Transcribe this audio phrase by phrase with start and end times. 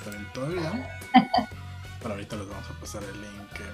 [0.00, 1.00] está bien todavía.
[2.00, 3.60] Pero ahorita les vamos a pasar el link.
[3.60, 3.64] Eh,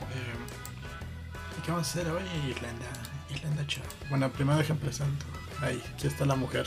[0.00, 2.86] eh, ¿Qué vamos a hacer hoy, Irlanda?
[3.30, 3.80] Irlanda Cho.
[4.08, 5.24] Bueno, primero dejen presento.
[5.60, 6.66] Ahí, aquí está la mujer.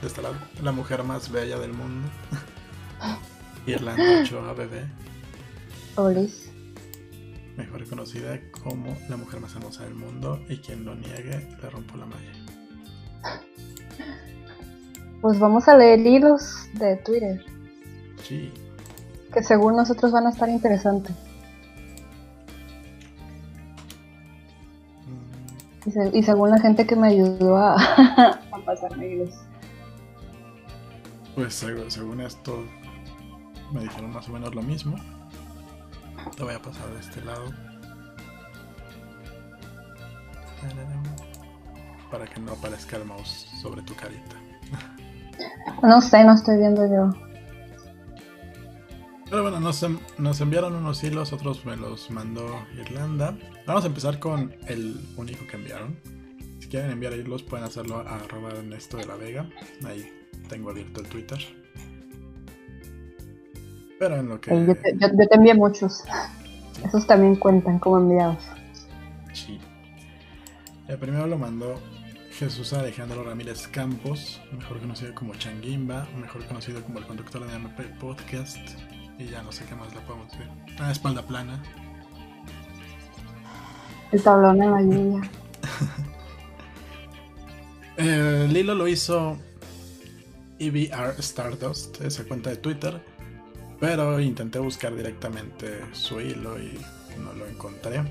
[0.00, 0.34] De este lado.
[0.62, 2.08] La mujer más bella del mundo.
[3.66, 4.84] Irlanda Cho, bebé.
[5.94, 6.50] Olis.
[7.56, 10.42] Mejor conocida como la mujer más hermosa del mundo.
[10.48, 12.41] Y quien lo niegue, le rompo la malla.
[15.22, 17.42] Pues vamos a leer hilos de Twitter.
[18.22, 18.52] Sí.
[19.32, 21.14] Que según nosotros van a estar interesantes.
[25.06, 27.74] Mm, Y, se- y según la gente que me ayudó a,
[28.52, 29.30] a pasarme hilos.
[31.34, 32.64] Pues seg- según esto,
[33.72, 34.96] me dijeron más o menos lo mismo.
[36.36, 37.44] Te voy a pasar de este lado.
[42.10, 44.36] Para que no aparezca el mouse sobre tu carita.
[45.82, 47.10] No sé, no estoy viendo yo.
[49.28, 49.84] Pero bueno, nos,
[50.18, 52.46] nos enviaron unos hilos, otros me los mandó
[52.78, 53.36] Irlanda.
[53.66, 55.96] Vamos a empezar con el único que enviaron.
[56.60, 59.48] Si quieren enviar hilos pueden hacerlo a arroba Ernesto de la Vega.
[59.86, 60.06] Ahí
[60.48, 61.38] tengo abierto el Twitter.
[63.98, 64.50] Pero en lo que...
[64.66, 66.02] Yo, te, yo- yo te envié muchos.
[66.84, 68.42] Esos también cuentan como enviados.
[69.32, 69.58] Sí.
[70.88, 71.80] El primero lo mandó
[72.38, 77.84] Jesús Alejandro Ramírez Campos, mejor conocido como Changuimba, mejor conocido como el conductor de MP
[78.00, 78.56] Podcast.
[79.18, 80.48] Y ya no sé qué más le podemos decir.
[80.80, 81.62] Ah, espalda plana.
[84.10, 85.30] El tablón en la lluvia.
[87.98, 89.36] Eh, Lilo lo hizo
[90.58, 93.04] EVR Stardust, esa cuenta de Twitter.
[93.78, 96.78] Pero intenté buscar directamente su hilo y
[97.22, 98.02] no lo encontré.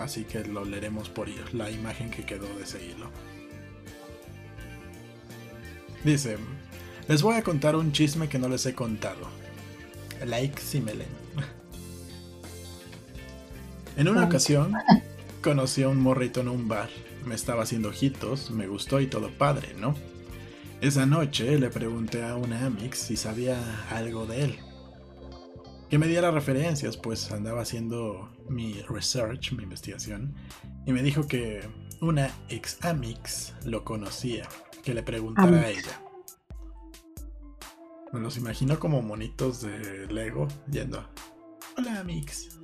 [0.00, 3.10] Así que lo leeremos por la imagen que quedó de ese hilo.
[6.04, 6.36] Dice,
[7.08, 9.28] les voy a contar un chisme que no les he contado.
[10.24, 11.08] Like si me leen.
[13.96, 14.74] En una ocasión
[15.42, 16.88] conocí a un morrito en un bar.
[17.24, 19.94] Me estaba haciendo ojitos, me gustó y todo padre, ¿no?
[20.80, 23.58] Esa noche le pregunté a una Amix si sabía
[23.90, 24.58] algo de él.
[25.90, 30.34] Que me diera referencias, pues andaba haciendo mi research, mi investigación,
[30.86, 31.60] y me dijo que
[32.00, 34.48] una ex Amix lo conocía,
[34.82, 36.02] que le preguntara a ella.
[38.12, 41.04] Me los imagino como monitos de Lego yendo.
[41.76, 42.58] Hola Amix.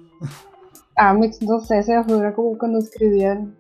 [0.97, 3.57] Amix, no sé, se figura como cuando escribían,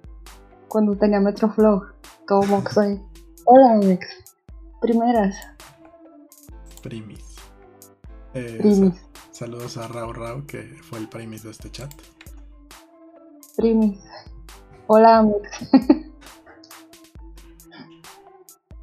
[0.69, 1.83] cuando tenía Metroflow,
[2.27, 3.01] como que soy.
[3.45, 4.07] Hola Amix,
[4.81, 5.37] primeras,
[6.85, 7.37] Primis.
[8.35, 8.95] Eh, primis,
[9.31, 11.91] saludos a Rao Rao, que fue el primis de este chat.
[13.57, 13.99] Primis.
[14.87, 15.49] Hola Amix.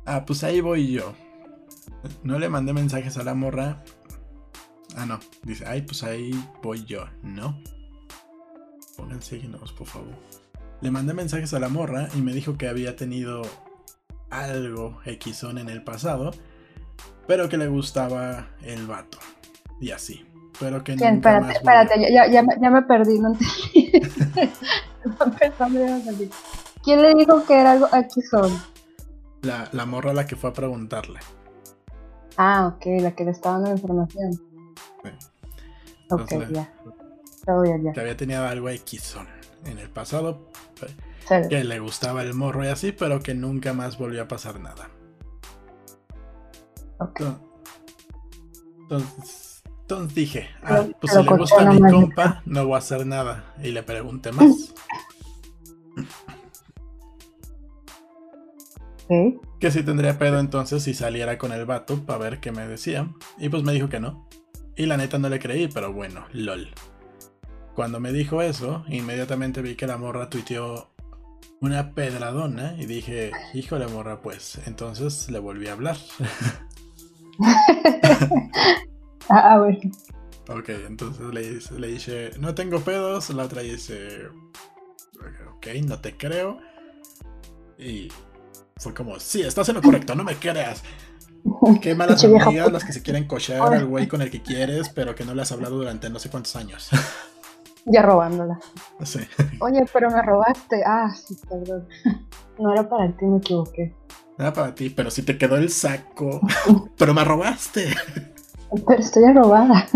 [0.05, 1.13] Ah, pues ahí voy yo.
[2.23, 3.83] No le mandé mensajes a la morra.
[4.95, 5.19] Ah, no.
[5.43, 6.31] Dice, ay, pues ahí
[6.63, 7.61] voy yo, ¿no?
[8.97, 10.13] Pongan signos, por favor.
[10.81, 13.43] Le mandé mensajes a la morra y me dijo que había tenido
[14.31, 16.31] algo Xon en el pasado,
[17.27, 19.19] pero que le gustaba el vato.
[19.79, 20.25] Y así.
[20.59, 23.53] Pero que nunca Espérate, más espérate, ya, ya me- ya me perdí, no entendí.
[26.83, 28.51] ¿Quién le dijo que era algo aquí son?
[29.41, 31.19] La, la morra a la que fue a preguntarle.
[32.37, 34.33] Ah, ok, la que le estaba dando la información.
[34.33, 35.09] Sí.
[36.09, 36.73] Ok, ya.
[37.45, 37.91] Todo bien, ya.
[37.91, 39.27] Que había tenido algo Xon
[39.65, 40.47] en el pasado,
[41.27, 41.49] Chévere.
[41.49, 44.89] que le gustaba el morro y así, pero que nunca más volvió a pasar nada.
[46.99, 47.21] Ok.
[48.81, 49.50] Entonces,
[49.91, 53.53] entonces dije, ah, pues si le gusta a mi compa, no voy a hacer nada.
[53.61, 54.73] Y le pregunté más.
[59.59, 63.09] Que si tendría pedo entonces si saliera con el vato para ver qué me decía.
[63.37, 64.29] Y pues me dijo que no.
[64.77, 66.69] Y la neta no le creí, pero bueno, lol.
[67.75, 70.89] Cuando me dijo eso, inmediatamente vi que la morra tuiteó
[71.59, 75.97] una pedradona y dije, híjole morra, pues entonces le volví a hablar.
[79.29, 79.79] Ah, bueno.
[80.49, 84.27] ok, entonces le, dice- le dije, no tengo pedos, la otra dice,
[85.55, 86.59] ok, no te creo.
[87.77, 88.09] Y
[88.77, 90.83] fue como, sí, estás en lo correcto, no me creas.
[91.81, 95.15] Qué malas amigas las que se quieren cochear al güey con el que quieres, pero
[95.15, 96.89] que no le has hablado durante no sé cuántos años.
[97.85, 98.59] Ya robándola.
[99.03, 99.21] sí.
[99.59, 100.83] Oye, pero me robaste.
[100.85, 101.87] Ah, sí, perdón.
[102.59, 103.95] No era para ti, me equivoqué.
[104.37, 106.41] Nada para ti, pero si te quedó el saco.
[106.97, 107.87] pero me robaste.
[108.71, 109.87] Pero estoy robada.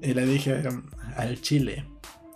[0.00, 0.84] Y le dije um,
[1.16, 1.84] al chile,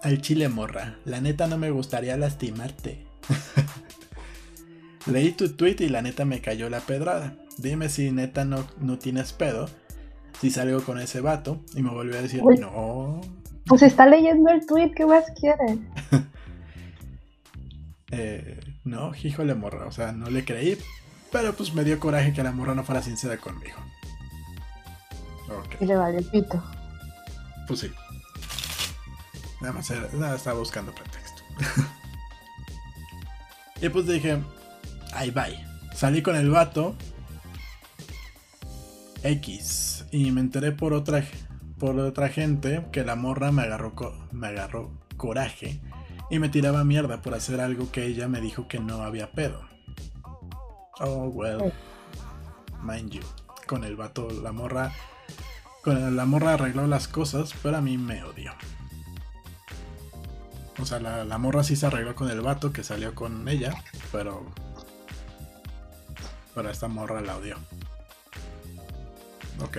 [0.03, 3.07] al chile morra, la neta no me gustaría lastimarte.
[5.07, 7.37] Leí tu tweet y la neta me cayó la pedrada.
[7.59, 9.69] Dime si neta no, no tienes pedo.
[10.41, 11.61] Si salgo con ese vato.
[11.75, 12.59] Y me volvió a decir, Uy.
[12.59, 13.21] no.
[13.67, 15.79] Pues está leyendo el tweet, ¿qué más quieres?
[18.15, 19.87] Eh, no, híjole morra.
[19.87, 20.77] O sea, no le creí.
[21.33, 23.79] Pero pues me dio coraje que la morra no fuera sincera conmigo.
[25.49, 25.77] Ok.
[25.81, 26.63] Y le valió el pito.
[27.67, 27.91] Pues sí.
[29.61, 31.43] Nada más era- nada, estaba buscando pretexto.
[33.81, 34.43] y pues dije,
[35.15, 35.65] ay bye.
[35.95, 36.95] Salí con el vato.
[39.23, 40.05] X.
[40.11, 41.25] Y me enteré por otra
[41.79, 43.93] por otra gente que la morra me agarró
[44.31, 45.81] me agarró coraje
[46.31, 49.69] y me tiraba mierda por hacer algo que ella me dijo que no había pedo.
[51.03, 51.73] Oh well.
[52.81, 53.23] Mind you.
[53.67, 54.93] Con el vato, la morra
[55.83, 58.53] con la morra arregló las cosas, pero a mí me odió.
[60.81, 63.75] O sea, la, la morra sí se arregló con el vato que salió con ella,
[64.13, 64.47] pero.
[66.55, 67.57] Pero esta morra la odió.
[69.61, 69.79] Ok.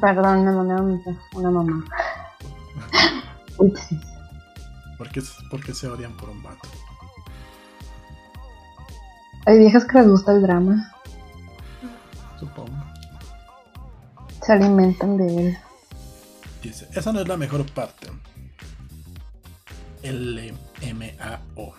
[0.00, 1.84] Perdón, me mensaje, una mamá.
[3.58, 4.11] Upsis.
[5.02, 5.20] ¿Por qué,
[5.50, 6.68] por qué se odian por un vato?
[9.46, 10.94] Hay viejas que les gusta el drama.
[12.38, 12.84] Supongo.
[14.46, 15.58] Se alimentan de él.
[16.62, 18.12] Dice, esa no es la mejor parte.
[20.04, 21.74] L-M-A-O.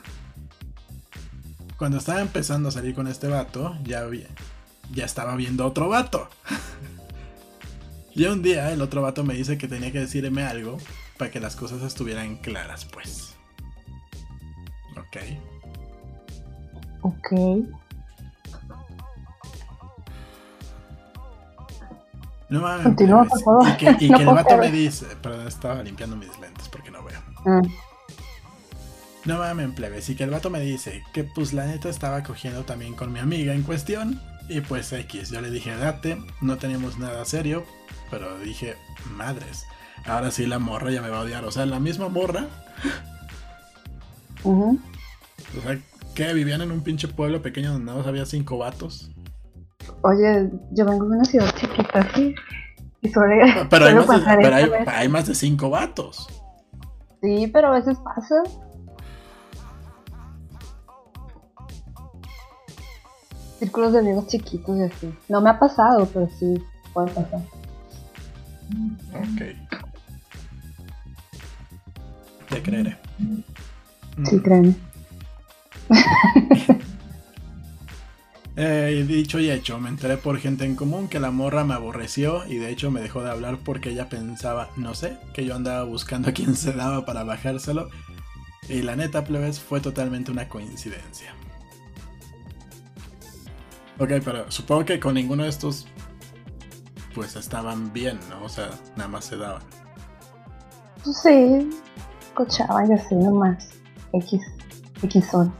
[1.77, 4.27] Cuando estaba empezando a salir con este vato, ya, había-
[4.91, 6.27] ya estaba viendo otro vato.
[8.13, 10.77] y un día el otro vato me dice que tenía que decirme algo
[11.17, 13.35] para que las cosas estuvieran claras, pues.
[14.97, 15.17] Ok.
[17.01, 17.31] Ok.
[22.49, 22.83] No mames.
[22.83, 23.67] Continúa, por favor.
[23.69, 26.91] Y que, y No que el vato me dice, perdón, estaba limpiando mis lentes porque
[26.91, 27.19] no veo.
[27.45, 27.61] Ah,
[29.25, 32.63] No mames, plebes, y que el vato me dice que pues la neta estaba cogiendo
[32.63, 34.21] también con mi amiga en cuestión.
[34.49, 37.63] Y pues X, yo le dije, date, no teníamos nada serio,
[38.11, 38.75] pero dije,
[39.15, 39.65] madres,
[40.05, 41.45] ahora sí la morra ya me va a odiar.
[41.45, 42.47] O sea, la misma morra,
[44.43, 44.79] ujú.
[45.57, 45.79] o sea,
[46.13, 49.11] que vivían en un pinche pueblo pequeño donde nada más había cinco vatos.
[50.01, 52.35] Oye, yo vengo de una ciudad chiquita, sí.
[53.01, 54.55] Y suele, Pero hay más de, pero
[54.87, 56.27] hay más de cinco vatos.
[57.21, 58.43] Sí, pero a veces pasa.
[63.59, 65.13] Círculos de amigos chiquitos y así.
[65.29, 66.61] No me ha pasado, pero sí
[66.93, 67.41] puede pasar.
[69.13, 69.92] Ok.
[72.53, 72.97] Te creeré.
[74.25, 74.39] Sí, Mm.
[74.41, 74.75] créeme.
[78.55, 82.45] Eh, dicho y hecho, me enteré por gente en común que la morra me aborreció
[82.45, 85.83] y de hecho me dejó de hablar porque ella pensaba, no sé, que yo andaba
[85.85, 87.89] buscando a quien se daba para bajárselo.
[88.69, 91.33] Y la neta, plebes, fue totalmente una coincidencia.
[93.97, 95.87] Ok, pero supongo que con ninguno de estos,
[97.15, 98.43] pues estaban bien, ¿no?
[98.45, 99.63] O sea, nada más se daban.
[101.03, 101.69] Pues sí,
[102.33, 103.69] escuchaban y así nomás.
[104.13, 104.41] X,
[105.01, 105.53] X son.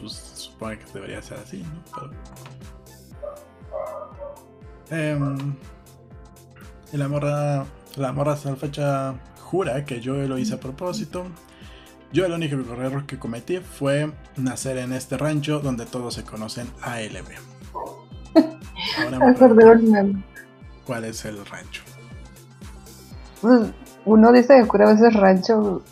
[0.00, 1.82] pues supongo que debería ser así, ¿no?
[4.88, 5.36] Pero...
[6.90, 7.66] Y la morra,
[7.96, 11.26] la morra hasta la fecha jura que yo lo hice a propósito.
[12.10, 16.70] Yo el único error que cometí fue nacer en este rancho donde todos se conocen
[16.80, 17.28] ALB.
[19.04, 20.22] Ahora me pregunto.
[20.86, 21.82] ¿cuál es el rancho?
[24.08, 25.82] Uno dice que cura a veces rancho.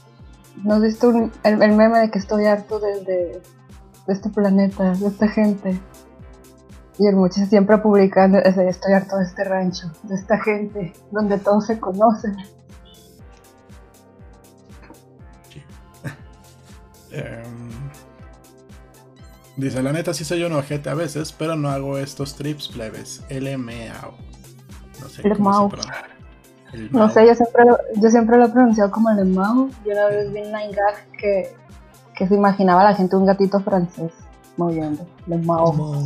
[0.64, 3.42] ¿No has visto un- el, el meme de que estoy harto de, de,
[4.06, 5.78] de este planeta, de esta gente?
[6.98, 11.36] Y el muchacho siempre publicando ese, estoy harto de este rancho, de esta gente, donde
[11.38, 12.36] todos se conocen.
[17.12, 17.70] Em,
[19.56, 23.22] dice, la neta sí soy un ojete a veces, pero no hago estos trips plebes.
[23.30, 24.14] LMAO.
[25.00, 26.15] No sé cómo se pronuncia.
[26.90, 29.68] No sé, yo siempre, lo, yo siempre lo he pronunciado como el Mao.
[29.84, 31.54] Yo una vez vi en Nine Gag que,
[32.14, 34.12] que se imaginaba a la gente un gatito francés
[34.56, 35.06] moviendo.
[35.26, 35.72] Le Mao.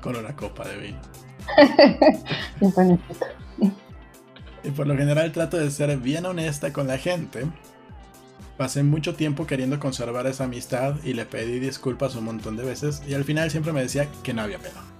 [0.00, 0.98] Con una copa de vino.
[2.60, 3.26] Y panecito.
[4.64, 7.46] Y por lo general trato de ser bien honesta con la gente.
[8.56, 13.02] Pasé mucho tiempo queriendo conservar esa amistad y le pedí disculpas un montón de veces
[13.06, 14.95] y al final siempre me decía que no había pedo.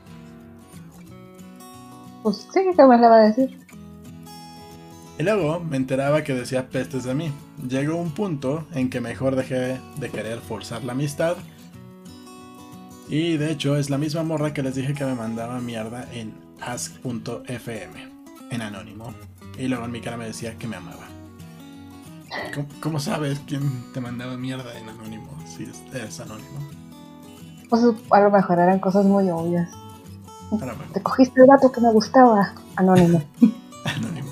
[2.26, 3.56] Pues sí, ¿qué más le va a decir?
[5.16, 7.32] Y luego me enteraba que decía pestes de mí.
[7.68, 11.36] Llegó un punto en que mejor dejé de querer forzar la amistad.
[13.08, 16.34] Y de hecho es la misma morra que les dije que me mandaba mierda en
[16.60, 18.08] ask.fm,
[18.50, 19.14] en anónimo.
[19.56, 21.06] Y luego en mi cara me decía que me amaba.
[22.52, 23.62] ¿Cómo, cómo sabes quién
[23.94, 25.30] te mandaba mierda en anónimo?
[25.46, 26.58] Si es, es anónimo.
[27.70, 29.70] Pues a lo mejor eran cosas muy obvias.
[30.92, 32.52] Te cogiste el dato que me gustaba.
[32.76, 33.22] Anónimo.
[33.84, 34.30] Anónimo.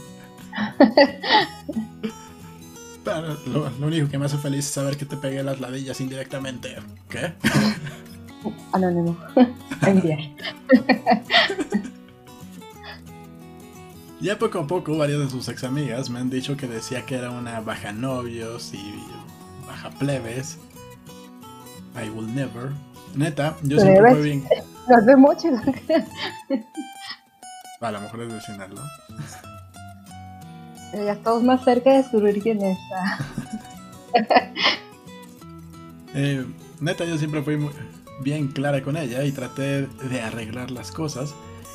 [3.04, 6.00] Pero lo, lo único que me hace feliz es saber que te pegué las ladillas
[6.00, 6.76] indirectamente.
[7.08, 7.34] ¿Qué?
[8.72, 9.16] Anónimo.
[9.86, 10.18] Enviar.
[14.20, 17.16] Ya poco a poco varias de sus ex amigas me han dicho que decía que
[17.16, 18.94] era una baja novios y
[19.66, 20.58] baja plebes.
[21.94, 22.70] I will never.
[23.14, 24.44] Neta, yo siempre fui bien.
[24.88, 25.48] No hace mucho.
[27.80, 28.82] A lo mejor es vecinal, ¿no?
[31.04, 32.78] ya estamos más cerca de descubrir quién es.
[36.14, 36.46] Eh,
[36.80, 37.72] neta, yo siempre fui muy-
[38.20, 41.34] bien clara con ella y traté de arreglar las cosas.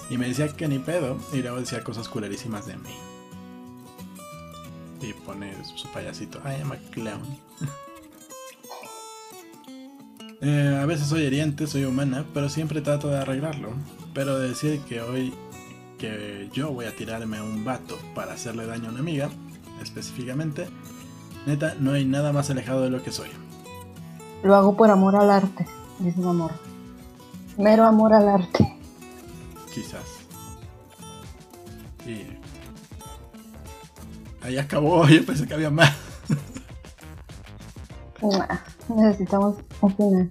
[0.09, 1.17] Y me decía que ni pedo.
[1.33, 2.95] Y luego decía cosas culerísimas de mí.
[5.01, 6.39] Y pone su payasito.
[6.45, 7.37] I am a clown.
[10.41, 13.74] Eh, a veces soy heriente, soy humana, pero siempre trato de arreglarlo.
[14.13, 15.34] Pero decir que hoy
[15.98, 19.29] que yo voy a tirarme a un vato para hacerle daño a una amiga,
[19.84, 20.67] específicamente,
[21.46, 23.27] neta, no hay nada más alejado de lo que soy.
[24.41, 25.67] Lo hago por amor al arte,
[26.00, 26.51] dice un amor.
[27.58, 28.77] Mero amor al arte.
[29.74, 30.05] Quizás.
[32.05, 32.25] Y.
[34.41, 35.93] Ahí acabó, yo pensé que había más.
[38.88, 40.29] Necesitamos un final.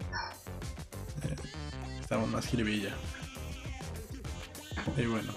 [2.00, 2.94] Estamos más jiribilla.
[4.96, 5.32] Y bueno.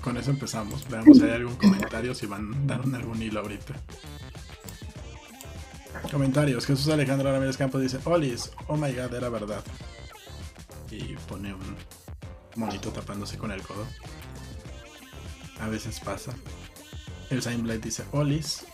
[0.00, 0.88] Con eso empezamos.
[0.88, 3.74] Veamos si hay algún comentario, si van dando algún hilo ahorita.
[6.10, 6.66] Comentarios.
[6.66, 9.62] Jesús Alejandro Ramírez Campos dice, Olis, oh my god, era verdad.
[10.90, 11.76] Y pone un
[12.56, 13.86] monito tapándose con el codo.
[15.60, 16.34] A veces pasa.
[17.30, 18.64] El Blade dice, Olis.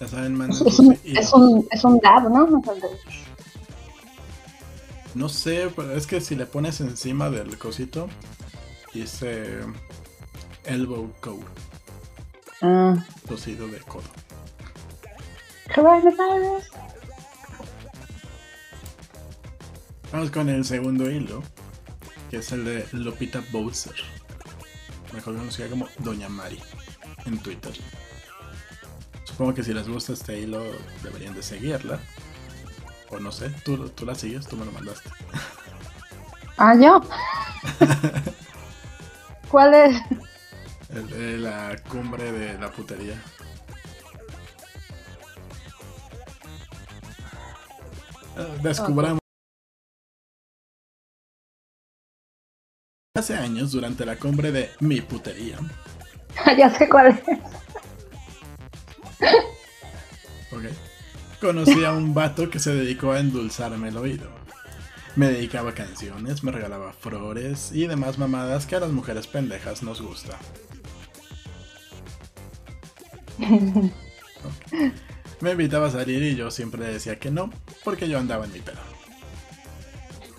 [0.00, 2.46] Ya saben, manden Es un, es un, es un dab, ¿no?
[2.46, 2.80] No sé.
[5.14, 8.08] No sé, pero es que si le pones encima del cosito,
[8.92, 9.60] dice
[10.64, 11.44] elbow code,
[12.62, 12.96] Ah,
[13.28, 14.02] cosido de codo.
[15.74, 16.64] coronavirus.
[20.12, 21.42] Vamos con el segundo hilo,
[22.30, 23.94] que es el de Lupita Bowser,
[25.12, 26.58] mejor conocida como Doña Mari
[27.26, 27.72] en Twitter.
[29.34, 30.62] Supongo que si les gusta este hilo
[31.02, 31.98] deberían de seguirla.
[33.10, 35.10] O no sé, tú, tú la sigues, tú me lo mandaste.
[36.56, 37.00] Ah, yo.
[39.50, 40.00] ¿Cuál es?
[40.88, 43.20] El de la cumbre de la putería.
[48.36, 49.18] Eh, Descubramos.
[53.16, 55.58] Hace años, durante la cumbre de mi putería,
[56.56, 57.20] ya sé cuál es.
[60.50, 60.64] Ok,
[61.40, 64.28] conocí a un vato que se dedicó a endulzarme el oído.
[65.16, 70.02] Me dedicaba canciones, me regalaba flores y demás mamadas que a las mujeres pendejas nos
[70.02, 70.38] gusta.
[75.40, 77.50] Me invitaba a salir y yo siempre decía que no,
[77.84, 78.80] porque yo andaba en mi pedo.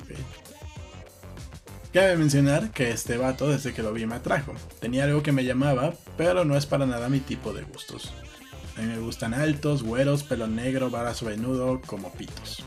[0.01, 0.18] Ok.
[1.94, 4.54] Cabe mencionar que este vato desde que lo vi me atrajo.
[4.82, 8.13] Tenía algo que me llamaba, pero no es para nada mi tipo de gustos.
[8.77, 12.63] A mí me gustan altos, güeros, pelo negro, brazo venudo, como pitos.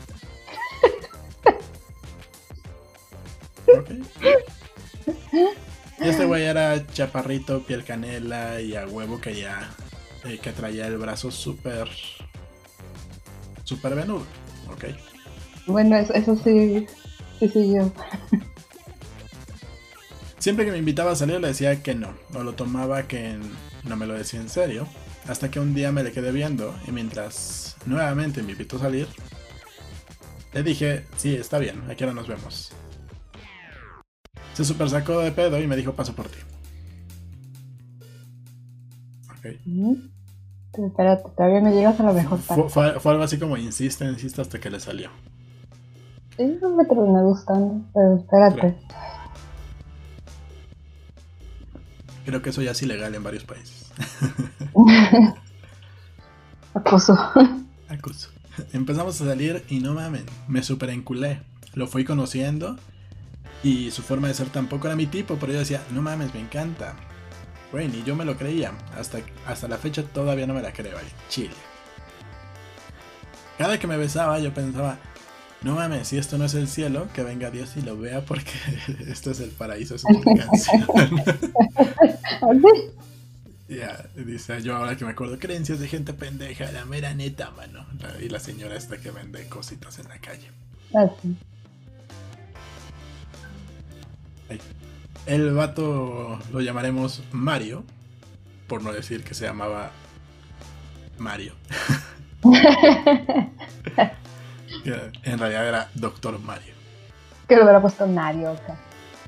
[3.67, 3.91] Ok.
[6.01, 9.69] Y este güey era chaparrito, piel canela y a huevo que ya
[10.23, 11.89] eh, que traía el brazo súper
[13.63, 14.25] súper venudo,
[14.71, 14.85] ok.
[15.67, 16.87] Bueno, eso, eso sí,
[17.39, 17.91] sí, sí, yo.
[20.39, 23.37] Siempre que me invitaba a salir le decía que no, o lo tomaba que
[23.83, 24.87] no me lo decía en serio,
[25.29, 29.07] hasta que un día me le quedé viendo y mientras nuevamente me invitó a salir,
[30.53, 32.71] le dije, sí, está bien, aquí ahora nos vemos.
[34.53, 36.37] Se super sacó de pedo y me dijo, paso por ti.
[39.37, 39.45] Ok.
[40.73, 42.39] Espérate, todavía no llegas a la mejor.
[42.39, 45.09] Fue, fue- fue algo así como insiste, insiste hasta que le salió.
[46.37, 48.77] No me terminó gustando, pero espérate.
[52.25, 53.78] Creo que eso ya es ilegal en varios países.
[56.73, 57.17] Acoso.
[57.87, 58.29] Acoso.
[58.73, 61.41] Empezamos a salir y no mamen, me super enculé.
[61.73, 62.77] Lo fui conociendo
[63.63, 66.39] y su forma de ser tampoco era mi tipo, pero yo decía, no mames, me
[66.39, 66.95] encanta.
[67.71, 68.73] Güey, ni yo me lo creía.
[68.97, 71.53] Hasta, hasta la fecha todavía no me la creo, al chile.
[73.57, 74.97] Cada que me besaba yo pensaba,
[75.61, 78.51] no mames, si esto no es el cielo, que venga Dios y lo vea porque
[79.07, 80.03] esto es el paraíso, es.
[83.69, 87.85] Ya, dice yo ahora que me acuerdo, creencias de gente pendeja, la mera neta, mano.
[88.01, 90.49] La- y la señora esta que vende cositas en la calle.
[90.95, 91.37] Así.
[94.49, 94.59] Ahí.
[95.27, 97.83] El vato lo llamaremos Mario,
[98.67, 99.91] por no decir que se llamaba
[101.19, 101.53] Mario.
[105.23, 106.73] En realidad era Doctor Mario.
[107.47, 108.77] que lo hubiera puesto Nario acá.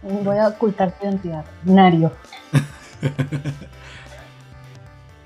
[0.03, 1.43] Voy a ocultar tu identidad.
[1.63, 2.11] Nario.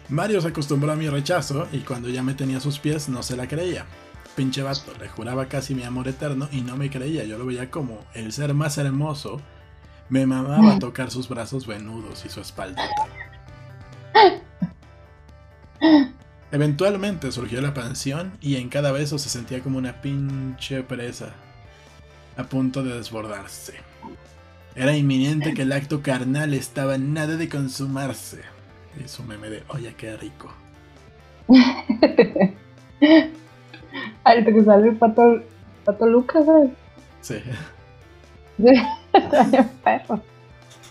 [0.09, 3.23] Mario se acostumbró a mi rechazo y cuando ya me tenía a sus pies no
[3.23, 3.85] se la creía.
[4.35, 7.23] Pinche vato, le juraba casi mi amor eterno y no me creía.
[7.23, 9.41] Yo lo veía como el ser más hermoso.
[10.09, 12.83] Me mamaba tocar sus brazos venudos y su espaldota.
[16.51, 21.33] Eventualmente surgió la pansión y en cada beso se sentía como una pinche presa
[22.37, 23.73] a punto de desbordarse.
[24.75, 28.54] Era inminente que el acto carnal estaba en nada de consumarse.
[29.03, 30.53] Y su meme de, oye, qué rico.
[34.23, 35.41] Ahorita que sale el pato,
[35.83, 36.71] pato Lucas, ¿sabes?
[37.21, 37.41] Sí.
[39.83, 40.21] Perro.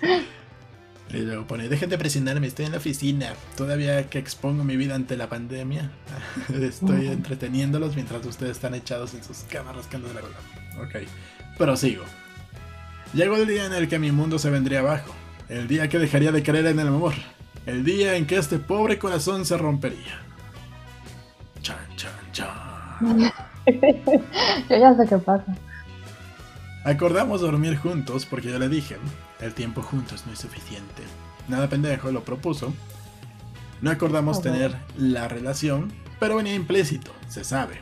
[1.14, 3.34] Y luego pone, dejen de presionarme, estoy en la oficina.
[3.56, 5.92] Todavía que expongo mi vida ante la pandemia,
[6.61, 10.34] estoy entreteniéndolos mientras ustedes están echados en sus camas rascando de la cola.
[10.82, 11.06] Ok,
[11.56, 12.02] prosigo.
[13.12, 15.14] Llegó el día en el que mi mundo se vendría abajo.
[15.49, 17.14] El día que dejaría de creer en el amor.
[17.66, 20.21] El día en que este pobre corazón se rompería.
[21.62, 23.33] Chan, chan, chan.
[24.68, 25.56] Yo ya sé qué pasa.
[26.85, 28.99] Acordamos dormir juntos porque yo le dije,
[29.40, 31.02] el tiempo juntos no es suficiente.
[31.49, 32.75] Nada pendejo, lo propuso.
[33.80, 35.90] No acordamos tener la relación,
[36.21, 37.78] pero venía implícito, se sabe.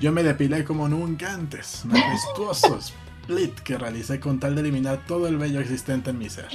[0.00, 5.28] Yo me depilé como nunca antes, majestuoso split que realicé con tal de eliminar todo
[5.28, 6.48] el vello existente en mi ser.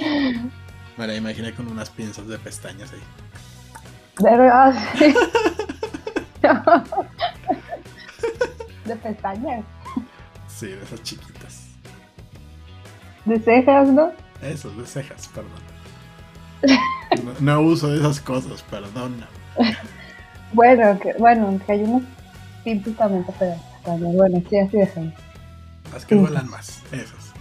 [0.98, 3.02] Me la imaginé con unas pinzas de pestañas ahí.
[4.22, 5.14] Pero, ah, sí.
[8.86, 9.64] De pestañas,
[10.48, 11.68] Sí, de esas chiquitas.
[13.26, 14.12] de cejas, ¿no?
[14.42, 15.52] Esos, de cejas, perdón.
[17.24, 19.26] No, no uso de esas cosas, perdón.
[20.52, 22.04] Bueno, que, bueno, que hay unos
[22.64, 23.60] pintos también pestañas.
[23.86, 25.14] Bueno, sí, así dejan.
[25.94, 26.22] Las que Sí.
[26.22, 27.34] duelan más, esas.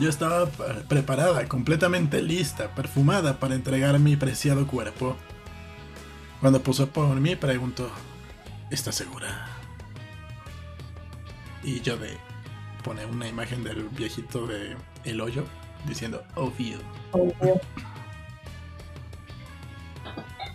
[0.00, 5.16] Yo estaba pre- preparada, completamente lista, perfumada para entregar mi preciado cuerpo.
[6.40, 7.88] Cuando puso por mí, preguntó:
[8.70, 9.46] ¿Estás segura?
[11.62, 12.16] Y yo de.
[12.82, 15.44] Pone una imagen del viejito de El Hoyo
[15.86, 16.78] diciendo: Obvio.
[17.12, 17.60] Obvio.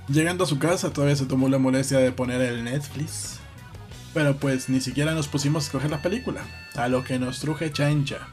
[0.10, 3.39] Llegando a su casa, todavía se tomó la molestia de poner el Netflix.
[4.13, 6.41] Pero pues ni siquiera nos pusimos a escoger la película,
[6.75, 8.28] a lo que nos truje Chancha.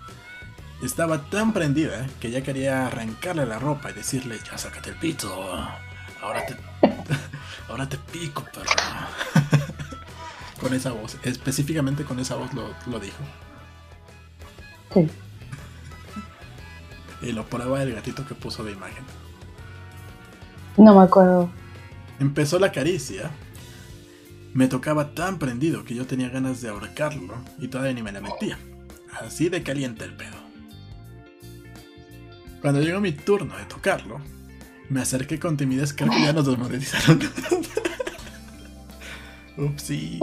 [0.82, 5.32] Estaba tan prendida que ya quería arrancarle la ropa y decirle, ya sácate el pito,
[6.20, 6.56] ahora te,
[7.68, 8.66] ahora te pico, perro.
[10.60, 13.16] con esa voz, específicamente con esa voz lo, lo dijo.
[14.92, 15.08] Sí.
[17.22, 19.04] Y lo prueba el gatito que puso de imagen.
[20.76, 21.50] No me acuerdo.
[22.18, 23.30] Empezó la caricia.
[24.52, 28.20] Me tocaba tan prendido que yo tenía ganas de ahorcarlo y todavía ni me la
[28.20, 28.58] metía.
[29.20, 30.45] Así de caliente el pedo.
[32.60, 34.20] Cuando llegó mi turno de tocarlo,
[34.88, 35.92] me acerqué con timidez.
[35.92, 37.18] Creo que ya nos desmonetizaron.
[39.56, 40.20] Upsi.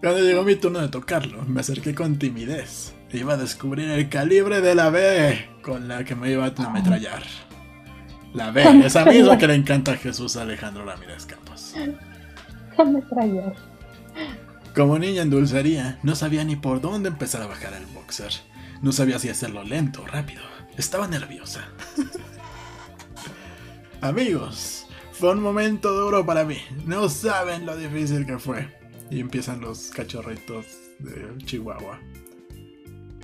[0.00, 2.92] Cuando llegó mi turno de tocarlo, me acerqué con timidez.
[3.12, 7.22] Iba a descubrir el calibre de la B con la que me iba a ametrallar.
[8.34, 11.74] La B, esa misma que le encanta a Jesús Alejandro Ramírez Campos.
[13.08, 13.54] Traer.
[14.74, 18.32] Como niña en dulcería, no sabía ni por dónde empezar a bajar el boxer.
[18.84, 20.42] No sabía si hacerlo lento o rápido.
[20.76, 21.66] Estaba nerviosa.
[24.02, 26.58] Amigos, fue un momento duro para mí.
[26.84, 28.68] No saben lo difícil que fue.
[29.10, 30.66] Y empiezan los cachorritos
[30.98, 31.98] de Chihuahua.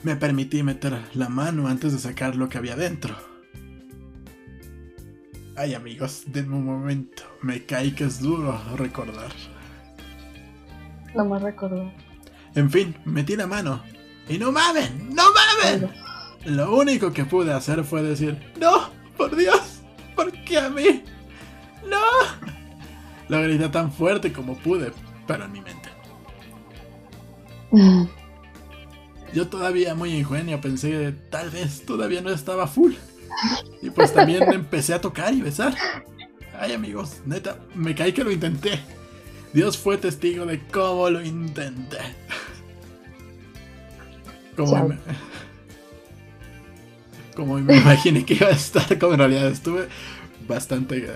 [0.03, 3.15] Me permití meter la mano antes de sacar lo que había dentro.
[5.57, 7.23] Ay amigos, denme un momento.
[7.43, 9.33] Me caí que es duro recordar.
[11.15, 11.93] No me recuerdo.
[12.55, 13.83] En fin, metí la mano.
[14.31, 15.11] ¡Y no mamen!
[15.13, 15.91] ¡No mamen!
[16.45, 18.89] Lo único que pude hacer fue decir, ¡No!
[19.17, 19.81] ¡Por Dios!
[20.15, 21.03] ¿Por qué a mí?
[21.85, 21.99] ¡No!
[23.29, 24.93] Lo grité tan fuerte como pude,
[25.27, 25.89] pero en mi mente.
[29.35, 32.95] Yo todavía muy ingenio pensé que tal vez todavía no estaba full.
[33.83, 35.75] Y pues también empecé a tocar y besar.
[36.59, 38.81] Ay amigos, neta, me caí que lo intenté.
[39.53, 41.99] Dios fue testigo de cómo lo intenté.
[44.57, 44.89] Como Chao.
[44.89, 44.99] me-
[47.35, 49.89] como me imaginé que iba a estar, como en realidad estuve
[50.47, 51.09] bastante...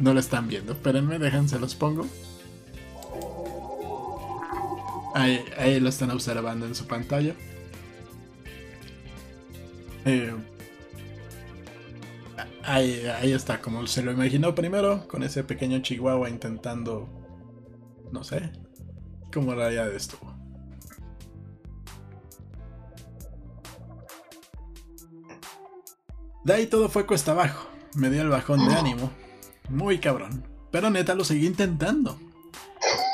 [0.00, 2.06] no lo están viendo, espérenme, déjense los pongo.
[5.14, 7.34] Ahí, ahí, lo están observando en su pantalla.
[10.04, 10.32] Eh,
[12.62, 17.08] ahí, ahí está, como se lo imaginó primero, con ese pequeño chihuahua intentando,
[18.12, 18.52] no sé,
[19.32, 20.35] como en realidad estuvo.
[26.46, 27.66] De ahí todo fue cuesta abajo.
[27.96, 29.10] Me dio el bajón de ánimo.
[29.68, 30.44] Muy cabrón.
[30.70, 32.20] Pero neta lo seguí intentando.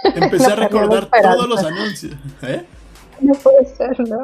[0.04, 2.14] Empecé a recordar todos los anuncios.
[2.42, 2.66] ¿Eh?
[3.22, 4.18] No puede ser, no.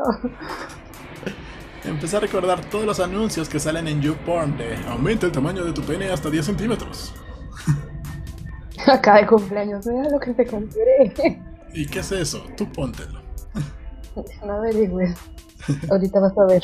[1.84, 5.72] Empecé a recordar todos los anuncios que salen en YouPorn de aumenta el tamaño de
[5.72, 7.14] tu pene hasta 10 centímetros.
[8.86, 11.40] Acá de cumpleaños, mira lo que te compré.
[11.72, 12.44] ¿Y qué es eso?
[12.58, 13.22] Tú póntelo.
[14.44, 15.14] No averigües.
[15.90, 16.62] Ahorita vas a ver.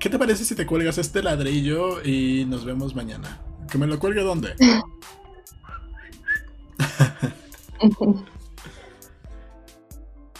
[0.00, 3.38] ¿Qué te parece si te cuelgas este ladrillo y nos vemos mañana?
[3.70, 4.54] ¿Que me lo cuelgue dónde?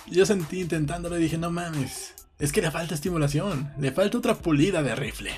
[0.07, 4.35] Yo sentí intentándolo y dije, no mames, es que le falta estimulación, le falta otra
[4.35, 5.33] pulida de rifle.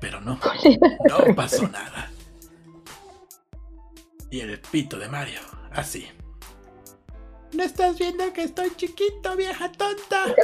[0.00, 0.40] Pero no,
[1.08, 2.10] no pasó nada.
[4.28, 5.38] Y el pito de Mario,
[5.70, 6.08] así.
[7.52, 10.34] ¿No estás viendo que estoy chiquito, vieja tonta?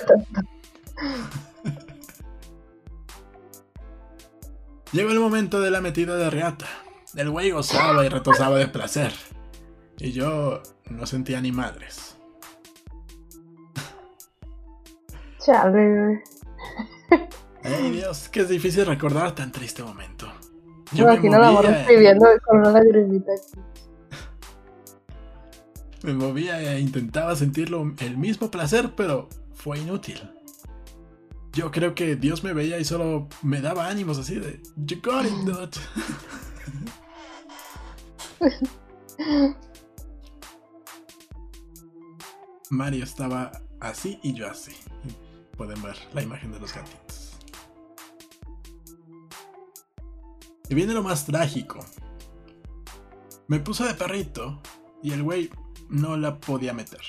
[4.93, 6.67] Llegó el momento de la metida de reata.
[7.15, 9.13] El güey gozaba y retosaba de placer.
[9.99, 12.17] Y yo no sentía ni madres.
[15.45, 16.23] Chale.
[17.63, 20.33] Ay Dios, que es difícil recordar tan triste momento.
[20.93, 23.61] Yo me imagino la morra escribiendo con una lagrimita aquí.
[26.03, 30.19] Me movía e intentaba sentirlo el mismo placer, pero fue inútil.
[31.59, 35.25] Yo creo que Dios me veía y solo me daba ánimos así de You got
[35.25, 35.77] it, dude.
[42.71, 44.71] Mario estaba así y yo así.
[45.57, 47.37] Pueden ver la imagen de los gatitos.
[50.69, 51.85] Y viene lo más trágico.
[53.49, 54.63] Me puso de perrito
[55.03, 55.51] y el güey
[55.89, 57.03] no la podía meter.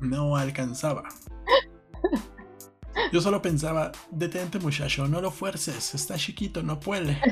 [0.00, 1.10] No alcanzaba.
[3.12, 7.20] Yo solo pensaba, detente muchacho, no lo fuerces, está chiquito, no puede.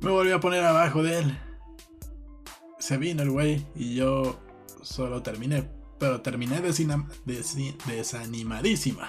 [0.00, 1.38] Me volví a poner abajo de él.
[2.78, 4.40] Se vino el güey y yo
[4.82, 5.68] solo terminé,
[5.98, 9.08] pero terminé desanimadísima.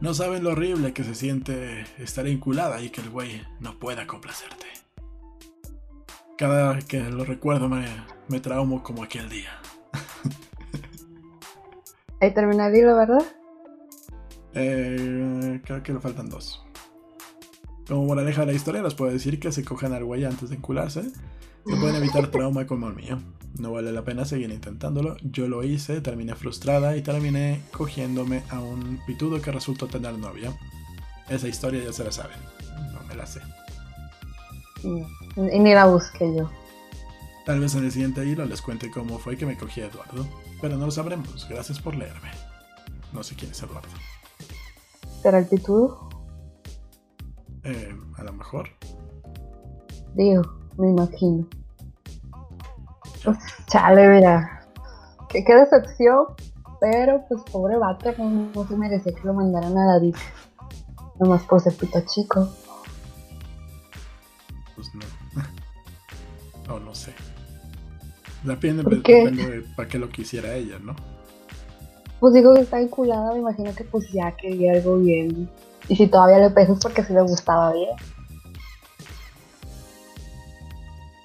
[0.00, 4.06] No saben lo horrible que se siente estar inculada y que el güey no pueda
[4.06, 4.66] complacerte.
[6.38, 7.86] Cada vez que lo recuerdo me,
[8.28, 9.60] me traumo como aquel día.
[12.20, 13.22] Ahí termina el hilo, ¿verdad?
[14.54, 16.64] Eh, creo que le faltan dos.
[17.88, 20.56] Como moraleja de la historia, les puedo decir que se cojan al güey antes de
[20.56, 21.02] encularse.
[21.02, 23.18] Se pueden evitar trauma como el mío.
[23.58, 25.16] No vale la pena seguir intentándolo.
[25.22, 30.56] Yo lo hice, terminé frustrada y terminé cogiéndome a un pitudo que resultó tener novia.
[31.28, 32.38] Esa historia ya se la saben.
[32.92, 33.40] No me la sé.
[34.84, 36.50] Y ni la busqué yo.
[37.44, 40.26] Tal vez en el siguiente hilo les cuente cómo fue que me cogí a Eduardo.
[40.60, 41.48] Pero no lo sabremos.
[41.48, 42.30] Gracias por leerme.
[43.12, 43.88] No sé quién es Eduardo.
[45.22, 46.08] ¿Será el pitudo?
[47.64, 48.68] Eh, a lo mejor.
[50.14, 50.42] Digo,
[50.78, 51.46] me imagino.
[53.24, 54.66] Pues, chale, mira.
[55.28, 56.26] Qué, qué decepción.
[56.80, 60.20] Pero, pues, pobre vato, no, se merecía que lo mandaran a la dicha.
[61.20, 62.48] Nomás por ser pito chico.
[64.74, 66.74] Pues no.
[66.74, 67.14] o no sé.
[68.42, 70.96] Depende, depende de para qué lo quisiera ella, ¿no?
[72.18, 75.48] Pues digo que está vinculada, me imagino que pues ya quería algo bien.
[75.88, 77.90] Y si todavía le pesas porque si le gustaba bien.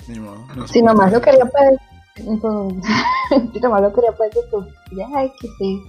[0.08, 0.46] Ni modo.
[0.68, 1.80] si nomás lo quería pues,
[2.16, 5.08] si nomás lo quería pues, pues ya,
[5.40, 5.82] que sí.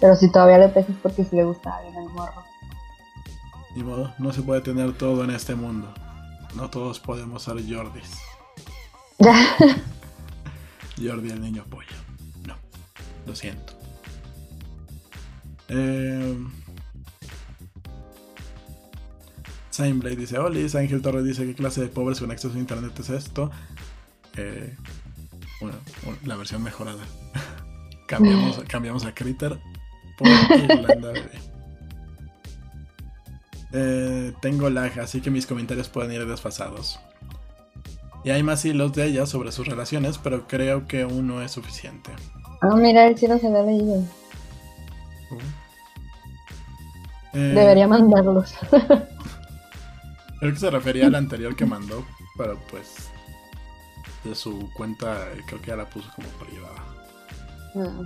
[0.00, 2.42] Pero si todavía le pesas porque si le gustaba bien el morro.
[3.76, 5.92] Ni modo, no se puede tener todo en este mundo.
[6.56, 8.10] No todos podemos ser Jordis.
[11.06, 11.86] Jordi el niño pollo.
[12.46, 12.54] No,
[13.26, 13.74] lo siento.
[15.68, 16.36] Eh...
[19.94, 23.08] Blade dice, Olis, Ángel Torres dice, ¿qué clase de pobres con acceso a internet es
[23.08, 23.50] esto?
[24.36, 24.76] Eh,
[25.58, 25.78] bueno,
[26.26, 27.02] la versión mejorada.
[28.06, 29.58] cambiamos, cambiamos a Critter
[30.18, 31.12] por Irlanda
[33.72, 36.98] eh, tengo lag, así que mis comentarios pueden ir desfasados.
[38.24, 42.10] Y hay más hilos de ella sobre sus relaciones, pero creo que uno es suficiente.
[42.60, 43.96] Ah, mira, él sí los había leído.
[45.30, 45.38] Uh.
[47.32, 48.54] Eh, Debería mandarlos.
[50.40, 52.04] Creo que se refería al anterior que mandó,
[52.36, 53.10] pero pues
[54.24, 56.82] de su cuenta eh, creo que ya la puso como privada.
[57.76, 58.02] Ah.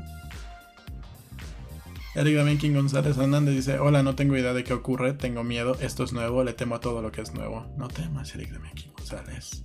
[2.17, 6.03] Eric Damenkin González Hernández dice, hola, no tengo idea de qué ocurre, tengo miedo, esto
[6.03, 7.67] es nuevo, le temo a todo lo que es nuevo.
[7.77, 9.65] No temas, Eric Damenkin González.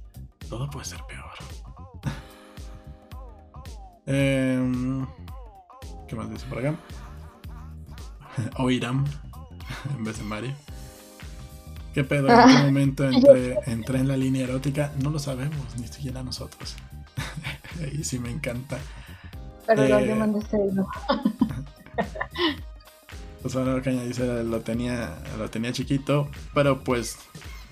[0.50, 1.26] Todo puede ser peor.
[4.12, 5.06] Em,
[6.08, 6.76] ¿Qué más dice por acá?
[8.58, 9.06] Oiram,
[9.98, 10.52] en vez de Mario.
[11.94, 12.28] ¿Qué pedo?
[12.28, 14.92] ¿En qué momento entré, entré en la línea erótica?
[15.04, 16.76] No lo sabemos, ni siquiera nosotros.
[17.94, 18.80] y sí me encanta.
[19.68, 20.88] Pero Eh, no, yo mandé este hilo.
[23.44, 27.18] O sea, lo Caña dice, lo tenía, lo tenía chiquito, pero pues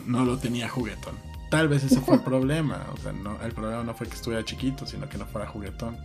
[0.06, 1.16] no lo tenía juguetón.
[1.49, 2.86] Tal vez ese fue el problema.
[2.93, 5.97] O sea, no, el problema no fue que estuviera chiquito, sino que no fuera juguetón.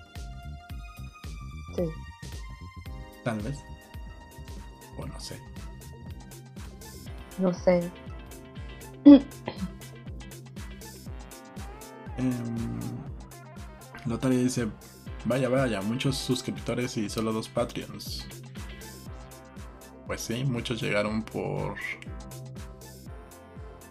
[1.75, 1.85] Sí.
[3.25, 3.59] Tal vez.
[4.97, 5.41] O no sé.
[7.39, 7.91] No sé.
[12.19, 12.79] Em,
[14.07, 14.69] Lotaria dice,
[15.25, 18.29] vaya, vaya, muchos suscriptores y solo dos Patreons.
[20.07, 21.77] Pues sí, muchos llegaron por...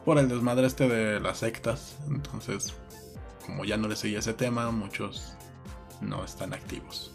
[0.06, 1.98] Por el desmadre este de las sectas.
[2.08, 2.74] Entonces,
[3.46, 5.36] como ya no le seguía ese tema, muchos
[6.02, 7.12] no están activos.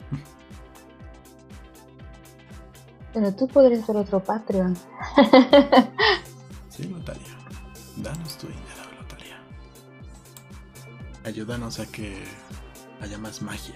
[3.12, 4.76] Pero tú podrías ser otro Patreon.
[6.68, 7.22] Sí, Lotaria.
[7.96, 9.38] Danos tu dinero, Lotaria.
[11.24, 12.22] Ayúdanos a que
[13.00, 13.74] haya más magia.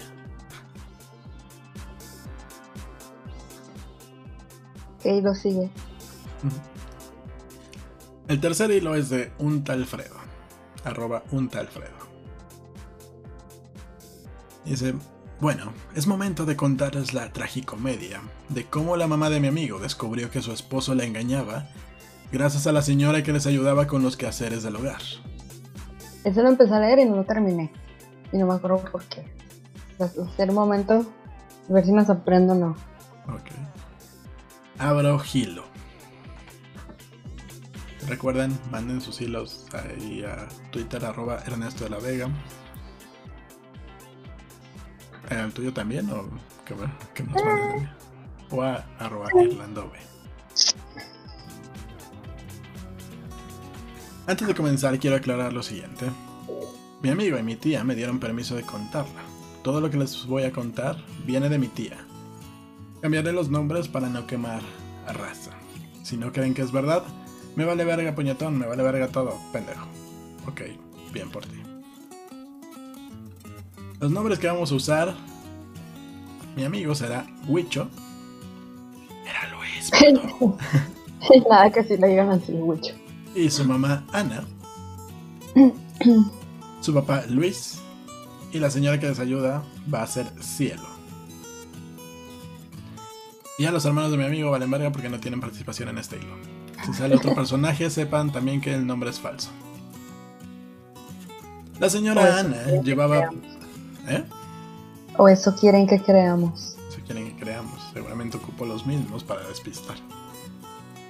[5.01, 5.71] Que hilo sigue.
[8.31, 10.15] El tercer hilo es de un tal Fredo.
[10.85, 11.97] Arroba un tal Fredo.
[14.63, 14.93] Dice,
[15.41, 20.31] bueno, es momento de contarles la tragicomedia de cómo la mamá de mi amigo descubrió
[20.31, 21.67] que su esposo la engañaba
[22.31, 25.01] gracias a la señora que les ayudaba con los quehaceres del hogar.
[26.23, 27.69] Eso lo empecé a leer y no lo terminé.
[28.31, 29.25] Y no me acuerdo por qué.
[29.99, 31.05] Hacer un momento,
[31.69, 32.69] a ver si me sorprendo o no.
[33.27, 33.51] Ok.
[34.79, 35.70] Abro hilo.
[38.11, 42.27] Recuerden, manden sus hilos ahí a Twitter, arroba Ernesto de la Vega.
[45.29, 46.09] Eh, ¿El tuyo también?
[46.09, 46.29] ¿O
[47.23, 47.87] manden a mí?
[48.49, 49.97] O a arroba Irlandove.
[54.27, 56.07] Antes de comenzar, quiero aclarar lo siguiente.
[57.01, 59.21] Mi amigo y mi tía me dieron permiso de contarla.
[59.63, 62.05] Todo lo que les voy a contar viene de mi tía.
[63.01, 64.61] Cambiaré los nombres para no quemar
[65.07, 65.51] a raza.
[66.03, 67.05] Si no creen que es verdad,
[67.55, 69.87] me vale verga puñetón, me vale verga todo, pendejo.
[70.47, 70.61] Ok,
[71.13, 71.61] bien por ti.
[73.99, 75.13] Los nombres que vamos a usar.
[76.55, 77.87] Mi amigo será Huicho.
[79.25, 79.91] Era Luis.
[81.49, 82.93] Nada que si le digan así, mucho.
[83.35, 84.43] Y su mamá Ana.
[86.81, 87.79] Su papá Luis.
[88.51, 90.81] Y la señora que les ayuda va a ser Cielo.
[93.57, 96.17] Y a los hermanos de mi amigo valen verga porque no tienen participación en este
[96.17, 96.35] hilo.
[96.85, 99.49] Si sale otro personaje, sepan también que el nombre es falso.
[101.79, 103.29] La señora Ana llevaba.
[104.07, 104.23] ¿Eh?
[105.17, 106.75] O eso quieren que creamos.
[106.93, 109.97] Si quieren que creamos, seguramente ocupo los mismos para despistar.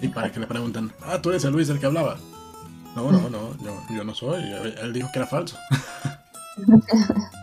[0.01, 2.17] Y para que le pregunten, ah, tú eres el Luis el que hablaba.
[2.95, 4.41] No, no, no, yo, yo no soy.
[4.41, 5.57] Él él dijo que era falso.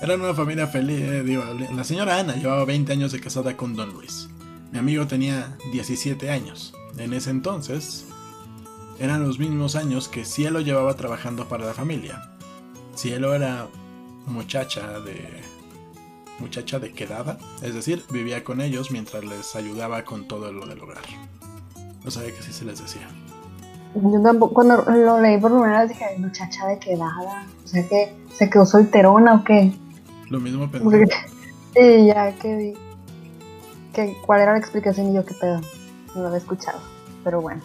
[0.00, 3.76] Eran una familia feliz, eh, digo, la señora Ana llevaba 20 años de casada con
[3.76, 4.30] Don Luis.
[4.72, 6.72] Mi amigo tenía 17 años.
[6.96, 8.06] En ese entonces,
[8.98, 12.30] eran los mismos años que Cielo llevaba trabajando para la familia.
[12.94, 13.66] Cielo era
[14.26, 15.42] muchacha de
[16.38, 20.80] muchacha de quedada, es decir, vivía con ellos mientras les ayudaba con todo lo del
[20.80, 20.98] hogar.
[22.02, 23.08] No sabía que así se les decía.
[23.94, 27.46] Yo tampoco, cuando lo leí por primera vez dije, "Ay, muchacha de quedada.
[27.64, 29.72] O sea que se quedó solterona o qué.
[30.28, 31.06] Lo mismo pensé.
[31.76, 32.89] Y ya que vi
[34.06, 35.60] que cuál era la explicación y yo qué pedo.
[36.14, 36.80] No lo había escuchado.
[37.24, 37.62] Pero bueno.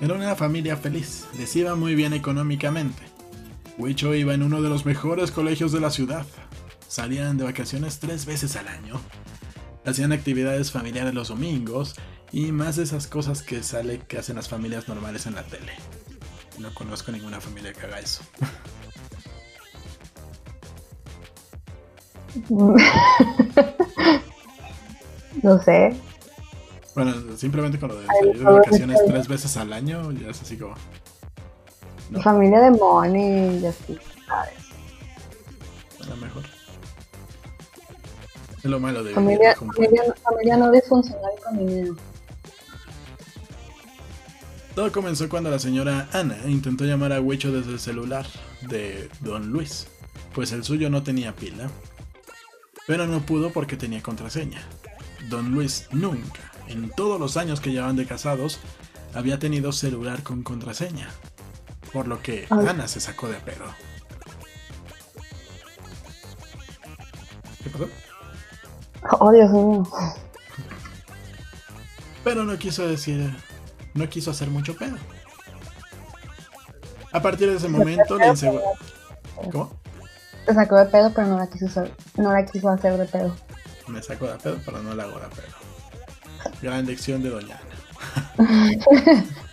[0.00, 3.02] Era una familia feliz, les iba muy bien económicamente.
[3.78, 6.26] Huicho iba en uno de los mejores colegios de la ciudad.
[6.88, 9.00] Salían de vacaciones tres veces al año.
[9.84, 11.94] Hacían actividades familiares los domingos
[12.32, 15.72] y más de esas cosas que sale que hacen las familias normales en la tele.
[16.58, 18.22] No conozco ninguna familia que haga eso.
[25.42, 25.94] no sé.
[26.94, 30.56] Bueno, simplemente con lo de salir de vacaciones tres veces al año ya es así
[30.56, 30.74] como...
[32.10, 32.22] No.
[32.22, 34.54] Familia de Moni y así, ¿sabes?
[36.02, 36.42] A lo mejor.
[38.58, 41.96] Es lo malo de Familia, familia, familia no disfuncional con dinero.
[44.74, 48.26] Todo comenzó cuando la señora Ana intentó llamar a Huicho desde el celular
[48.62, 49.86] de Don Luis,
[50.34, 51.70] pues el suyo no tenía pila.
[52.86, 54.62] Pero no pudo porque tenía contraseña.
[55.28, 58.58] Don Luis nunca, en todos los años que llevan de casados,
[59.14, 61.08] había tenido celular con contraseña.
[61.92, 62.66] Por lo que Ay.
[62.66, 63.64] Ana se sacó de pedo.
[67.62, 67.88] ¿Qué pasó?
[69.20, 69.88] Oh, Dios mío.
[72.24, 73.34] Pero no quiso decir,
[73.92, 74.96] no quiso hacer mucho pedo.
[77.12, 78.64] A partir de ese momento, la inseguridad...
[79.52, 79.70] ¿Cómo?
[80.46, 83.36] Se sacó de pedo, pero no la quiso hacer, no la quiso hacer de pedo.
[83.88, 85.54] Me saco de pedo, pero no la hago de pedo.
[86.62, 87.60] Gran lección de Doña
[88.38, 88.78] Ana.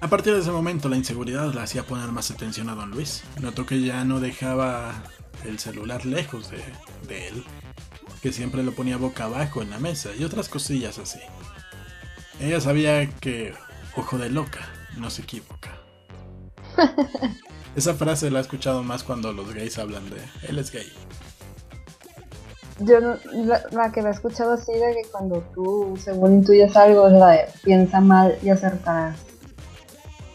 [0.00, 3.24] A partir de ese momento, la inseguridad la hacía poner más atención a Don Luis.
[3.40, 5.02] Notó que ya no dejaba
[5.44, 6.62] el celular lejos de,
[7.08, 7.42] de él,
[8.20, 11.20] que siempre lo ponía boca abajo en la mesa y otras cosillas así.
[12.38, 13.54] Ella sabía que
[13.96, 15.78] ojo de loca no se equivoca.
[17.76, 20.92] Esa frase la he escuchado más cuando los gays hablan de él es gay.
[22.80, 27.06] Yo la, la que la he escuchado así de que cuando tú, según intuyes algo,
[27.08, 29.16] es la de piensa mal y acertarás.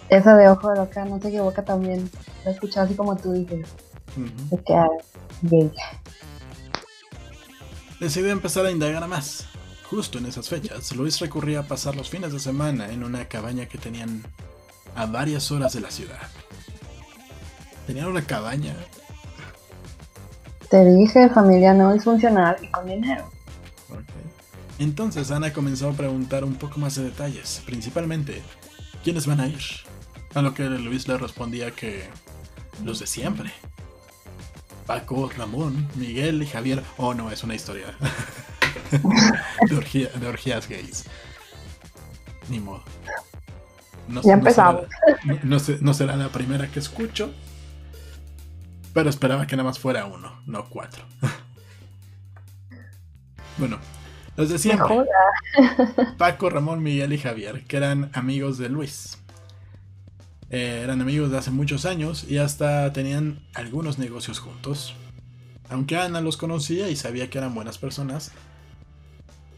[0.09, 2.09] Esa de ojo de loca no se equivoca también.
[2.43, 3.67] La he escuchado así como tú dices.
[4.17, 4.55] Ujú.
[4.55, 4.87] De que ah,
[5.43, 5.71] gay.
[7.99, 9.45] Decidió empezar a indagar más.
[9.89, 13.65] Justo en esas fechas, Luis recurría a pasar los fines de semana en una cabaña
[13.67, 14.23] que tenían
[14.95, 16.27] a varias horas de la ciudad.
[17.89, 18.75] Tenían una cabaña.
[20.69, 23.31] Te dije, familia no disfuncional y con dinero.
[23.89, 24.03] Ok.
[24.77, 28.43] Entonces Ana comenzó a preguntar un poco más de detalles, principalmente,
[29.03, 29.57] ¿quiénes van a ir?
[30.35, 32.03] A lo que Luis le respondía que
[32.85, 33.51] los de siempre.
[34.85, 36.83] Paco, Ramón, Miguel y Javier.
[36.97, 37.87] Oh, no, es una historia
[39.67, 41.05] de, orgía- de orgías gays.
[42.49, 42.83] Ni modo.
[44.07, 44.83] No, Ya no empezamos.
[45.59, 47.33] será- no será la primera que escucho.
[48.93, 51.03] Pero esperaba que nada más fuera uno, no cuatro.
[53.57, 53.77] bueno,
[54.35, 54.87] los de siempre.
[54.87, 55.07] Mejor,
[56.17, 59.17] Paco, Ramón, Miguel y Javier, que eran amigos de Luis.
[60.49, 64.95] Eh, eran amigos de hace muchos años y hasta tenían algunos negocios juntos.
[65.69, 68.31] Aunque Ana los conocía y sabía que eran buenas personas,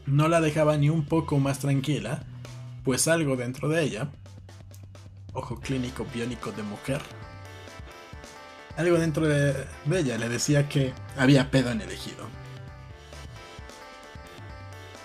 [0.04, 2.24] no la dejaba ni un poco más tranquila,
[2.84, 4.10] pues algo dentro de ella,
[5.32, 7.00] ojo clínico biónico de mujer,
[8.76, 12.26] algo dentro de, ella le decía que había pedo en el ejido.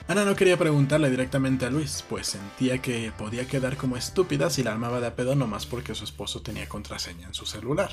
[0.08, 4.64] Ana no quería preguntarle directamente a Luis, pues sentía que podía quedar como estúpida si
[4.64, 7.92] la armaba de a pedo nomás porque su esposo tenía contraseña en su celular.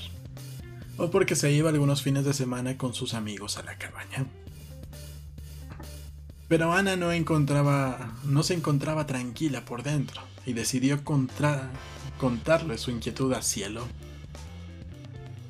[0.96, 4.26] O porque se iba algunos fines de semana con sus amigos a la cabaña.
[6.46, 8.14] Pero Ana no encontraba.
[8.22, 13.88] no se encontraba tranquila por dentro y decidió contarle su inquietud a Cielo.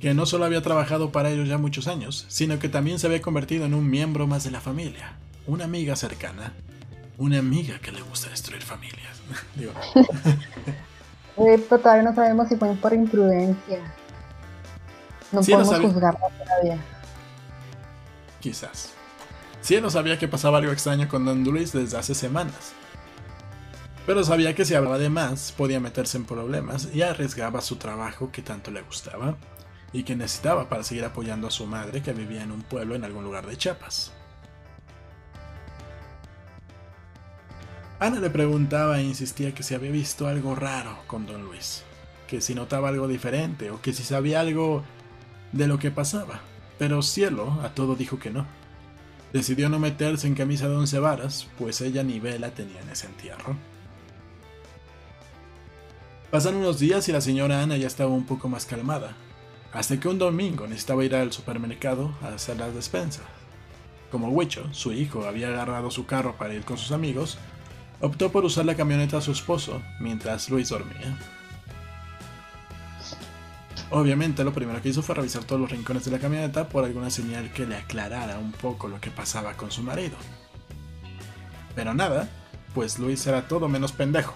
[0.05, 3.23] Que no solo había trabajado para ellos ya muchos años, sino que también se había
[3.23, 6.53] convertido en un miembro más de la familia una amiga cercana,
[7.17, 9.23] una amiga que le gusta destruir familias.
[9.55, 9.73] Digo,
[11.39, 13.81] eh, todavía no sabemos si fue por imprudencia.
[15.33, 15.89] No Sí, podemos sabía.
[15.89, 16.79] juzgarla todavía.
[18.41, 18.91] quizás.
[19.63, 22.75] Cielo sabía que pasaba algo extraño con Don Luis desde hace semanas.
[24.05, 28.31] Pero sabía que si hablaba de más podía meterse en problemas y arriesgaba su trabajo
[28.31, 29.35] que tanto le gustaba
[29.95, 33.05] y que necesitaba para seguir apoyando a su madre que vivía en un pueblo en
[33.05, 34.13] algún lugar de Chiapas.
[38.01, 41.85] Ana le preguntaba e insistía que si había visto algo raro con Don Luis,
[42.27, 44.83] que si notaba algo diferente o que si sabía algo
[45.53, 46.41] de lo que pasaba,
[46.77, 48.47] pero Cielo a todo dijo que no.
[49.33, 53.07] Decidió no meterse en camisa de once varas, pues ella ni vela tenía en ese
[53.07, 53.57] entierro.
[56.33, 59.17] Pasaron unos días y la señora Ana ya estaba un poco más calmada,
[59.75, 63.25] hasta que un domingo necesitaba ir al supermercado a hacer las despensas.
[64.11, 67.39] Como Huicho, su hijo, había agarrado su carro para ir con sus amigos,
[68.01, 71.19] optó por usar la camioneta a su esposo mientras Luis dormía.
[73.91, 77.11] Obviamente lo primero que hizo fue revisar todos los rincones de la camioneta por alguna
[77.11, 80.17] señal que le aclarara un poco lo que pasaba con su marido.
[81.75, 82.29] Pero nada,
[82.75, 84.35] pues Luis era todo menos pendejo.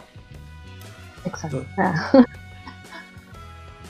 [1.25, 1.65] Exacto.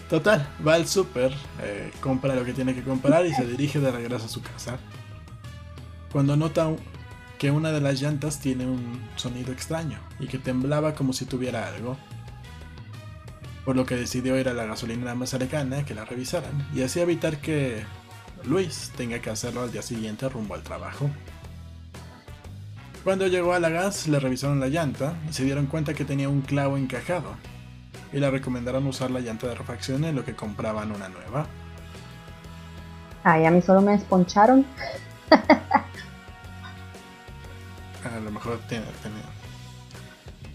[0.08, 3.78] To- Total, va al súper, eh, compra lo que tiene que comprar y se dirige
[3.80, 4.78] de regreso a su casa.
[6.12, 6.70] Cuando nota
[7.38, 11.68] que una de las llantas tiene un sonido extraño y que temblaba como si tuviera
[11.68, 11.96] algo.
[13.64, 17.00] Por lo que decidió ir a la gasolinera más cercana que la revisaran y así
[17.00, 17.84] evitar que
[18.44, 21.10] Luis tenga que hacerlo al día siguiente rumbo al trabajo.
[23.04, 26.28] Cuando llegó a la gas, le revisaron la llanta y se dieron cuenta que tenía
[26.30, 27.36] un clavo encajado.
[28.12, 31.46] Y le recomendaron usar la llanta de refacción en lo que compraban una nueva.
[33.24, 34.64] Ay, a mí solo me esponcharon.
[38.04, 39.16] A lo mejor tiene, tiene-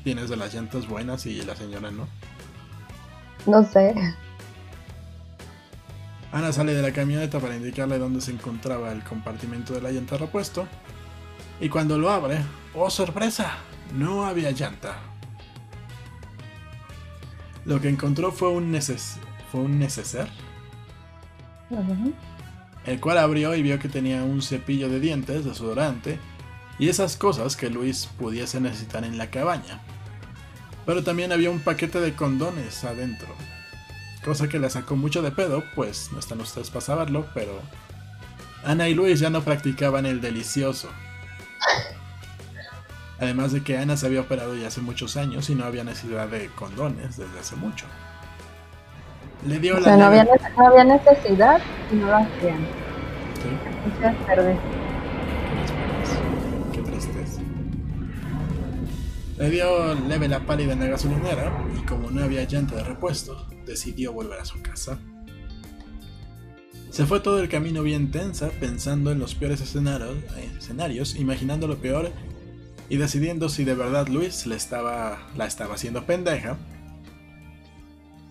[0.03, 2.07] tienes de las llantas buenas y la señora no.
[3.45, 3.93] No sé.
[6.31, 10.17] Ana sale de la camioneta para indicarle dónde se encontraba el compartimento de la llanta
[10.17, 10.67] repuesto.
[11.59, 12.39] Y cuando lo abre,
[12.73, 13.57] ¡oh sorpresa!
[13.93, 14.95] No había llanta.
[17.65, 19.17] Lo que encontró fue un, neces
[19.51, 20.27] fue un neceser,
[22.85, 26.19] el cual abrió y vio que tenía un cepillo de dientes, desodorante
[26.79, 29.81] y esas cosas que Luis pudiese necesitar en la cabaña.
[30.85, 33.29] Pero también había un paquete de condones adentro,
[34.25, 37.61] cosa que le sacó mucho de pedo, pues no están ustedes para saberlo, pero
[38.65, 40.89] Ana y Luis ya no practicaban el delicioso.
[43.23, 46.27] Además de que Ana se había operado ya hace muchos años y no había necesidad
[46.27, 47.85] de condones desde hace mucho.
[49.47, 52.57] Le dio O la no había, no había necesidad y no lo hacían.
[53.41, 53.95] Sí.
[53.95, 54.57] Muchas tardes.
[56.73, 57.41] Qué tristeza.
[59.37, 63.47] Le dio leve la pálida en la gasolinera y como no había llanta de repuesto,
[63.65, 64.99] decidió volver a su casa.
[66.89, 71.67] Se fue todo el camino bien tensa, pensando en los peores escenarios, eh, escenarios, imaginando
[71.67, 72.11] lo peor
[72.93, 76.57] y decidiendo si de verdad Luis le estaba, la estaba haciendo pendeja,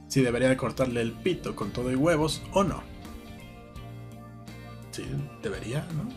[0.06, 2.80] si debería de cortarle el pito con todo y huevos o no.
[4.92, 5.04] Sí,
[5.42, 6.08] debería, ¿no?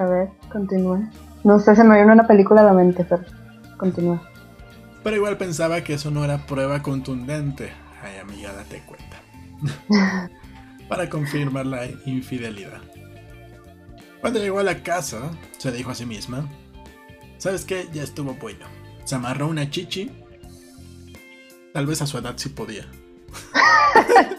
[0.00, 1.10] A ver, continúa.
[1.42, 3.24] No sé, se me vino una película a la mente, pero
[3.78, 4.22] continúa.
[5.02, 7.72] Pero igual pensaba que eso no era prueba contundente.
[8.00, 9.16] Ay, amiga, date cuenta.
[10.88, 12.80] Para confirmar la infidelidad.
[14.20, 16.48] Cuando llegó a la casa, se dijo a sí misma:
[17.38, 17.88] ¿Sabes qué?
[17.92, 18.66] Ya estuvo bueno.
[19.04, 20.10] Se amarró una chichi.
[21.72, 22.86] Tal vez a su edad sí podía.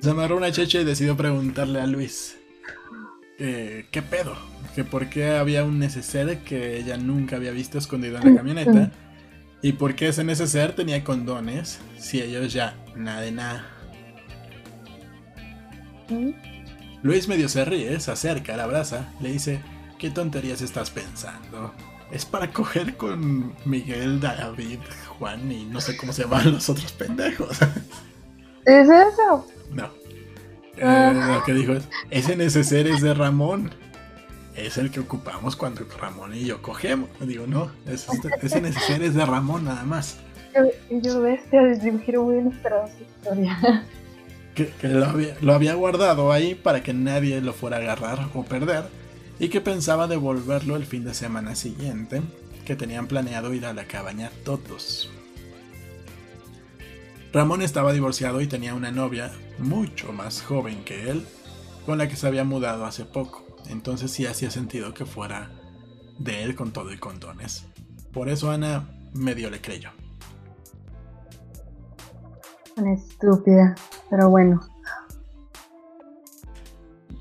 [0.00, 2.36] Se amarró una chichi y decidió preguntarle a Luis:
[3.38, 4.36] que, ¿Qué pedo?
[4.74, 8.92] Que por qué había un neceser que ella nunca había visto escondido en la camioneta.
[9.62, 13.75] ¿Y por qué ese neceser tenía condones si ellos ya nada de nada?
[16.08, 16.30] ¿Mm?
[17.02, 19.60] Luis medio se ríe, se acerca, la abraza, le dice,
[19.98, 21.72] ¿qué tonterías estás pensando?
[22.10, 24.78] Es para coger con Miguel, David,
[25.18, 27.58] Juan y no sé cómo se llaman los otros pendejos.
[28.64, 29.46] ¿Es eso?
[29.72, 29.84] no.
[30.76, 31.36] Eh, Ah.
[31.38, 33.70] lo que dijo es, ese neceser es de Ramón.
[34.54, 37.08] Es el que ocupamos cuando Ramón y yo cogemos.
[37.20, 38.08] Digo, no, ese,
[38.42, 40.18] ese neceser es de Ramón nada más.
[40.54, 40.62] Yo,
[41.02, 43.84] yo bestia, un giro muy su historia.
[44.56, 48.42] Que, lo, había, lo había guardado ahí para que nadie lo fuera a agarrar o
[48.42, 48.84] perder
[49.38, 52.22] y que pensaba devolverlo el fin de semana siguiente,
[52.64, 55.10] que tenían planeado ir a la cabaña todos.
[57.32, 61.26] Ramón estaba divorciado y tenía una novia mucho más joven que él,
[61.84, 65.50] con la que se había mudado hace poco, entonces sí hacía sentido que fuera
[66.18, 67.66] de él con todo y condones.
[68.12, 69.90] Por eso Ana medio le creyó.
[72.76, 73.74] Una estúpida,
[74.10, 74.60] pero bueno.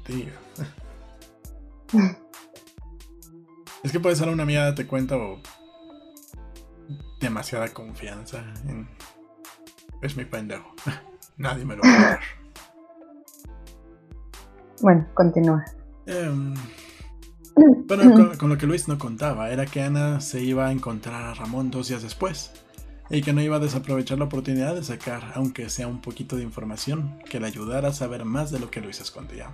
[0.05, 0.33] Tío.
[3.81, 5.39] es que puede ser una amiga, te cuenta, o
[7.21, 8.89] demasiada confianza en...
[10.01, 10.75] Es mi pendejo.
[11.37, 12.19] Nadie me lo va a dar.
[14.81, 15.63] Bueno, continúa.
[17.87, 21.23] Pero con, con lo que Luis no contaba era que Ana se iba a encontrar
[21.23, 22.51] a Ramón dos días después
[23.09, 26.43] y que no iba a desaprovechar la oportunidad de sacar, aunque sea un poquito de
[26.43, 29.51] información, que le ayudara a saber más de lo que Luis escondía.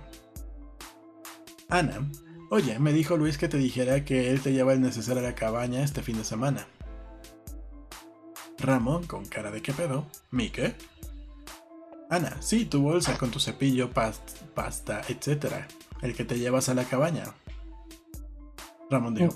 [1.68, 2.08] Ana,
[2.50, 5.34] oye, me dijo Luis que te dijera que él te lleva el necesario a la
[5.34, 6.66] cabaña este fin de semana.
[8.58, 10.74] Ramón, con cara de qué pedo, ¿mi qué?
[12.10, 15.64] Ana, sí, tu bolsa con tu cepillo, past- pasta, etc.
[16.02, 17.24] El que te llevas a la cabaña.
[18.90, 19.32] Ramón dijo.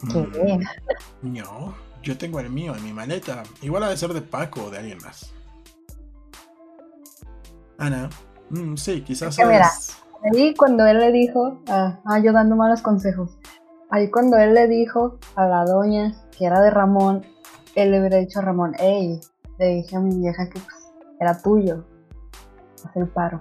[1.22, 1.74] "Mm, no,
[2.06, 3.42] yo tengo el mío en mi maleta.
[3.62, 5.32] Igual ha de ser de Paco o de alguien más.
[7.78, 8.08] Ana,
[8.50, 9.66] "Mm, sí, quizás Es mira.
[9.66, 9.96] es-
[10.32, 13.36] Ahí cuando él le dijo, ah, ah, yo dando malos consejos.
[13.90, 17.24] Ahí cuando él le dijo a la doña que era de Ramón,
[17.74, 19.20] él le hubiera dicho a Ramón, hey,
[19.58, 21.84] le dije a mi vieja que pues, era tuyo.
[22.84, 23.40] Haz el paro.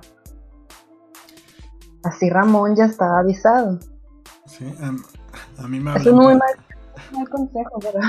[2.04, 3.80] Así Ramón ya estaba avisado.
[4.46, 5.04] Sí, am-
[5.58, 6.65] a mí me Es un hablan muy mal,
[7.12, 8.00] mal consejo, pero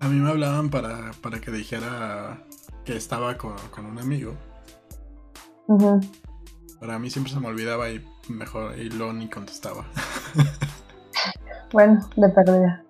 [0.00, 2.44] A mí me hablaban para, para que dijera
[2.84, 4.34] que estaba con, con un amigo.
[5.66, 6.00] Ujú.
[6.80, 9.84] Pero a mí siempre se me olvidaba y mejor y luego ni contestaba.
[11.70, 12.82] Bueno, de perdida.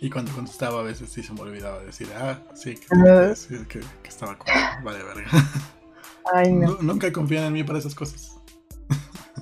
[0.00, 3.32] Y cuando contestaba a veces sí se me olvidaba decir, ah, sí, que, Ah.
[3.36, 4.48] sí, que- que estaba con...
[4.82, 5.30] Vale, verga.
[6.34, 6.70] Ay, no.
[6.72, 8.36] Nu- Nunca confían en mí para esas cosas.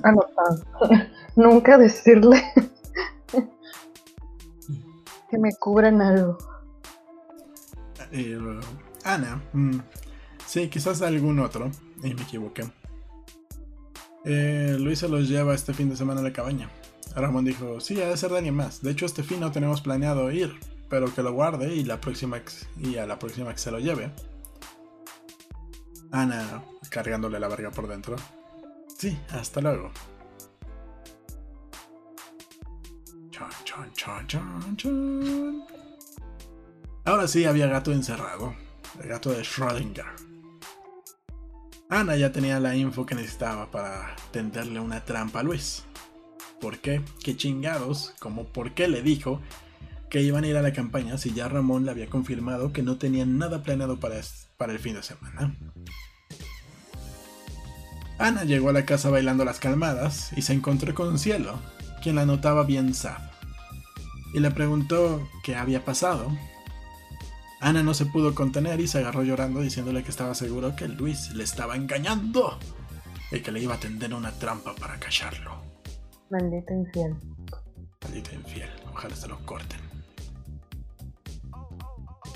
[0.03, 0.63] Anotado.
[1.37, 2.43] Nunca decirle
[5.31, 6.39] que me cubran algo.
[8.11, 8.61] Luego,
[9.05, 9.79] Ana, mm,
[10.47, 11.71] sí, quizás algún otro,
[12.03, 12.65] y me equivoqué.
[14.25, 16.71] Eh, Luis se los lleva este fin de semana a la cabaña.
[17.15, 18.83] Ramón dijo, sí, ha de ser de alguien más.
[18.83, 20.55] De hecho, este fin no tenemos planeado ir,
[20.89, 22.41] pero que lo guarde y, la próxima
[22.79, 24.11] y a la próxima que se lo lleve.
[26.11, 28.17] Ana cargándole la verga por dentro.
[28.97, 29.91] Sí, hasta luego.
[37.05, 38.55] Ahora sí había gato encerrado.
[39.01, 40.07] El gato de Schrödinger.
[41.91, 45.85] Ana ya tenía la info que necesitaba para tenderle una trampa a Luis.
[46.61, 47.03] ¿Por qué?
[47.23, 48.15] ¿Qué chingados?
[48.19, 49.41] Como por qué le dijo
[50.11, 52.99] que iban a ir a la campaña si ya Ramón le había confirmado que no
[52.99, 54.21] tenían nada planeado para,
[54.57, 55.57] para el fin de semana.
[58.19, 61.59] Ana llegó a la casa bailando las calmadas y se encontró con Cielo,
[62.03, 63.28] quien la notaba bien sad.
[64.33, 66.31] Y le preguntó qué había pasado.
[67.61, 71.31] Ana no se pudo contener y se agarró llorando diciéndole que estaba seguro que Luis
[71.35, 72.59] le estaba engañando
[73.33, 75.63] y que le iba a tender una trampa para callarlo.
[76.31, 77.17] Maldito infiel.
[78.03, 79.81] Maldito infiel, ojalá se lo corten.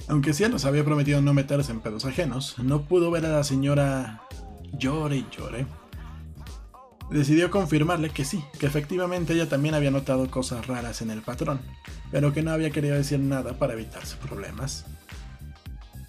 [0.09, 4.23] Aunque Cielos había prometido no meterse en pedos ajenos, no pudo ver a la señora
[4.73, 5.67] llore y llore.
[7.13, 11.61] Decidió confirmarle que sí, que efectivamente ella también había notado cosas raras en el patrón,
[12.11, 14.87] pero que no había querido decir nada para evitarse problemas.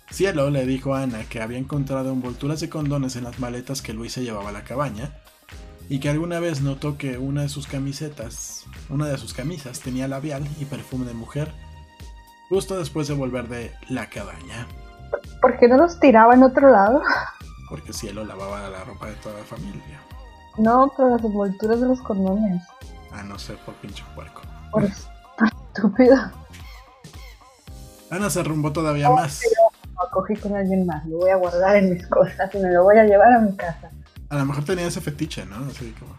[0.09, 3.93] Cielo le dijo a Ana que había encontrado envolturas de condones en las maletas que
[3.93, 5.13] Luis se llevaba a la cabaña
[5.89, 10.07] y que alguna vez notó que una de sus camisetas, una de sus camisas tenía
[10.07, 11.51] labial y perfume de mujer
[12.47, 14.67] justo después de volver de la cabaña,
[15.41, 17.01] ¿Por qué no los tiraba en otro lado?
[17.69, 19.99] porque Cielo lavaba la ropa de toda la familia.
[20.57, 22.61] No, pero las envolturas de los condones.
[23.11, 24.41] A no ser por pinche puerco.
[24.71, 24.83] Por
[25.75, 26.15] estúpido.
[28.09, 29.41] Ana se rumbó todavía más.
[29.93, 31.05] Lo cogí con alguien más.
[31.07, 33.55] Lo voy a guardar en mis cosas y me lo voy a llevar a mi
[33.55, 33.89] casa.
[34.29, 35.55] A lo mejor tenía ese fetiche, ¿no?
[35.65, 36.13] Así como.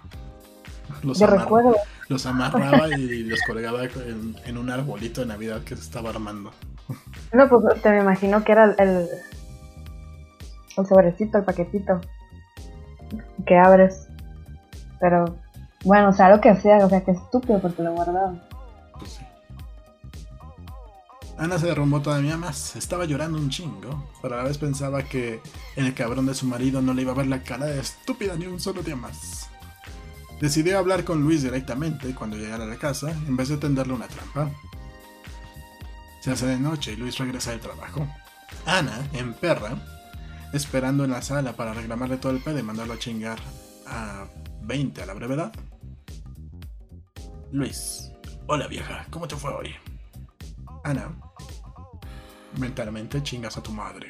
[1.02, 1.74] Los, Yo recuerdo.
[2.08, 6.50] los amarraba y los colgaba en, en un arbolito de Navidad que se estaba armando.
[7.32, 9.08] No, pues te me imagino que era el,
[10.76, 12.00] el sobrecito, el paquetito
[13.46, 14.08] que abres.
[15.04, 15.38] Pero
[15.84, 18.32] bueno, o sea, lo que hacía, o sea, que estúpido porque lo guardaba.
[18.98, 19.24] Pues sí.
[21.36, 22.74] Ana se derrumbó todavía más.
[22.74, 25.42] Estaba llorando un chingo, pero a la vez pensaba que
[25.76, 28.46] el cabrón de su marido no le iba a ver la cara de estúpida ni
[28.46, 29.50] un solo día más.
[30.40, 34.08] Decidió hablar con Luis directamente cuando llegara a la casa, en vez de tenderle una
[34.08, 34.48] trampa.
[36.20, 38.06] Se hace de noche y Luis regresa del trabajo.
[38.64, 39.76] Ana, en perra,
[40.54, 43.38] esperando en la sala para reclamarle todo el pedo y mandarlo a chingar
[43.86, 44.24] a
[44.66, 45.52] 20 a la brevedad.
[47.52, 48.10] Luis,
[48.46, 49.74] hola vieja, ¿cómo te fue hoy?
[50.82, 51.14] Ana,
[52.58, 54.08] mentalmente chingas a tu madre.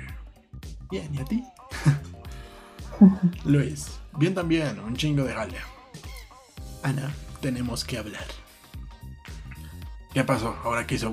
[0.91, 1.45] Bien, ¿y a ti?
[3.45, 5.59] Luis, bien también, un chingo de jale.
[6.83, 8.25] Ana, tenemos que hablar.
[10.13, 10.57] ¿Qué pasó?
[10.63, 11.13] Ahora que hizo.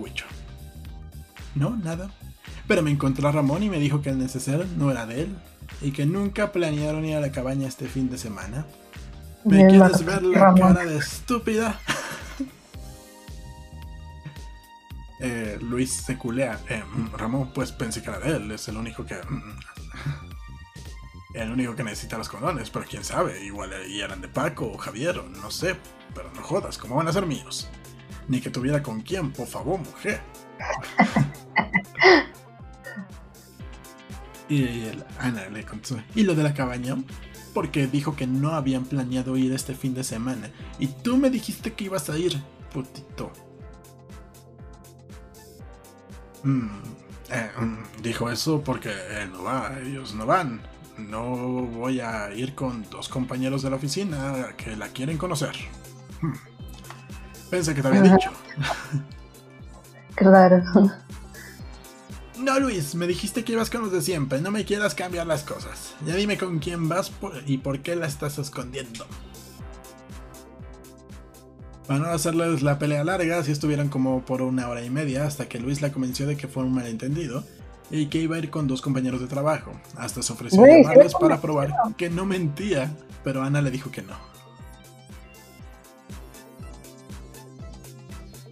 [1.55, 2.11] No, nada.
[2.67, 5.35] Pero me encontró a Ramón y me dijo que el neceser no era de él
[5.81, 8.67] y que nunca planearon ir a la cabaña este fin de semana.
[9.45, 10.73] ¿Me quieres ver la Ramón.
[10.73, 11.79] cara de estúpida?
[15.23, 16.59] Eh, Luis se culea.
[16.67, 16.83] Eh,
[17.15, 18.51] Ramón, pues pensé que era de él.
[18.51, 19.13] Es el único que.
[19.17, 19.59] mm,
[21.35, 23.43] El único que necesita los condones, pero quién sabe.
[23.45, 25.75] Igual eran de Paco o Javier, o no sé.
[26.15, 27.69] Pero no jodas, ¿cómo van a ser míos?
[28.29, 30.21] Ni que tuviera con quién, por favor, mujer.
[34.49, 36.01] y el- Ana le contestó.
[36.15, 36.95] ¿Y lo de la cabaña?
[37.53, 40.49] Porque dijo que no habían planeado ir este fin de semana.
[40.79, 42.41] Y tú me dijiste que ibas a ir,
[42.73, 43.31] putito.
[46.43, 46.69] Mm,
[47.29, 50.61] eh, mm, dijo eso porque él no va, ellos no van.
[50.97, 51.23] No
[51.65, 55.55] voy a ir con dos compañeros de la oficina que la quieren conocer.
[56.21, 56.33] Hmm.
[57.49, 58.31] Pensé que te había dicho.
[60.15, 60.61] Claro.
[62.41, 64.41] No, Luis, me dijiste que ibas con los de siempre.
[64.41, 65.93] No me quieras cambiar las cosas.
[66.05, 69.05] Ya dime con quién vas por- y por qué la estás escondiendo.
[71.87, 75.47] Para no hacerles la pelea larga, si estuvieron como por una hora y media hasta
[75.49, 77.43] que Luis la convenció de que fue un malentendido
[77.89, 79.73] y que iba a ir con dos compañeros de trabajo.
[79.97, 84.01] Hasta se ofreció a llamarles para probar que no mentía, pero Ana le dijo que
[84.03, 84.30] no.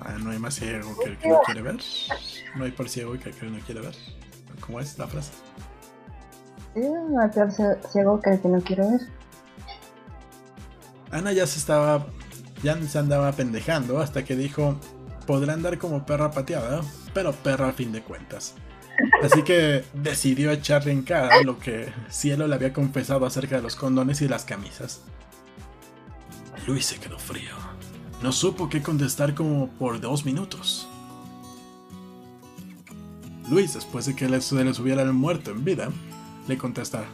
[0.09, 1.77] Ah, no hay más ciego que el que no quiere ver.
[2.55, 3.95] No hay por ciego que el que no quiere ver.
[4.59, 5.31] ¿Cómo es la frase?
[6.73, 7.51] Sí, no hay peor
[7.91, 9.01] ciego que el que no quiere ver.
[11.11, 12.07] Ana ya se estaba.
[12.63, 14.79] Ya se andaba pendejando hasta que dijo:
[15.27, 16.81] Podrá andar como perra pateada,
[17.13, 18.55] pero perra al fin de cuentas.
[19.23, 23.75] Así que decidió echarle en cara lo que Cielo le había confesado acerca de los
[23.75, 25.01] condones y las camisas.
[26.65, 27.68] Luis se quedó frío.
[28.21, 30.87] No supo qué contestar como por dos minutos.
[33.49, 35.89] Luis, después de que se les hubiera muerto en vida,
[36.47, 37.05] le contesta,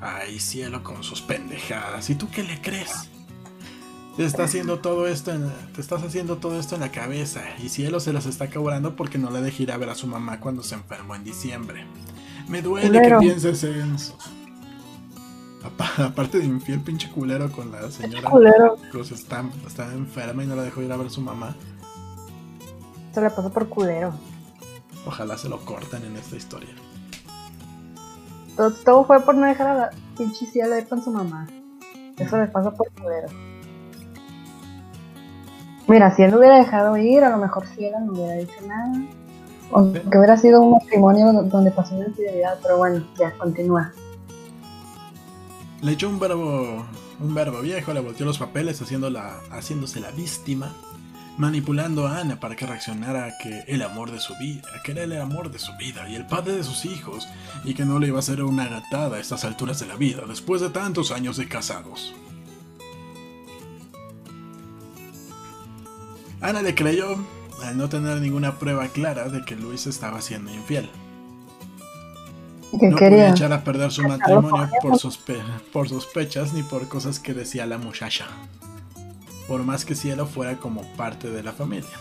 [0.00, 3.08] ay cielo con sus pendejadas, ¿y tú qué le crees?
[4.16, 7.68] Te está haciendo todo esto en, te estás haciendo todo esto en la cabeza y
[7.68, 10.40] Cielo se las está cobrando porque no le dejé ir a ver a su mamá
[10.40, 11.84] cuando se enfermó en diciembre.
[12.48, 14.16] Me duele que pienses en eso.
[15.98, 18.30] Aparte de infiel pinche culero con la señora
[18.90, 21.54] Cruz está, está enferma y no la dejó ir a ver a su mamá.
[23.12, 24.12] Se le pasó por culero.
[25.06, 26.74] Ojalá se lo corten en esta historia.
[28.56, 31.46] Todo, fue por no dejar a la pinche Cielo ir con su mamá.
[32.18, 33.28] Eso le pasó por culero.
[35.86, 38.92] Mira, si él lo hubiera dejado ir, a lo mejor él no hubiera dicho nada.
[39.70, 43.92] O que hubiera sido un matrimonio donde pasó una infidelidad, pero bueno, ya, continúa.
[45.82, 46.86] Le echó un verbo,
[47.20, 50.74] un verbo viejo, le volteó los papeles haciéndola, haciéndose la víctima,
[51.36, 55.02] manipulando a Ana para que reaccionara a que el amor de su vida, que era
[55.04, 57.28] el amor de su vida y el padre de sus hijos,
[57.64, 60.22] y que no le iba a hacer una gatada a estas alturas de la vida,
[60.26, 62.14] después de tantos años de casados.
[66.40, 67.16] Ana le creyó
[67.62, 70.88] al no tener ninguna prueba clara de que Luis estaba siendo infiel.
[72.80, 74.98] no quería echar a perder su matrimonio por,
[75.72, 78.26] por sospechas ni por cosas que decía la muchacha.
[79.48, 81.98] Por más que Cielo fuera como parte de la familia.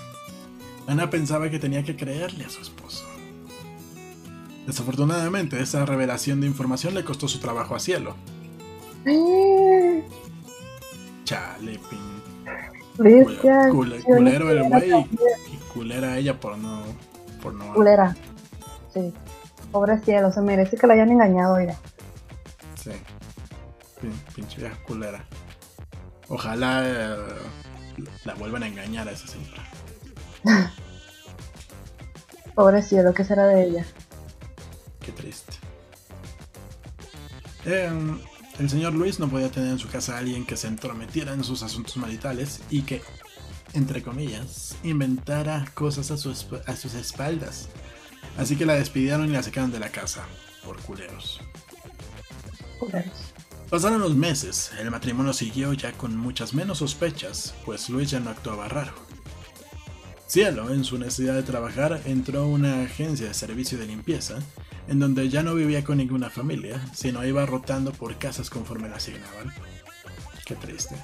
[0.88, 3.06] Ana pensaba que tenía que creerle a su esposo.
[4.66, 8.16] Desafortunadamente, esa revelación de información le costó su trabajo a Cielo.
[11.26, 12.16] Chale, pin
[12.98, 14.92] culero el güey
[15.52, 16.84] y culera ella por no.
[17.42, 18.16] Por no culera.
[18.94, 19.14] Sí.
[19.76, 21.76] Pobre cielo, se merece que la hayan engañado, mira.
[22.82, 22.92] Sí.
[24.34, 25.26] pinche vieja culera.
[26.30, 27.18] Ojalá eh,
[28.24, 29.70] la vuelvan a engañar a esa señora.
[32.56, 33.86] Pobre cielo, ¿qué será de ella?
[35.02, 35.56] Qué triste.
[37.66, 37.92] Eh,
[38.60, 41.44] el señor Luis no podía tener en su casa a alguien que se entrometiera en
[41.44, 43.02] sus asuntos maritales y que,
[43.74, 47.68] entre comillas, inventara cosas a, sus espaldas.
[48.38, 50.26] Así que la despidieron y la sacaron de la casa,
[50.64, 51.42] por culeros.
[52.80, 53.34] Culeros.
[53.70, 58.30] Pasaron los meses, el matrimonio siguió ya con muchas menos sospechas, pues Luis ya no
[58.30, 58.94] actuaba raro.
[60.28, 64.40] Cielo, en su necesidad de trabajar, entró a una agencia de servicio de limpieza
[64.88, 68.98] en donde ya no vivía con ninguna familia, sino iba rotando por casas conforme la
[68.98, 69.54] asignaban.
[70.46, 70.96] Qué triste.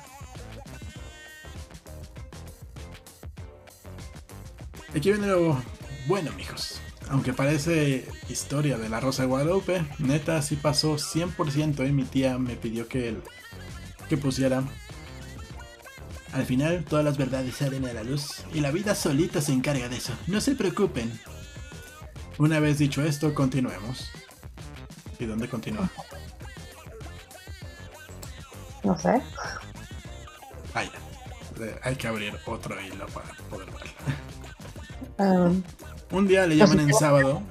[4.96, 5.62] Aquí viene lo
[6.08, 6.82] bueno, mijos.
[7.12, 12.38] Aunque parece historia de la Rosa de Guadalupe, neta así pasó 100% y mi tía
[12.38, 13.18] me pidió que,
[14.08, 14.64] que pusiera.
[16.32, 19.90] Al final todas las verdades salen a la luz y la vida solita se encarga
[19.90, 20.14] de eso.
[20.28, 21.12] No se preocupen,
[22.38, 24.10] una vez dicho esto, continuemos.
[25.20, 25.90] ¿Y dónde continúa?
[28.84, 29.22] No sé.
[30.74, 30.84] Ah,
[31.84, 33.92] Hay que abrir otro hilo para poder verlo.
[35.18, 35.64] Um,
[36.12, 37.42] Un día le llaman en sábado.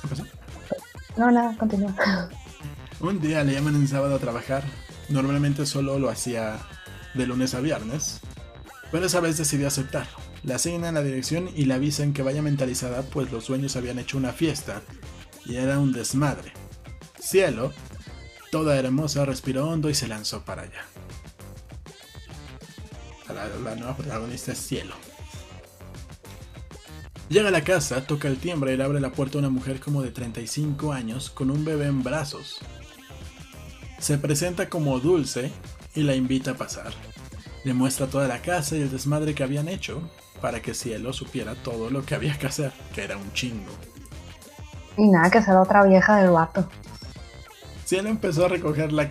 [0.00, 0.24] ¿Qué pasó?
[1.16, 1.94] No, nada, continúa.
[3.00, 4.64] Un día le llaman en sábado a trabajar.
[5.10, 6.58] Normalmente solo lo hacía
[7.12, 8.20] de lunes a viernes.
[8.90, 10.16] Pero esa vez decidió aceptarlo.
[10.42, 14.16] La asignan la dirección y le avisan que vaya mentalizada pues los dueños habían hecho
[14.16, 14.82] una fiesta
[15.44, 16.52] y era un desmadre.
[17.18, 17.72] Cielo,
[18.50, 20.84] toda hermosa, respiró hondo y se lanzó para allá.
[23.28, 24.94] La, la nueva protagonista es Cielo.
[27.28, 29.80] Llega a la casa, toca el timbre y le abre la puerta a una mujer
[29.80, 32.60] como de 35 años con un bebé en brazos.
[33.98, 35.50] Se presenta como Dulce
[35.94, 36.92] y la invita a pasar.
[37.64, 40.02] Le muestra toda la casa y el desmadre que habían hecho,
[40.42, 43.72] para que Cielo supiera todo lo que había que hacer, que era un chingo.
[44.98, 46.68] Y nada, que ser otra vieja del vato.
[47.86, 49.10] Cielo empezó a recoger la,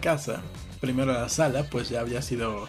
[0.00, 0.40] casa,
[0.80, 2.68] primero la sala, pues ya había sido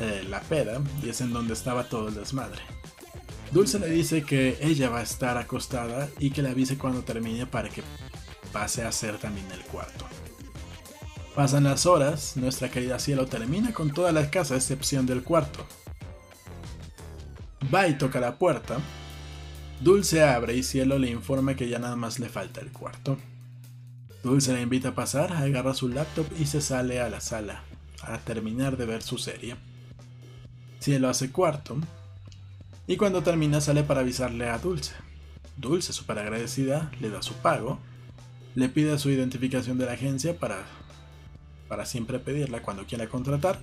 [0.00, 2.60] eh, la peda, y es en donde estaba todo el desmadre.
[3.50, 7.46] Dulce le dice que ella va a estar acostada y que le avise cuando termine
[7.46, 7.82] para que
[8.52, 10.06] pase a hacer también el cuarto.
[11.34, 15.64] Pasan las horas, nuestra querida Cielo termina con toda la casa a excepción del cuarto.
[17.72, 18.78] Va y toca la puerta.
[19.80, 23.16] Dulce abre y Cielo le informa que ya nada más le falta el cuarto.
[24.22, 27.62] Dulce la invita a pasar, agarra su laptop y se sale a la sala
[28.02, 29.56] a terminar de ver su serie.
[30.88, 31.76] Cielo hace cuarto
[32.86, 34.94] y cuando termina sale para avisarle a Dulce.
[35.58, 37.78] Dulce, súper agradecida, le da su pago,
[38.54, 40.62] le pide su identificación de la agencia para,
[41.68, 43.58] para siempre pedirla cuando quiera contratar,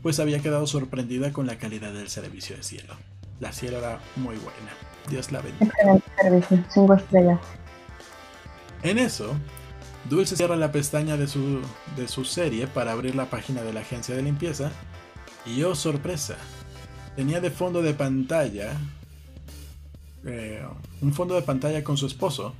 [0.00, 2.94] pues había quedado sorprendida con la calidad del servicio de cielo.
[3.38, 4.72] La cielo era muy buena.
[5.10, 5.66] Dios la bendiga.
[5.66, 7.40] Excelente servicio, cinco estrellas.
[8.82, 9.34] En eso,
[10.08, 11.60] Dulce cierra la pestaña de su,
[11.96, 14.72] de su serie para abrir la página de la agencia de limpieza
[15.44, 16.36] y oh sorpresa,
[17.16, 18.76] tenía de fondo de pantalla
[20.24, 20.64] eh,
[21.00, 22.54] un fondo de pantalla con su esposo.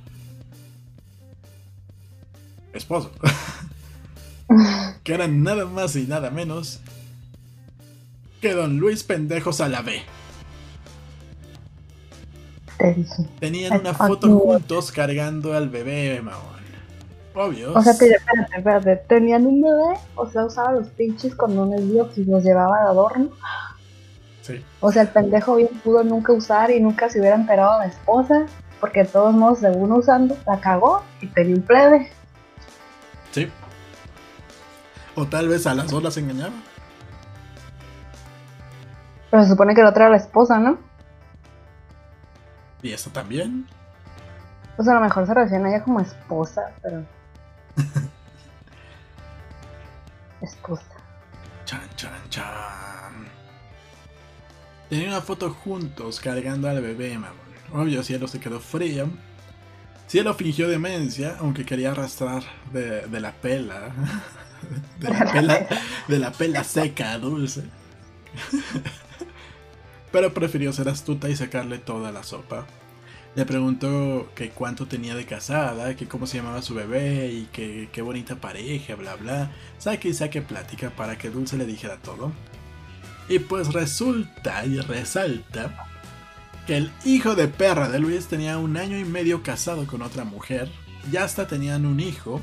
[2.73, 3.11] Esposo.
[5.03, 6.81] que era nada más y nada menos
[8.41, 10.03] que don Luis Pendejo Salavé.
[12.77, 13.23] Te dije.
[13.39, 16.53] Tenían una foto juntos cargando al bebé, mamón.
[17.35, 17.73] Obvio.
[17.73, 18.95] O sea, te, espérate, espérate.
[19.07, 23.31] Tenían un bebé, o sea, usaba los pinches condones bios y los llevaba de adorno.
[24.43, 24.63] Sí.
[24.81, 27.85] O sea, el pendejo bien pudo nunca usar y nunca se hubiera enterado a la
[27.85, 28.45] esposa,
[28.81, 32.11] porque de todos modos, según usando, la cagó y tenía un plebe.
[33.31, 33.49] Sí.
[35.15, 36.53] O tal vez a las dos las engañaba.
[39.31, 40.77] Pero se supone que la otra era la esposa, ¿no?
[42.81, 43.65] Y eso también.
[44.75, 47.05] Pues a lo mejor se refieren a ella como esposa, pero.
[50.41, 50.83] esposa.
[51.63, 52.82] Chan, chan, chan.
[54.93, 57.33] Tenían una foto juntos cargando al bebé, mamón.
[57.73, 59.09] Obvio, Cielo se quedó frío.
[60.05, 63.91] Cielo fingió demencia, aunque quería arrastrar de, la pela.
[64.99, 67.63] De la pela, de la seca dulce.
[70.11, 72.67] Pero prefirió ser astuta y sacarle toda la sopa.
[73.33, 77.89] Le preguntó que cuánto tenía de casada, que cómo se llamaba su bebé y que
[77.91, 79.49] qué bonita pareja, bla bla.
[79.79, 82.31] Saque y saque plática para que Dulce le dijera todo.
[83.29, 85.87] Y pues resulta y resalta
[86.67, 90.23] que el hijo de perra de Luis tenía un año y medio casado con otra
[90.23, 90.69] mujer,
[91.11, 92.41] ya hasta tenían un hijo,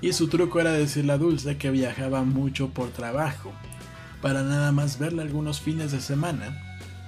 [0.00, 3.52] y su truco era decirle a Dulce que viajaba mucho por trabajo,
[4.22, 6.54] para nada más verla algunos fines de semana,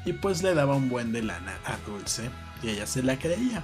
[0.05, 2.31] y pues le daba un buen de lana a Dulce,
[2.63, 3.63] y ella se la creía.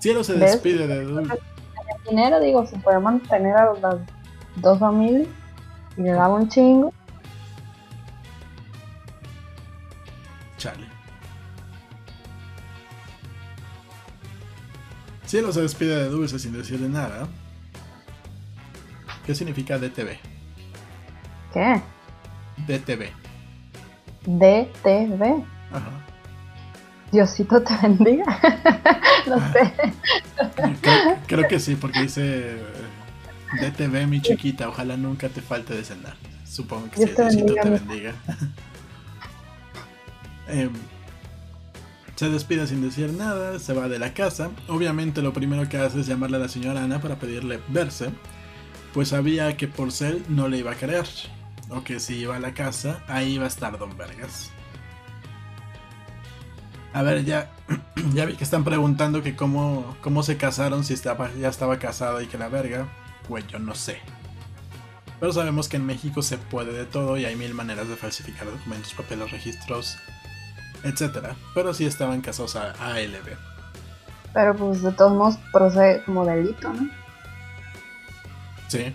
[0.00, 0.52] Cielo se ¿Ves?
[0.52, 1.34] despide de Dulce.
[1.34, 3.96] El dinero, digo, se puede mantener a las
[4.56, 5.28] dos familias
[5.96, 6.92] y le daba un chingo.
[10.58, 10.86] Chale.
[15.26, 17.26] Cielo se despide de Dulce sin decirle nada.
[19.26, 20.18] ¿Qué significa DTV?
[21.52, 21.80] ¿Qué?
[22.66, 23.10] DTV.
[24.26, 25.44] DTV.
[25.72, 25.90] Ajá.
[27.10, 28.24] Diosito te bendiga.
[29.26, 29.52] no Ah.
[29.52, 29.72] sé.
[30.82, 32.58] Creo, creo que sí, porque dice
[33.54, 36.16] DTV, mi chiquita, ojalá nunca te falte de cenar.
[36.44, 38.14] Supongo que sí, Dios te bendiga, te bendiga.
[40.48, 40.70] Em,
[42.16, 44.50] se despide sin decir nada, se va de la casa.
[44.68, 48.10] Obviamente lo primero que hace es llamarle a la señora Ana para pedirle verse,
[48.92, 51.06] pues sabía que Porcel no le iba a querer,
[51.70, 54.50] o que si iba a la casa, ahí iba a estar Don Vergas.
[56.92, 57.50] A ver, ya,
[58.14, 62.22] ya vi que están preguntando que cómo, cómo se casaron si estaba, ya estaba casada
[62.22, 62.86] y que la verga.
[63.28, 63.98] Pues yo no sé.
[65.20, 68.46] Pero sabemos que en México se puede de todo y hay mil maneras de falsificar
[68.50, 69.96] documentos, papeles, registros,
[70.82, 71.28] etc.
[71.54, 73.36] Pero sí estaban casados a ALB.
[74.34, 76.90] Pero pues de todos modos procede como delito, ¿no?
[78.68, 78.94] Sí.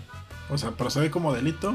[0.50, 1.74] O sea, procede como delito.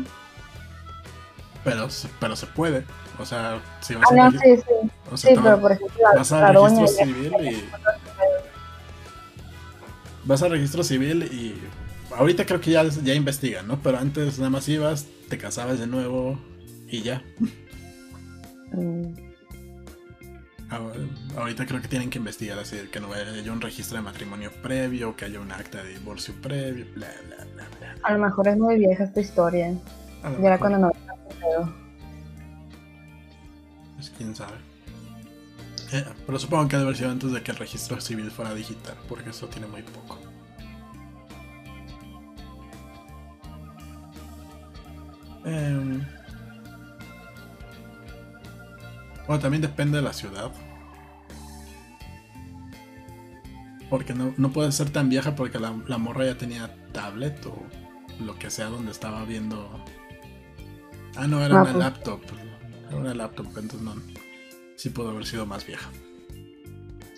[1.63, 2.85] Pero, se- pero se puede.
[3.17, 4.91] O sea, si vas Ah, a no, sí, sí.
[5.11, 7.69] o sea, Sí, pero por ejemplo, vas doña registro civil y
[10.25, 11.59] vas al registro civil y
[12.17, 13.79] ahorita creo que ya, ya investigan, ¿no?
[13.81, 16.39] Pero antes nada más ibas, te casabas de nuevo
[16.87, 17.23] y ya.
[18.71, 19.03] Mm,
[20.69, 20.95] Ahora-
[21.37, 25.15] Ahorita creo que tienen que investigar así que no haya un registro de matrimonio previo,
[25.15, 27.95] que haya un acta de divorcio previo, bla bla bla bla.
[28.01, 29.71] A lo mejor es muy vieja esta historia.
[30.23, 30.91] Ya era cuando no
[31.39, 31.71] pedo.
[33.95, 34.57] pues, quién sabe.
[35.91, 38.53] Eh, pero supongo que ha de haber sido antes de que el registro civil fuera
[38.55, 40.19] digital, porque eso tiene muy poco.
[45.45, 46.01] Em,
[49.27, 50.51] Bueno, también depende de la ciudad.
[53.89, 57.55] Porque no, no puede ser tan vieja porque la, la morra ya tenía tablet o
[58.23, 59.83] lo que sea donde estaba viendo.
[61.15, 61.75] Ah, no, era Ah, una pues.
[61.83, 62.21] laptop.
[62.87, 63.95] Era una laptop, entonces no.
[64.75, 65.89] Sí pudo haber sido más vieja.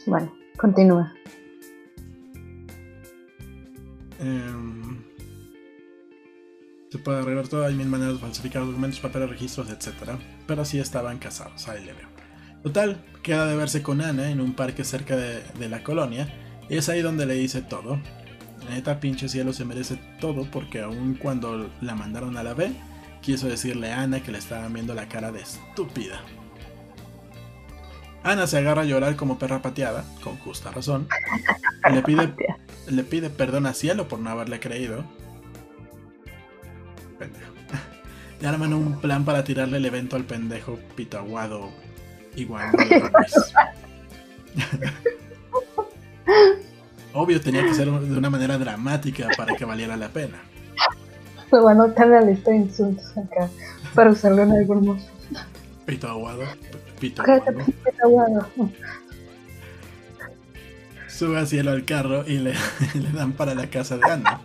[0.05, 1.13] Bueno, continúa.
[4.19, 5.03] Em,
[6.89, 10.11] se puede arreglar todo, hay mil maneras de falsificar documentos, papeles, registros, etc.
[10.45, 12.07] Pero sí estaban casados, ahí le veo.
[12.63, 16.33] Total, queda de verse con Ana en un parque cerca de, de la colonia,
[16.69, 17.99] y es ahí donde le dice todo.
[18.69, 22.71] Neta, pinche cielo se merece todo porque aun cuando la mandaron a la B,
[23.21, 26.21] quiso decirle a Ana que le estaban viendo la cara de estúpida.
[28.23, 31.07] Ana se agarra a llorar como perra pateada, con justa razón.
[31.89, 32.33] Le pide,
[32.87, 35.05] le pide perdón a Cielo por no haberle creído.
[37.17, 37.51] Pendejo.
[38.39, 41.71] Y arman un plan para tirarle el evento al pendejo pito aguado
[42.35, 42.69] igual.
[47.13, 50.37] Obvio tenía que ser de una manera dramática para que valiera la pena.
[51.51, 53.49] Me voy a anotar la lista de insultos acá
[53.95, 55.09] para usarlo en algún momento.
[55.85, 56.43] Pito aguado.
[56.99, 57.23] Pito
[58.03, 58.47] aguado.
[61.07, 62.53] Sube a cielo al carro y le,
[62.93, 64.41] le dan para la casa de Ana.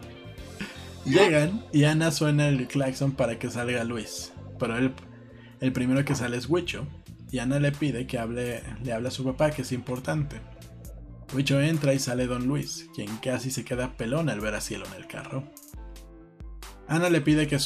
[1.05, 4.33] Llegan y Ana suena el claxon para que salga Luis.
[4.59, 4.93] Pero el,
[5.61, 6.87] el primero que sale es Wicho.
[7.31, 10.41] Y Ana le pide que hable, le hable a su papá que es importante.
[11.35, 14.85] Wicho entra y sale Don Luis, quien casi se queda pelón al ver a Cielo
[14.87, 15.45] en el carro.
[16.87, 17.59] Ana le pide que,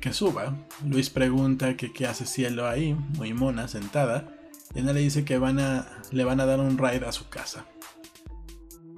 [0.00, 0.56] que suba.
[0.86, 4.28] Luis pregunta que qué hace Cielo ahí, muy mona, sentada.
[4.74, 7.28] Y Ana le dice que van a, le van a dar un ride a su
[7.28, 7.66] casa.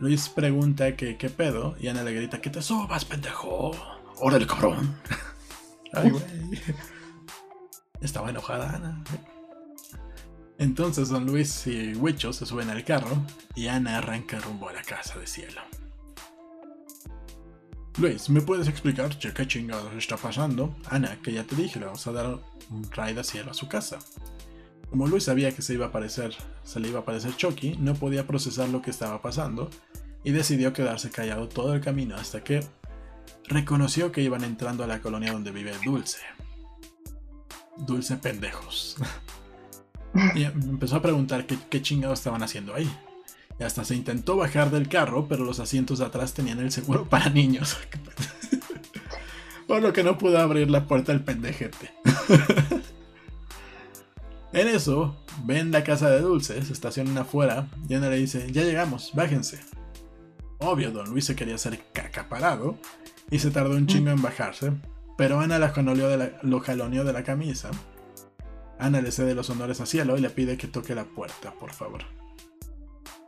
[0.00, 3.72] Luis pregunta que qué pedo y Ana le grita que te subas, pendejo.
[4.16, 4.96] Órale, cabrón.
[5.92, 6.24] Ay, güey.
[8.00, 9.04] Estaba enojada Ana.
[10.56, 14.82] Entonces Don Luis y Huicho se suben al carro y Ana arranca rumbo a la
[14.82, 15.60] casa de cielo.
[17.98, 20.74] Luis, ¿me puedes explicar che, qué chingados está pasando?
[20.88, 22.38] Ana, que ya te dije, le vamos a dar
[22.70, 23.98] un ride a cielo a su casa.
[24.88, 26.34] Como Luis sabía que se iba a aparecer,
[26.64, 29.68] se le iba a aparecer Chucky, no podía procesar lo que estaba pasando
[30.24, 32.64] y decidió quedarse callado todo el camino hasta que
[33.48, 36.18] reconoció que iban entrando a la colonia donde vive Dulce.
[37.78, 38.96] Dulce pendejos.
[40.34, 42.90] y empezó a preguntar qué, qué chingados estaban haciendo ahí.
[43.58, 47.08] Y hasta se intentó bajar del carro, pero los asientos de atrás tenían el seguro
[47.08, 47.78] para niños.
[49.66, 51.92] Por lo que no pudo abrir la puerta el pendejete.
[54.52, 58.64] En eso, ven la casa de Dulce, se estacionan afuera y Ana le dice, ya
[58.64, 59.60] llegamos, bájense.
[60.60, 62.76] Obvio, don Luis se quería hacer caca parado
[63.30, 64.72] y se tardó un chingo en bajarse,
[65.16, 67.70] pero Ana la de la, lo jaloneó de la camisa.
[68.78, 71.72] Ana le cede los honores a Cielo y le pide que toque la puerta, por
[71.72, 72.04] favor.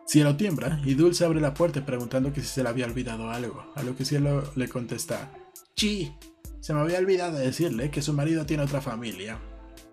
[0.06, 3.72] Cielo tiembla y Dulce abre la puerta preguntando que si se le había olvidado algo,
[3.74, 5.32] a lo que Cielo le contesta,
[5.74, 6.12] Chi,
[6.60, 9.38] se me había olvidado decirle que su marido tiene otra familia.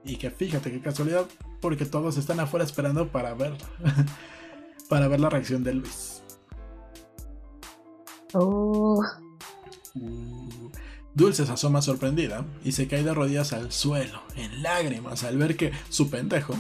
[0.04, 1.26] Y que fíjate qué casualidad,
[1.62, 3.54] porque todos están afuera esperando para ver
[4.90, 6.19] para ver la reacción de Luis.
[8.34, 9.04] Oh,
[9.96, 10.70] Uh.
[11.14, 15.58] Dulce se asoma sorprendida y se cae de rodillas al suelo, en lágrimas, al ver
[15.58, 16.56] que su pendejo,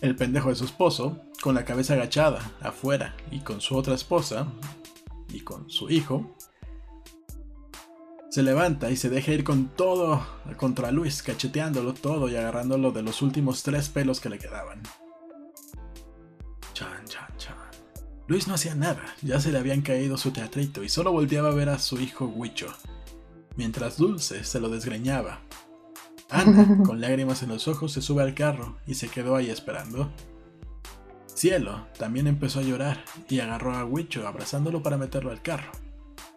[0.00, 4.46] el pendejo de su esposo, con la cabeza agachada afuera y con su otra esposa
[5.28, 6.36] y con su hijo,
[8.30, 10.24] se levanta y se deja ir con todo
[10.56, 14.82] contra Luis, cacheteándolo todo y agarrándolo de los últimos tres pelos que le quedaban.
[16.72, 17.31] Chan, chan.
[18.32, 21.54] Luis no hacía nada, ya se le habían caído su teatrito y solo volteaba a
[21.54, 22.68] ver a su hijo Huicho,
[23.56, 25.40] mientras Dulce se lo desgreñaba.
[26.30, 30.10] Ana, con lágrimas en los ojos, se sube al carro y se quedó ahí esperando.
[31.26, 35.70] Cielo también empezó a llorar y agarró a Huicho abrazándolo para meterlo al carro.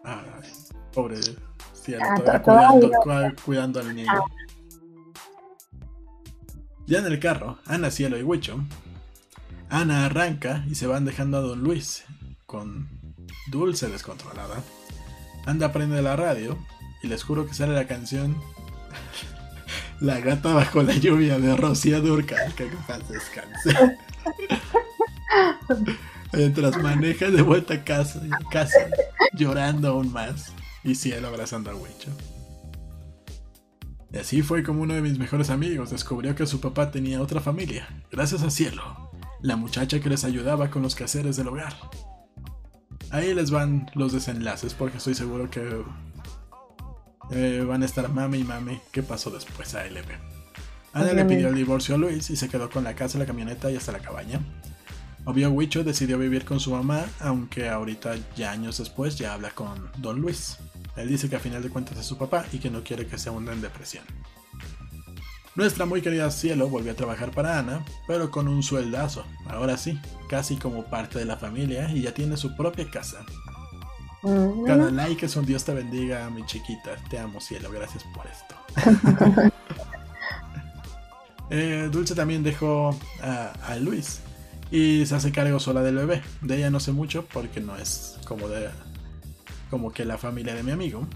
[0.04, 0.50] Ay,
[0.92, 1.16] pobre
[1.72, 2.90] Cielo, Ah, todavía cuidando,
[3.42, 4.12] cuidando al niño.
[6.86, 8.62] Ya en el carro, Ana, Cielo y Huicho
[9.68, 12.04] Ana arranca y se van dejando a Don Luis,
[12.46, 12.88] con
[13.50, 14.62] Dulce descontrolada.
[15.44, 16.58] Anda prende la radio
[17.02, 18.36] y les juro que sale la canción
[20.00, 23.98] La gata bajo la lluvia de Rocío Durcal, que paz descanse.
[26.32, 28.88] Mientras maneja de vuelta a casa, casa,
[29.32, 30.52] llorando aún más,
[30.84, 32.10] y cielo abrazando a Huicho.
[34.12, 37.40] Y así fue como uno de mis mejores amigos descubrió que su papá tenía otra
[37.40, 39.05] familia, gracias a Cielo,
[39.46, 41.74] la muchacha que les ayudaba con los quehaceres del hogar.
[43.10, 45.84] Ahí les van los desenlaces porque estoy seguro que
[47.30, 50.10] eh, van a estar mami y mami qué pasó después a LB.
[50.92, 53.70] Ana le pidió el divorcio a Luis y se quedó con la casa, la camioneta
[53.70, 54.40] y hasta la cabaña.
[55.24, 59.90] Obvio, Huicho decidió vivir con su mamá, aunque ahorita, ya años después, ya habla con
[59.98, 60.58] Don Luis.
[60.96, 63.18] Él dice que a final de cuentas es su papá y que no quiere que
[63.18, 64.04] se hunda en depresión.
[65.56, 69.98] Nuestra muy querida Cielo volvió a trabajar para Ana, pero con un sueldazo, ahora sí,
[70.28, 73.24] casi como parte de la familia y ya tiene su propia casa.
[74.22, 74.64] Mm.
[74.64, 76.96] Cada like es un Dios te bendiga, mi chiquita.
[77.08, 79.52] Te amo, Cielo, gracias por esto.
[81.48, 82.90] Eh, Dulce también dejó
[83.22, 84.18] a Luis
[84.72, 86.22] y se hace cargo sola del bebé.
[86.40, 88.68] De ella no sé mucho porque no es como de
[89.70, 91.06] como que la familia de mi amigo,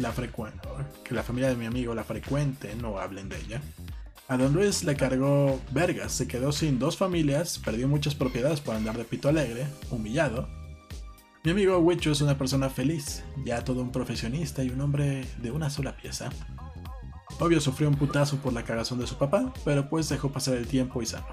[0.00, 0.66] la frecuente,
[1.04, 3.60] que la familia de mi amigo la frecuente no hablen de ella.
[4.28, 8.74] A Don Luis le cargó vergas, se quedó sin dos familias, perdió muchas propiedades por
[8.74, 10.48] andar de pito alegre, humillado.
[11.44, 15.50] Mi amigo Wicho es una persona feliz, ya todo un profesionista y un hombre de
[15.50, 16.30] una sola pieza.
[17.38, 20.66] Obvio sufrió un putazo por la cagazón de su papá, pero pues dejó pasar el
[20.66, 21.26] tiempo y sano.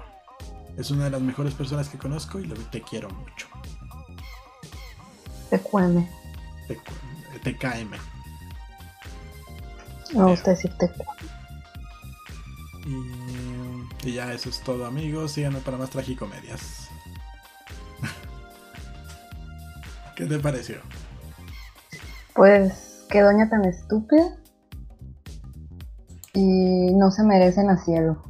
[0.76, 3.46] Es una de las mejores personas que conozco y te quiero mucho.
[5.50, 6.06] TQM.
[7.42, 8.17] TKM.
[10.14, 10.72] Me gusta decir
[12.86, 15.32] Y, y ya eso es todo amigos.
[15.32, 16.88] Síganme para más tragicomedias.
[20.16, 20.76] ¿Qué te pareció?
[22.34, 24.36] Pues qué doña tan estúpida.
[26.32, 28.22] Y no se merecen a cielo.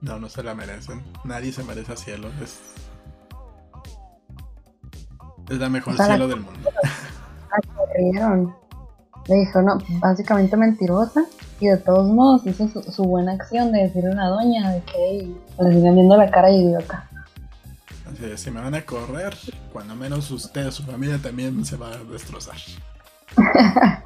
[0.00, 1.02] No, no se la merecen.
[1.24, 2.30] Nadie se merece a cielo.
[2.42, 2.58] Es,
[5.48, 6.70] es la mejor cielo del mundo.
[9.28, 11.24] Le dijo, no, básicamente mentirosa.
[11.60, 15.34] Y de todos modos hizo su, buena acción de decirle a una doña de que
[15.60, 17.08] le siguen viendo la cara idiota.
[18.10, 19.36] Así si me van a correr,
[19.72, 22.56] cuando menos usted, su familia también se va a destrozar.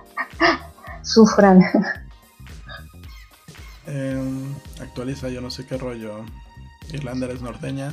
[1.03, 1.63] Sufran.
[3.87, 6.25] Em, actualiza, yo no sé qué rollo.
[6.93, 7.93] Irlanda es norteña.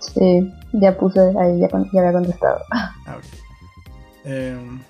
[0.00, 2.60] Sí, ya puse ahí, ya, ya había contestado.
[2.70, 3.24] Ah, ok.
[4.24, 4.80] Em,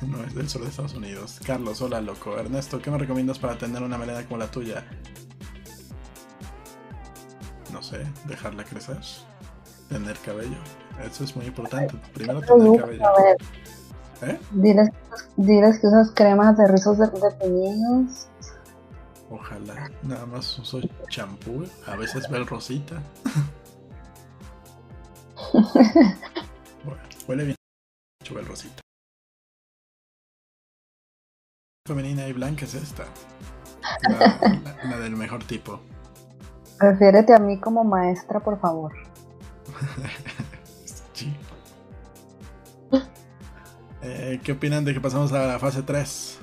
[0.06, 1.40] no, es del sur de Estados Unidos.
[1.44, 2.36] Carlos, hola loco.
[2.38, 4.84] Ernesto, ¿qué me recomiendas para tener una melena como la tuya?
[7.72, 8.98] No sé, dejarla crecer.
[9.88, 10.58] Tener cabello.
[11.04, 11.94] Eso es muy importante.
[12.14, 13.04] Primero tener cabello.
[14.22, 14.38] ¿Eh?
[14.50, 14.88] Diles,
[15.36, 18.06] diles que usas cremas de rizos de, de
[19.30, 19.90] Ojalá.
[20.02, 21.64] Nada más uso champú.
[21.86, 23.00] A veces ve el rosita.
[26.84, 27.56] bueno, huele bien.
[28.24, 28.87] Chuve el rosita.
[31.88, 33.04] Femenina y blanca es esta.
[34.84, 35.80] La, del mejor tipo.
[36.78, 38.92] Refiérete a mí como maestra, por favor.
[41.14, 41.34] sí.
[44.02, 46.38] Eh, ¿Qué opinan de que pasamos a la fase 3?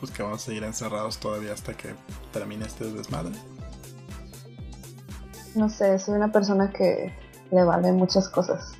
[0.00, 1.94] pues que vamos a seguir encerrados todavía hasta que
[2.32, 3.34] termine este desmadre.
[5.54, 7.14] No sé, soy una persona que
[7.50, 8.72] le vale muchas cosas.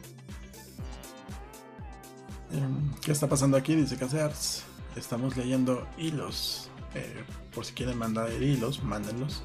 [2.53, 3.75] Em, ¿Qué está pasando aquí?
[3.75, 4.65] Dice Casears.
[4.97, 6.71] Estamos leyendo hilos.
[6.95, 7.23] Eh,
[7.55, 9.43] por si quieren mandar hilos, mándenlos.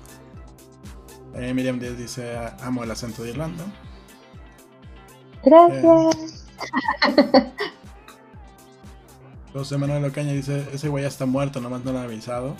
[1.35, 3.63] Eh, Miriam Díaz dice: Amo el acento de Irlanda.
[5.43, 6.47] Gracias.
[7.17, 7.51] Eh,
[9.53, 12.55] José Manuel Ocaña dice, ese güey ya está muerto, nomás no lo han avisado.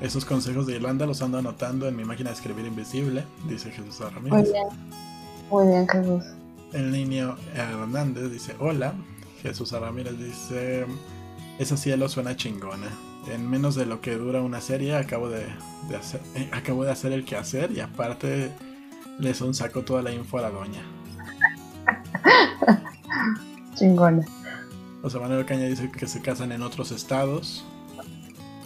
[0.00, 4.00] Esos consejos de Irlanda los ando anotando en mi máquina de escribir invisible, dice Jesús
[4.00, 4.30] Ramírez.
[4.30, 4.66] Muy bien.
[5.50, 6.24] Muy bien, Jesús.
[6.72, 8.94] El niño Hernández dice, hola.
[9.42, 10.86] Jesús Ramírez dice,
[11.58, 12.88] esa cielo suena chingona.
[13.28, 15.46] En menos de lo que dura una serie acabo de,
[15.96, 18.52] hacer, eh, acabo de hacer el quehacer y aparte
[19.18, 20.82] le son saco toda la info a la doña.
[23.74, 24.24] chingona.
[25.02, 27.64] José Manuel Caña dice que se casan en otros estados.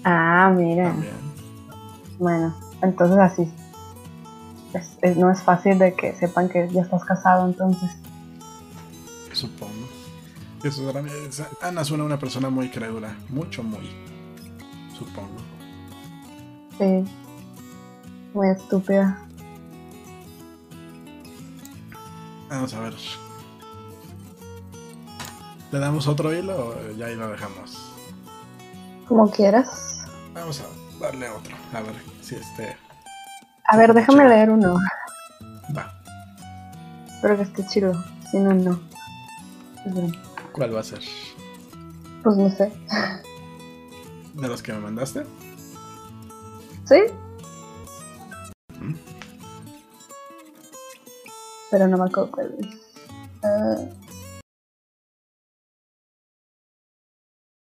[0.05, 0.95] Ah, mira.
[2.19, 3.53] Bueno, entonces así.
[5.17, 7.91] no es fácil de que sepan que ya estás casado entonces.
[9.33, 9.76] Supongo.
[11.63, 13.17] Ana suena una persona muy crédula.
[13.29, 13.91] Mucho, muy.
[14.97, 15.37] Supongo.
[16.79, 17.05] Sí.
[18.35, 19.27] Muy estúpida.
[22.49, 22.95] Vamos a ver
[25.73, 27.93] ¿Le damos otro hilo o ya ahí lo dejamos?
[29.09, 30.05] Como quieras.
[30.33, 32.77] Vamos a darle otro, a ver si este.
[33.69, 34.79] A ver, déjame leer uno.
[35.77, 35.93] Va.
[37.15, 37.93] Espero que esté chido.
[38.31, 38.81] Si no, no.
[40.57, 41.01] ¿Cuál va a ser?
[42.23, 42.73] Pues no sé.
[44.33, 45.25] ¿De los que me mandaste?
[46.87, 47.03] Sí.
[51.71, 52.67] Pero no me acuerdo cuál es.
[53.45, 53.77] Ah.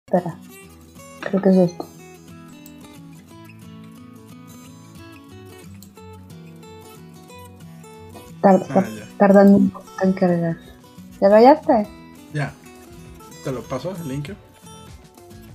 [0.07, 0.39] Espera.
[1.22, 1.87] Creo que es esto.
[8.43, 10.59] Tarda, ah, en cargar.
[11.18, 11.89] ¿Ya lo hallaste?
[12.35, 12.53] Ya.
[13.45, 14.30] ¿Te lo paso el link?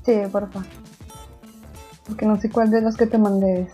[0.06, 0.64] Sí, porfa.
[2.06, 3.72] Porque no sé cuál de los que te mandé es.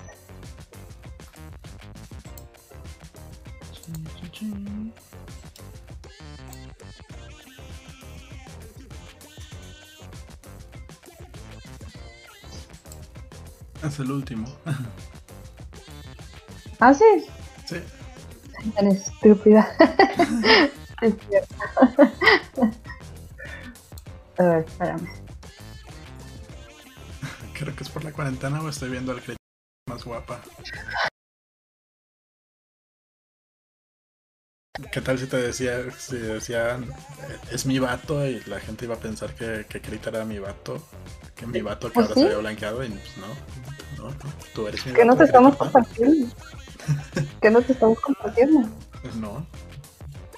[13.84, 14.48] Es el último.
[16.80, 17.04] Ah, sí.
[17.66, 17.76] Sí.
[18.76, 19.68] Tan estúpida.
[21.02, 21.56] es cierto.
[24.38, 25.10] A ver, espérame.
[27.58, 29.36] Creo que es por la cuarentena o estoy viendo al que
[29.90, 30.42] más guapa.
[34.92, 36.86] ¿Qué tal si te decía, si decían,
[37.50, 40.86] es mi vato y la gente iba a pensar que, que Krita era mi vato?
[41.34, 42.20] Que mi vato que Pues ahora sí.
[42.22, 43.28] se había blanqueado y pues no,
[44.04, 46.28] no, no, tú eres mi Que no vato, te estamos compartiendo.
[47.42, 48.70] Que no te estamos compartiendo.
[49.02, 49.46] Pues no,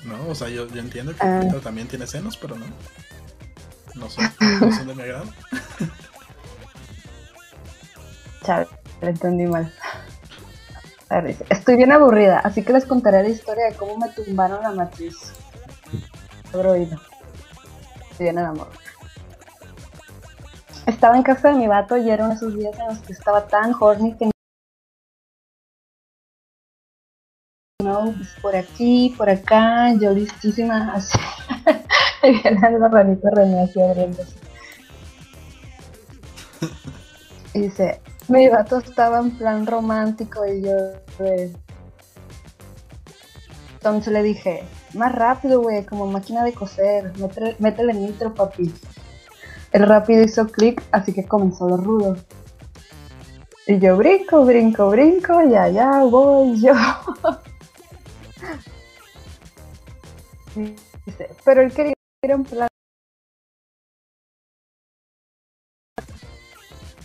[0.06, 1.40] no, o sea, yo, yo entiendo que Ah.
[1.42, 2.66] Krita también tiene senos, pero no.
[3.98, 4.26] No son,
[4.62, 5.26] no son de mi agrado.
[8.44, 8.68] Chale,
[9.02, 9.74] lo entendí mal.
[11.50, 15.34] Estoy bien aburrida, así que les contaré la historia de cómo me tumbaron la matriz.
[16.54, 17.00] Oído.
[18.12, 18.76] Estoy bien enamorada.
[20.86, 23.74] Estaba en casa de mi vato y eran esos días en los que estaba tan
[23.80, 24.32] horny que
[27.84, 31.18] no, pues por aquí, por acá, yo listísima, así.
[32.24, 34.36] Y viene la ranita René así abriéndose.
[37.54, 40.76] Y dice, mi vato estaba en plan romántico y yo
[41.20, 41.56] de...
[43.76, 44.64] Entonces le dije,
[44.94, 48.74] más rápido, güey, como máquina de coser, métele, métele nitro, papi.
[49.72, 52.18] El rápido hizo clic, así que comenzó lo rudo.
[53.66, 56.74] Y yo brinco, brinco, brinco, y allá voy yo.
[61.06, 61.97] Dice, pero él quería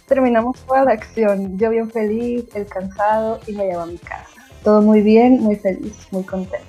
[0.08, 4.28] Terminamos toda la acción, yo bien feliz, él cansado y me llevó a mi casa.
[4.62, 6.66] Todo muy bien, muy feliz, muy contento.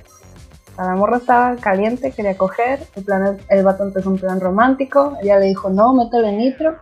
[0.78, 5.38] La morra estaba caliente, quería coger, el, plan, el vato empezó un plan romántico, ella
[5.38, 6.78] le dijo, no, métele nitro,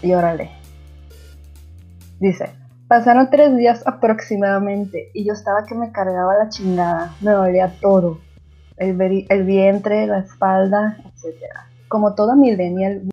[0.00, 0.50] y órale.
[2.20, 2.50] Dice,
[2.86, 8.20] pasaron tres días aproximadamente, y yo estaba que me cargaba la chingada, me dolía todo,
[8.78, 11.42] el, el vientre, la espalda, etc.
[11.88, 13.08] Como toda millennial,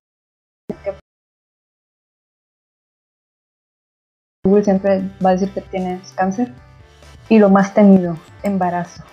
[4.45, 6.53] Google siempre va a decir que tienes cáncer.
[7.29, 9.03] Y lo más temido, embarazo.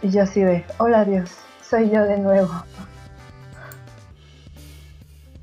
[0.00, 1.30] Y yo así de, hola Dios,
[1.62, 2.50] soy yo de nuevo.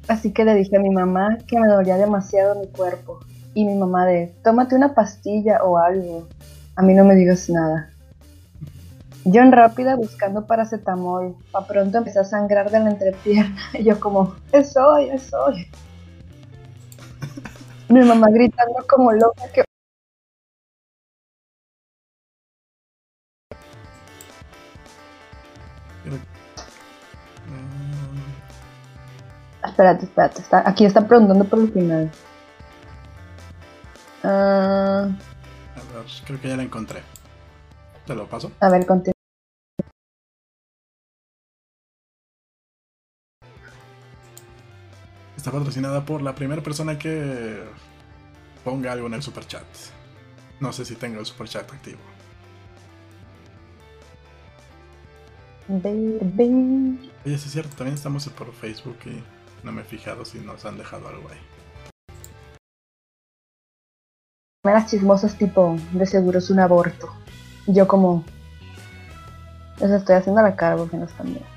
[0.07, 3.19] Así que le dije a mi mamá que me dolía demasiado mi cuerpo.
[3.53, 6.27] Y mi mamá de, tómate una pastilla o algo.
[6.75, 7.91] A mí no me digas nada.
[9.25, 11.35] Yo en rápida buscando paracetamol.
[11.51, 13.57] Pa' pronto empecé a sangrar de la entrepierna.
[13.73, 15.67] Y yo como, es hoy, es hoy.
[17.89, 19.63] Mi mamá gritando como loca que
[27.47, 30.41] Mm, Espérate, espérate.
[30.41, 32.11] Está, aquí está preguntando por el final.
[34.23, 35.07] Ah,
[35.75, 37.01] a ver, creo que ya la encontré.
[38.05, 38.51] Te lo paso.
[38.59, 39.14] a ver, continúa.
[45.45, 47.61] Está patrocinada por la primera persona que
[48.63, 49.63] ponga algo en el super chat.
[50.59, 51.99] No sé si tengo el super chat activo.
[55.67, 57.11] Baby.
[57.23, 59.23] Oye, sí es cierto, también estamos por Facebook y
[59.63, 61.37] no me he fijado si nos han dejado algo ahí.
[64.63, 67.13] Primeras chismosas tipo, de seguro es un aborto.
[67.67, 68.25] Y yo como,
[69.79, 71.54] les estoy haciendo la cara porque no están bien.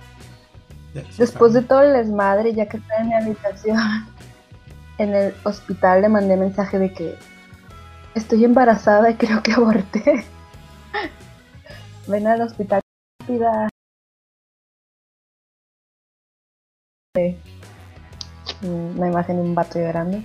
[1.17, 3.79] Después de todo el desmadre, ya que estaba en mi habitación,
[4.99, 7.17] en el hospital le mandé mensaje de que
[8.15, 10.25] estoy embarazada y creo que aborté.
[12.09, 12.81] Ven al hospital
[13.21, 13.69] rápida.
[17.17, 17.39] Eh,
[18.63, 20.19] Una imagen de un vato llorando.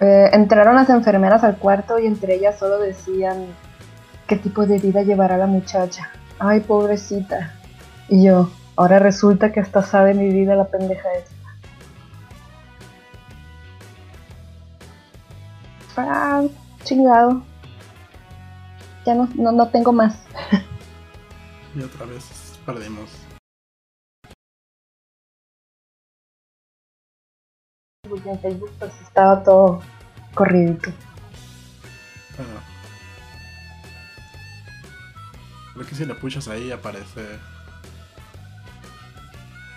[0.00, 3.46] Eh, entraron las enfermeras al cuarto y entre ellas solo decían
[4.26, 6.10] qué tipo de vida llevará la muchacha.
[6.38, 7.54] Ay, pobrecita.
[8.08, 11.36] Y yo, ahora resulta que hasta sabe mi vida la pendeja esta.
[15.96, 16.42] Ah,
[16.84, 17.42] chingado.
[19.06, 20.24] Ya no, no, no tengo más.
[21.74, 23.10] Y otra vez perdimos.
[28.08, 29.80] Porque en Facebook pues estaba todo
[30.34, 30.90] corridito.
[32.36, 32.75] Bueno,
[35.76, 37.38] Creo que si le puchas ahí aparece.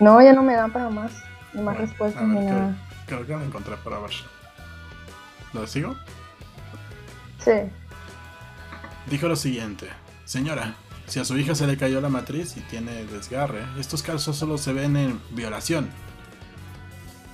[0.00, 1.12] No, ya no me dan para más.
[1.52, 2.76] Ni más Bueno, respuestas ni creo, nada.
[3.06, 4.10] creo que lo encontré para ver.
[5.52, 5.94] ¿Lo sigo?
[7.44, 7.52] Sí.
[9.10, 9.88] Dijo lo siguiente:
[10.24, 10.74] Señora,
[11.06, 14.56] si a su hija se le cayó la matriz y tiene desgarre, estos casos solo
[14.56, 15.90] se ven en violación.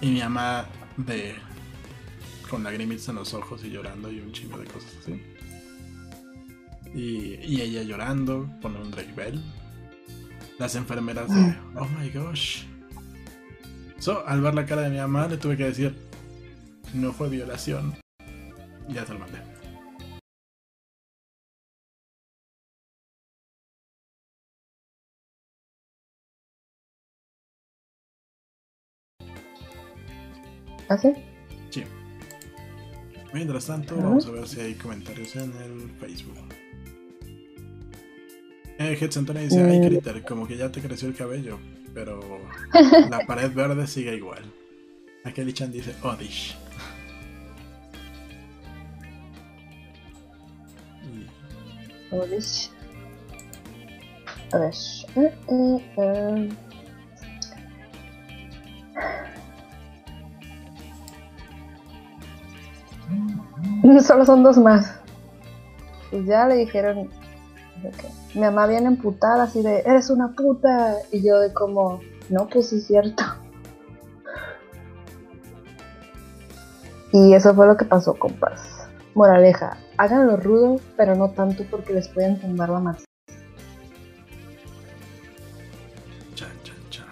[0.01, 0.65] Y mi mamá
[0.97, 1.37] de.
[2.51, 5.36] con lagrimitas en los ojos y llorando y un chingo de cosas así.
[6.97, 9.39] Y, y ella llorando, pone un Drake Bell.
[10.59, 11.55] Las enfermeras de.
[11.74, 12.64] Oh my gosh.
[13.98, 15.94] So, al ver la cara de mi mamá, le tuve que decir:
[16.94, 17.94] No fue violación.
[18.89, 19.39] Y ya te lo mandé.
[30.89, 31.12] ¿Así?
[31.68, 31.85] Sí.
[33.35, 36.66] Mientras tanto, vamos a ver si hay comentarios en el Facebook.
[38.78, 39.86] Eh, Heads Antonio dice, ay Mm.
[39.86, 41.59] Critter, como que ya te creció el cabello,
[41.94, 42.20] pero
[43.11, 44.43] la pared verde sigue igual.
[45.24, 46.57] Aquel Chan dice, Odish.
[52.11, 52.70] Polish.
[54.53, 54.74] A ver.
[55.16, 56.48] eh, eh, eh.
[64.03, 64.98] Solo son dos más.
[66.12, 67.09] Y ya le dijeron
[68.35, 72.69] mi mamá viene emputada así de eres una puta y yo de como no pues
[72.69, 73.24] sí cierto.
[77.12, 78.89] Y eso fue lo que pasó compas.
[79.15, 83.05] Moraleja, háganlo rudo, pero no tanto porque les pueden tumbar la masa.
[86.35, 87.07] Chan, chan, chan.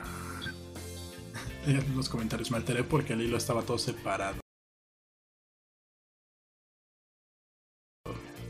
[1.66, 4.41] En los comentarios me alteré porque el hilo estaba todo separado.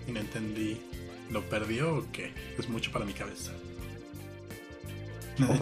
[0.08, 0.93] Y no entendí.
[1.34, 2.32] ¿Lo perdió o qué?
[2.56, 3.50] Es mucho para mi cabeza.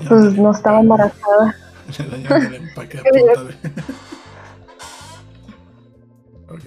[0.06, 1.56] Pues no estaba embarazada.
[1.98, 3.54] Le dañaron el empaque a punta de...
[6.52, 6.66] ok.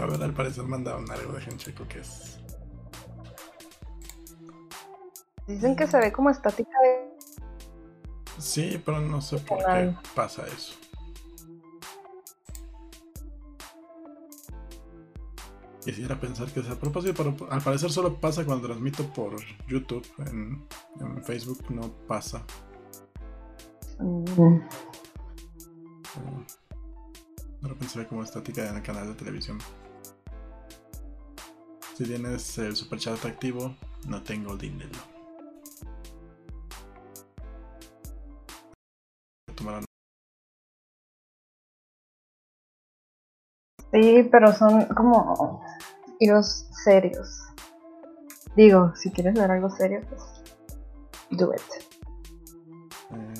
[0.00, 2.38] A ver, al parecer mandaron algo de Gencheco que es...
[5.46, 7.10] Dicen que se ve como estática de...
[8.38, 10.72] Sí, pero no sé por qué pasa eso.
[15.84, 19.36] Quisiera pensar que es a propósito, pero al parecer solo pasa cuando transmito por
[19.66, 20.06] YouTube.
[20.18, 20.64] En,
[21.00, 22.44] en Facebook no pasa.
[23.98, 24.60] Mm,
[27.88, 29.58] se ve como estática en el canal de televisión.
[31.96, 33.74] Si tienes el superchat activo,
[34.06, 35.11] no tengo dinero.
[43.92, 45.62] Sí, pero son como
[46.18, 47.38] hilos serios.
[48.56, 50.22] Digo, si quieres ver algo serio, pues
[51.30, 51.60] do it.
[53.12, 53.34] eh,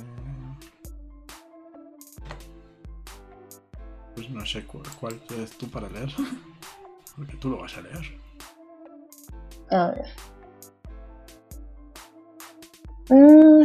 [4.14, 6.10] Pues no sé cuál, cuál quieres tú para leer.
[7.16, 8.20] Porque tú lo vas a leer.
[9.70, 10.06] A ver.
[13.10, 13.64] Mm,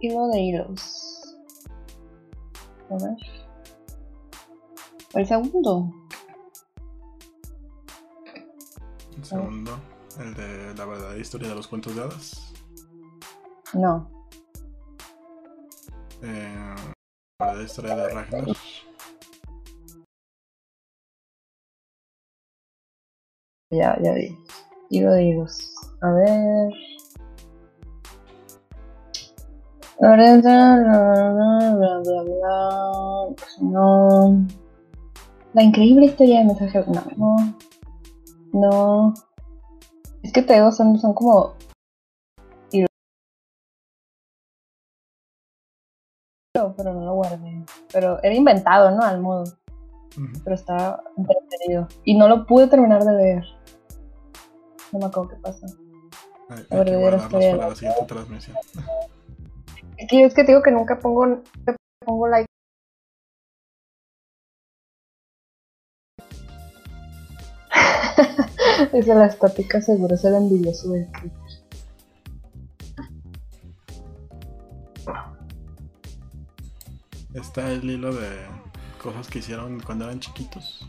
[0.00, 1.36] hilo de hilos.
[2.90, 3.47] A ver.
[5.18, 5.92] El segundo.
[9.16, 9.76] El segundo,
[10.20, 12.54] el de la verdadera historia de los cuentos de hadas.
[13.74, 14.08] No.
[16.22, 16.76] Eh,
[17.40, 18.44] la verdadera historia de Ragnar.
[23.72, 24.38] Ya, ya vi.
[24.90, 25.74] Hilo de hilos.
[26.00, 26.72] A ver.
[30.00, 33.34] Lorenza, bla, bla, bla, bla, bla.
[33.36, 34.46] Pues no.
[35.58, 36.84] La increíble historia de mensaje.
[36.86, 37.54] No, no.
[38.52, 39.14] No.
[40.22, 41.54] Es que te digo, son, son como.
[46.52, 47.64] Pero no lo guardé.
[47.92, 49.02] Pero era inventado, ¿no?
[49.02, 49.42] Al modo.
[50.44, 51.88] Pero estaba entretenido.
[52.04, 53.44] Y no lo pude terminar de leer.
[54.92, 55.66] No me acuerdo qué pasa.
[56.50, 58.56] Hay, que de para la siguiente transmisión.
[59.96, 61.76] Es que es que te digo que nunca pongo, nunca
[62.06, 62.47] pongo like.
[68.92, 71.38] Dice la estática seguro es el envidioso del Critter.
[77.34, 78.46] Está el hilo de
[79.02, 80.86] cosas que hicieron cuando eran chiquitos.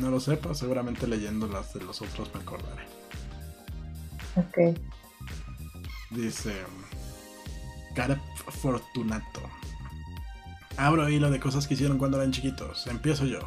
[0.00, 2.84] No lo sepa, seguramente leyendo las de los otros me acordaré.
[4.36, 4.76] Ok.
[6.10, 6.52] Dice
[7.94, 9.42] Carp Fortunato.
[10.76, 12.86] Abro hilo de cosas que hicieron cuando eran chiquitos.
[12.88, 13.40] Empiezo yo.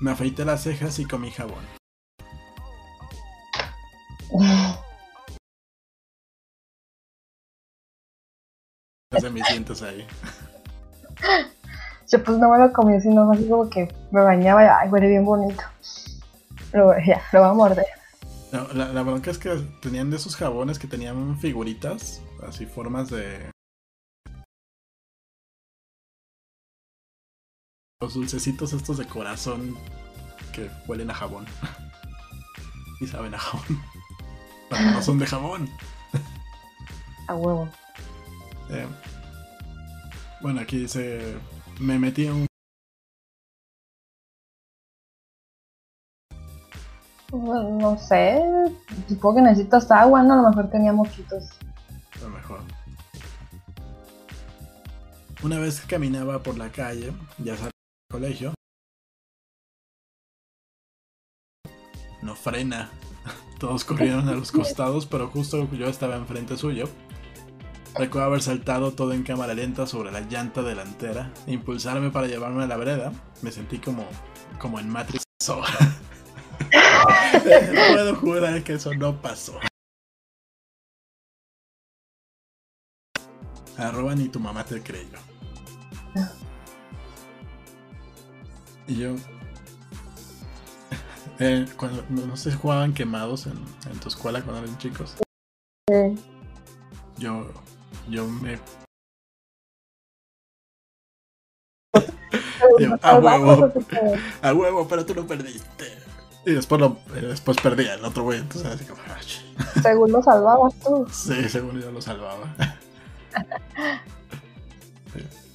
[0.00, 1.64] Me afeité las cejas y comí jabón.
[9.10, 10.06] de mis dientes ahí.
[12.10, 15.08] Yo pues no me lo comí, sino así como que me bañaba y ay, huele
[15.08, 15.62] bien bonito.
[16.70, 17.86] Pero ya, lo voy a morder.
[18.52, 23.10] No, la, la bronca es que tenían de esos jabones que tenían figuritas, así formas
[23.10, 23.50] de...
[28.02, 29.74] Los dulcecitos estos de corazón
[30.52, 31.46] que huelen a jabón.
[33.00, 33.82] y saben a jabón.
[34.68, 35.70] Pero no son de jabón.
[37.28, 37.70] A huevo.
[38.68, 38.86] Eh,
[40.42, 41.38] bueno, aquí dice,
[41.80, 42.46] me metí en un...
[47.32, 48.42] No, no sé,
[49.08, 50.34] supongo que necesitas agua, ¿no?
[50.34, 51.44] A lo mejor tenía moquitos.
[52.16, 52.60] A lo mejor.
[55.42, 57.75] Una vez que caminaba por la calle, ya del
[58.10, 58.54] colegio,
[62.22, 62.90] no frena.
[63.58, 66.88] Todos corrieron a los costados, pero justo yo estaba enfrente suyo.
[67.94, 72.66] Recuerdo haber saltado todo en cámara lenta sobre la llanta delantera, impulsarme para llevarme a
[72.66, 73.10] la vereda.
[73.40, 74.06] Me sentí como,
[74.58, 75.24] como en Matrix.
[77.92, 79.58] Puedo jurar que eso no pasó.
[83.78, 85.18] Arroba ni tu mamá te creyó.
[88.86, 89.14] Y yo.
[91.38, 95.16] Eh, cuando, no sé si jugaban quemados en, en tu escuela cuando eran chicos.
[95.86, 96.18] Sí.
[97.18, 97.46] Yo,
[98.08, 98.58] yo me.
[102.78, 103.70] Yo, a huevo,
[104.42, 105.92] a huevo, pero tú lo perdiste.
[106.46, 109.02] Y después, lo, eh, después perdía el otro güey, entonces así como.
[109.82, 111.06] Según lo salvabas tú.
[111.12, 112.54] Sí, según yo lo salvaba.
[115.12, 115.45] Sí.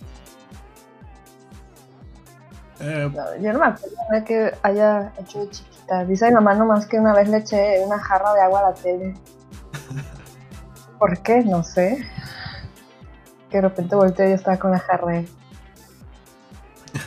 [2.82, 6.06] Eh, No, yo no me acuerdo que haya hecho de chiquita.
[6.06, 8.74] Dice mi mamá nomás que una vez le eché una jarra de agua a la
[8.74, 9.14] tele.
[11.00, 11.44] ¿Por qué?
[11.44, 12.06] No sé.
[13.50, 15.30] Que de repente volteé y yo estaba con la jarra ahí.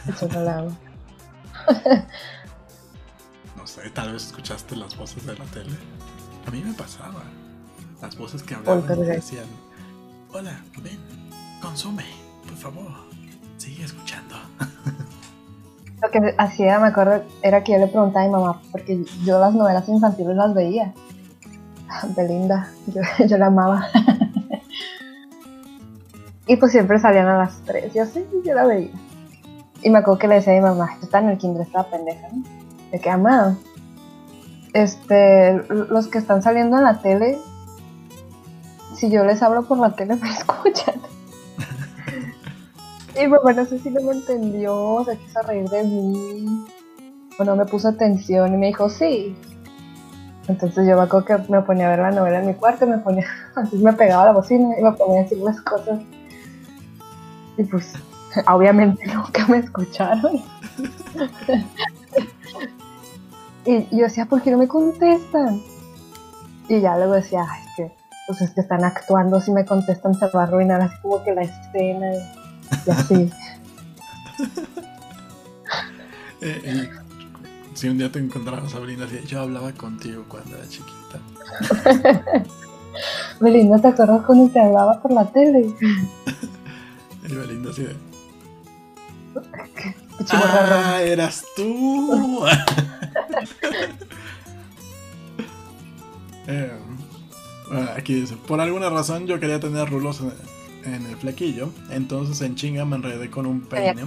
[0.08, 0.72] Echando el agua.
[3.56, 5.76] no sé, tal vez escuchaste las voces de la tele.
[6.46, 7.22] A mí me pasaba.
[8.02, 9.46] Las voces que hablaban y decían:
[10.32, 10.98] Hola, ven,
[11.62, 12.04] consume,
[12.46, 12.92] por favor,
[13.56, 14.34] sigue escuchando.
[16.04, 19.40] Lo que hacía, me acuerdo, era que yo le preguntaba a mi mamá, porque yo
[19.40, 20.92] las novelas infantiles las veía.
[22.14, 23.88] Belinda, yo, yo la amaba.
[26.46, 28.90] y pues siempre salían a las 3, yo sí, yo la veía.
[29.82, 31.88] Y me acuerdo que le decía a mi mamá, yo estaba en el kinder, estaba
[31.88, 32.42] pendeja, ¿no?
[32.90, 33.56] De que, mamá,
[34.74, 37.38] este, los que están saliendo en la tele,
[38.94, 41.00] si yo les hablo por la tele, me escuchan.
[43.20, 46.64] Y mamá no sé si no me entendió, se quiso reír de mí,
[47.38, 49.36] o no me puso atención y me dijo sí.
[50.48, 52.98] Entonces yo me acuerdo que me ponía a ver la novela en mi cuarto, me
[52.98, 56.00] ponía, así me pegaba la bocina y me ponía a decir las cosas.
[57.56, 57.92] Y pues,
[58.48, 60.42] obviamente nunca me escucharon.
[63.64, 65.62] y yo decía, ¿por qué no me contestan?
[66.68, 67.92] Y ya luego decía, "Ay, es que,
[68.26, 71.32] pues es que están actuando, si me contestan se va a arruinar así como que
[71.32, 72.08] la escena
[72.70, 73.30] y, y así.
[76.40, 76.90] Eh,
[77.72, 81.18] y si un día te encontrabas a Belinda, así, yo hablaba contigo cuando era chiquita.
[83.40, 85.72] Belinda, ¿te acuerdas cuando te hablaba por la tele?
[87.26, 87.96] Y Belinda así de.
[90.30, 92.44] ¡Ah, eras tú!
[96.46, 96.70] Eh,
[97.70, 100.32] bueno, aquí dice: Por alguna razón yo quería tener rulos en,
[100.84, 104.02] en el flequillo, entonces en chinga me enredé con un peine.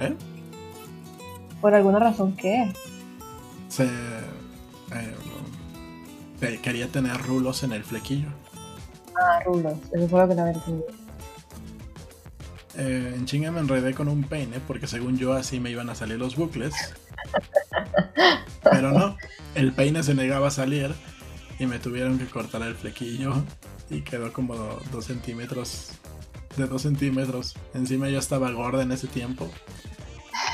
[0.00, 0.14] ¿Eh?
[1.60, 2.72] ¿Por alguna razón qué?
[3.68, 5.14] Se, eh,
[6.40, 8.28] eh, quería tener rulos en el flequillo.
[9.20, 9.74] Ah, rulos.
[9.92, 10.86] Eso fue lo que no había entendido.
[12.78, 15.94] Eh, en chinga me enredé con un peine porque según yo así me iban a
[15.94, 16.74] salir los bucles.
[18.62, 19.16] Pero no,
[19.54, 20.94] el peine se negaba a salir
[21.58, 23.42] y me tuvieron que cortar el flequillo
[23.90, 24.54] y quedó como
[24.92, 25.90] dos centímetros.
[26.56, 27.54] De dos centímetros.
[27.74, 29.48] Encima yo estaba gorda en ese tiempo.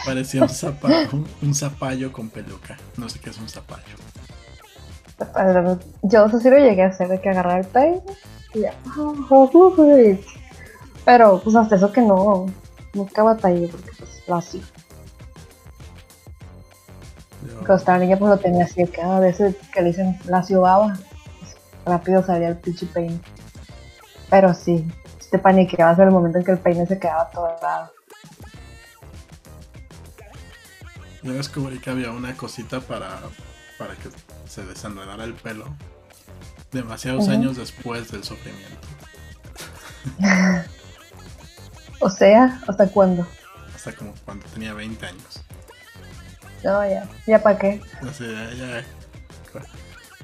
[0.04, 2.76] Parecía un, zapa- un, un zapallo con peluca.
[2.96, 3.96] No sé qué es un zapallo.
[6.02, 8.00] Yo eso sí lo llegué a hacer, de que agarrar el peine
[8.54, 8.74] y ya.
[8.86, 9.12] "Ah,
[11.04, 12.46] Pero pues hasta eso que no,
[12.94, 14.62] nunca batallé porque pues lo hacía.
[17.46, 20.42] Yo- Cuando estaba niña pues lo tenía así, que a veces que le dicen la
[20.42, 21.00] pues,
[21.84, 23.20] rápido salía el pinche peine.
[24.30, 24.86] Pero sí,
[25.30, 27.90] te paniqueabas en el momento en que el peine se quedaba todo lado.
[31.22, 33.20] Yo descubrí que había una cosita para,
[33.78, 34.08] para que
[34.48, 35.66] se desenredara el pelo
[36.72, 38.88] demasiados años después del sufrimiento.
[42.04, 43.24] O sea, ¿hasta cuándo?
[43.76, 45.40] Hasta como cuando tenía 20 años.
[46.64, 47.08] No, ya.
[47.28, 47.80] ¿Ya para qué?
[48.02, 48.84] O sea, ya,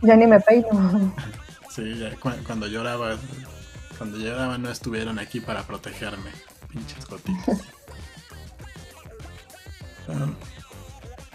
[0.03, 0.69] Ya ni me peino.
[1.83, 3.17] sí, ya cu- cuando lloraba,
[3.97, 6.31] cuando lloraba no estuvieron aquí para protegerme.
[6.73, 7.61] Pinches gotitas.
[10.11, 10.27] Ah,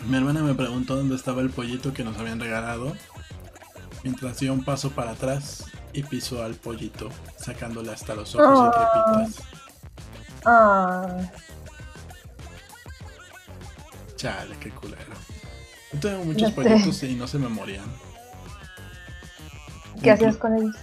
[0.08, 2.94] mi hermana me preguntó dónde estaba el pollito que nos habían regalado.
[4.04, 8.72] Mientras dio un paso para atrás y pisó al pollito, sacándole hasta los ojos y
[8.72, 9.48] tripitas.
[10.44, 11.08] Ah,
[14.16, 15.14] Chale, qué culero.
[15.94, 16.56] Yo tengo muchos sé.
[16.56, 17.86] pollitos y no se me morían.
[20.04, 20.76] ¿Qué hacías con ellos?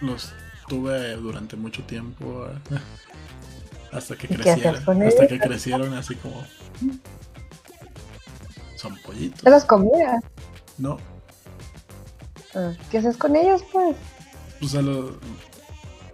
[0.00, 0.32] Los
[0.68, 2.46] tuve durante mucho tiempo.
[2.46, 2.78] eh,
[3.92, 4.84] Hasta que ¿Y qué crecieron.
[4.84, 6.42] con Hasta que crecieron así como.
[8.76, 9.42] Son pollitos.
[9.42, 10.22] ¿Te los comías?
[10.78, 10.98] No,
[12.54, 13.96] Ah, ¿Qué haces con ellos, pues?
[14.58, 15.12] pues se los,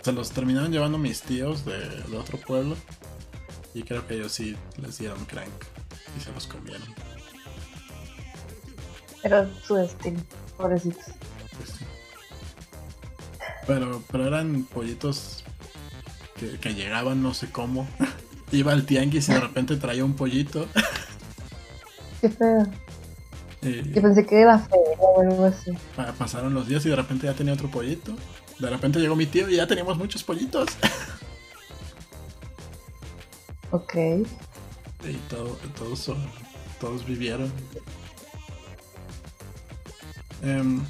[0.03, 2.77] se los terminaron llevando mis tíos de, de otro pueblo.
[3.75, 5.51] Y creo que ellos sí les dieron crank
[6.17, 6.83] y se los comieron.
[9.25, 10.21] Era su destino,
[10.57, 11.07] pobrecitos.
[11.57, 11.85] Pues sí.
[13.69, 15.45] Pero, pero eran pollitos
[16.37, 17.87] que, que llegaban no sé cómo.
[18.51, 20.67] Iba al tianguis y de repente traía un pollito.
[22.21, 22.67] Qué feo.
[23.63, 25.71] y Yo pensé que era feo o algo así.
[25.95, 28.17] pa- pasaron los días y de repente ya tenía otro pollito.
[28.59, 30.69] De repente llegó mi tío y ya teníamos muchos pollitos.
[33.71, 33.95] Ok.
[33.97, 36.27] Y todo, todos, son-
[36.81, 37.53] todos vivieron.
[40.43, 40.81] Em,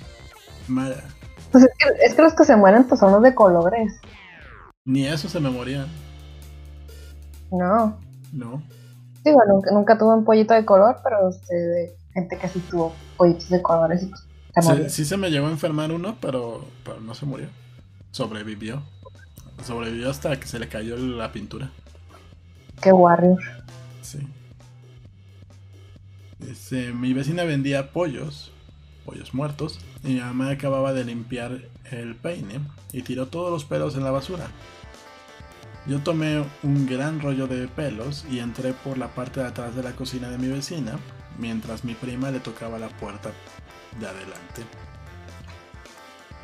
[0.68, 1.02] Mara,
[1.50, 3.92] Pues es que, es que los que se mueren pues son los de colores.
[4.84, 5.86] ni eso se me morían,
[7.50, 7.98] No.
[8.32, 8.62] ¿no?
[9.24, 12.94] Digo, nunca, nunca tuve un pollito de color, pero sé de gente que sí tuvo
[13.16, 14.20] pollitos de colores y pues
[14.54, 14.88] se Sí, murió.
[14.90, 17.48] sí se me llegó a enfermar uno, pero, pero no se murió.
[18.10, 18.82] Sobrevivió.
[19.64, 21.70] Sobrevivió hasta que se le cayó la pintura.
[22.80, 23.38] Qué warrior.
[24.02, 24.26] Sí.
[26.48, 28.52] Este, mi vecina vendía pollos,
[29.04, 31.60] pollos muertos, mi mamá acababa de limpiar
[31.90, 32.60] el peine
[32.92, 34.46] y tiró todos los pelos en la basura.
[35.86, 39.82] Yo tomé un gran rollo de pelos y entré por la parte de atrás de
[39.82, 40.98] la cocina de mi vecina,
[41.38, 43.30] mientras mi prima le tocaba la puerta
[43.98, 44.62] de adelante.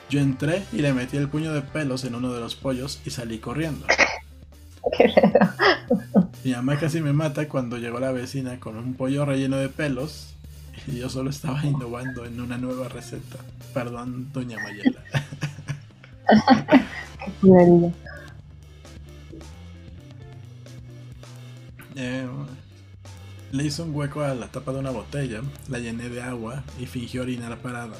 [0.09, 3.10] Yo entré y le metí el puño de pelos en uno de los pollos y
[3.10, 3.86] salí corriendo.
[6.44, 10.34] Mi mamá casi me mata cuando llegó la vecina con un pollo relleno de pelos
[10.86, 13.39] y yo solo estaba innovando en una nueva receta.
[13.73, 15.05] Perdón, doña Mayela.
[21.97, 22.27] Eh,
[23.52, 26.86] le hice un hueco a la tapa de una botella, la llené de agua y
[26.86, 27.97] fingí orinar parada.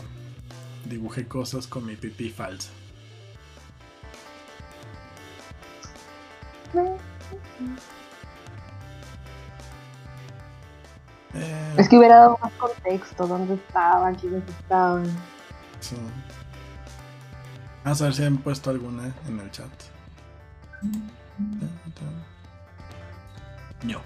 [0.85, 2.73] Dibujé cosas con mi pipí falsa.
[11.35, 15.05] Eh, Es que hubiera dado más contexto, dónde estaban, quiénes estaban.
[15.81, 15.97] sí.
[17.85, 19.69] Vamos a ver si han puesto alguna en el chat.
[23.83, 24.01] No.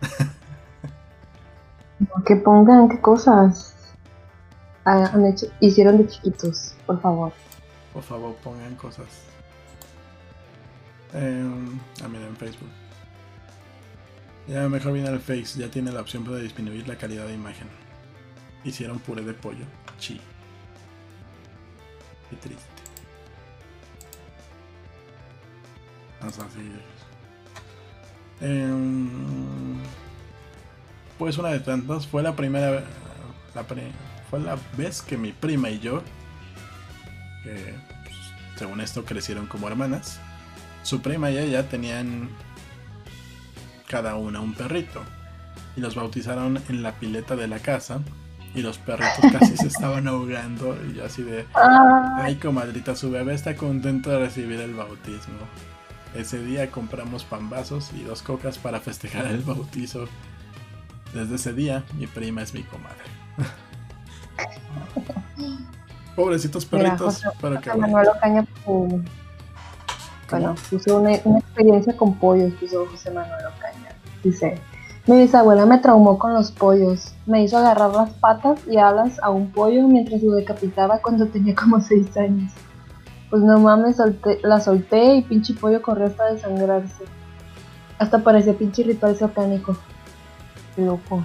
[2.26, 3.74] Que pongan qué cosas
[4.84, 7.32] ha- han hecho, hicieron de chiquitos, por favor.
[7.92, 9.06] Por favor, pongan cosas.
[11.14, 11.44] Eh,
[12.02, 12.68] ah, mira, en Facebook.
[14.46, 17.66] Ya mejor viene el Face, ya tiene la opción para disminuir la calidad de imagen.
[18.62, 19.64] Hicieron puré de pollo.
[19.98, 20.20] Chi.
[22.30, 22.64] Qué triste.
[26.20, 26.80] Vamos a seguir.
[28.40, 29.78] Em,
[31.18, 32.84] pues una de tantas fue la primera
[33.54, 33.92] la pri-
[34.28, 36.02] fue la vez que mi prima y yo
[37.44, 38.16] que pues,
[38.58, 40.18] según esto crecieron como hermanas
[40.82, 42.28] su prima y ella tenían
[43.86, 45.02] cada una un perrito
[45.76, 48.00] y los bautizaron en la pileta de la casa
[48.54, 51.46] y los perritos casi se estaban ahogando y yo así de
[52.18, 55.34] Ay, comadrita, su bebé está contento de recibir el bautismo.
[56.14, 60.06] Ese día compramos pambazos y dos cocas para festejar el bautizo.
[61.12, 63.02] Desde ese día, mi prima es mi comadre.
[66.16, 67.74] Pobrecitos Mira, perritos, José- pero que.
[67.74, 69.00] Manuel Ocaña puso,
[70.30, 73.90] bueno, puso una, una experiencia con pollos, puso José Manuel Ocaña.
[74.22, 74.58] Dice,
[75.06, 77.14] mi bisabuela me traumó con los pollos.
[77.26, 81.54] Me hizo agarrar las patas y alas a un pollo mientras lo decapitaba cuando tenía
[81.54, 82.52] como 6 años.
[83.30, 87.04] Pues no mames, solté- la solté y pinche pollo corrió hasta desangrarse.
[87.98, 89.76] Hasta parecía pinche ritual satánico.
[90.76, 91.24] Loco.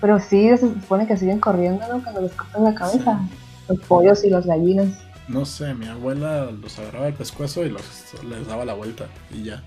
[0.00, 2.02] Pero sí, se supone que siguen corriendo, ¿no?
[2.02, 3.20] Cuando les cortan la cabeza.
[3.68, 4.88] Los pollos y las gallinas.
[5.30, 7.82] No sé, mi abuela los agarraba el pescuezo y los,
[8.24, 9.62] les daba la vuelta y ya.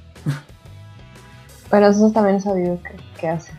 [1.70, 3.54] Pero eso también he sabido que, que hace.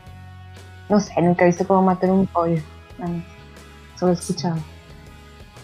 [0.91, 2.61] No sé, nunca he visto cómo matar un pollo.
[2.99, 3.23] No,
[3.99, 4.57] solo he escuchado.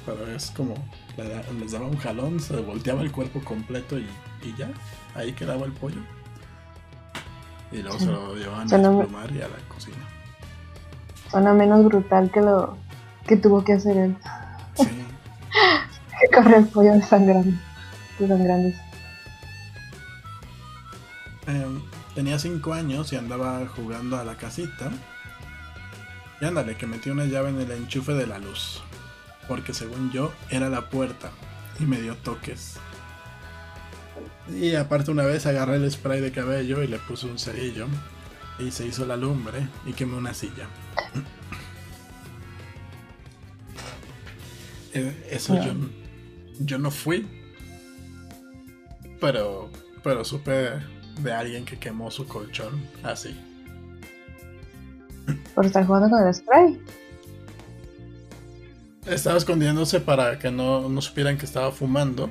[0.06, 0.74] Pero es como,
[1.18, 4.08] le- les daba un jalón, se volteaba el cuerpo completo y,
[4.42, 4.70] y ya,
[5.14, 6.00] ahí quedaba el pollo.
[7.70, 9.98] Y luego se lo llevaban a Suena desplumar y a la cocina.
[11.30, 12.78] Suena menos brutal que lo
[13.26, 14.16] que tuvo que hacer él.
[14.74, 14.88] Sí,
[16.20, 17.56] Que corre el pollo de sangrando.
[18.18, 18.76] De grandes.
[21.46, 21.80] Em,
[22.14, 24.90] tenía 5 años y andaba jugando a la casita.
[26.40, 28.82] Y ándale, que metí una llave en el enchufe de la luz.
[29.48, 31.30] Porque según yo, era la puerta.
[31.78, 32.76] Y me dio toques.
[34.48, 37.86] Y aparte una vez agarré el spray de cabello y le puse un cerillo.
[38.58, 40.66] Y se hizo la lumbre y quemé una silla.
[44.92, 45.72] Eh, Eso yo,
[46.60, 47.26] yo no fui.
[49.20, 49.70] Pero,
[50.02, 50.70] pero supe
[51.20, 53.38] de alguien que quemó su colchón así.
[55.54, 56.80] Por estar jugando con el spray.
[59.06, 62.30] Estaba escondiéndose para que no, no supieran que estaba fumando.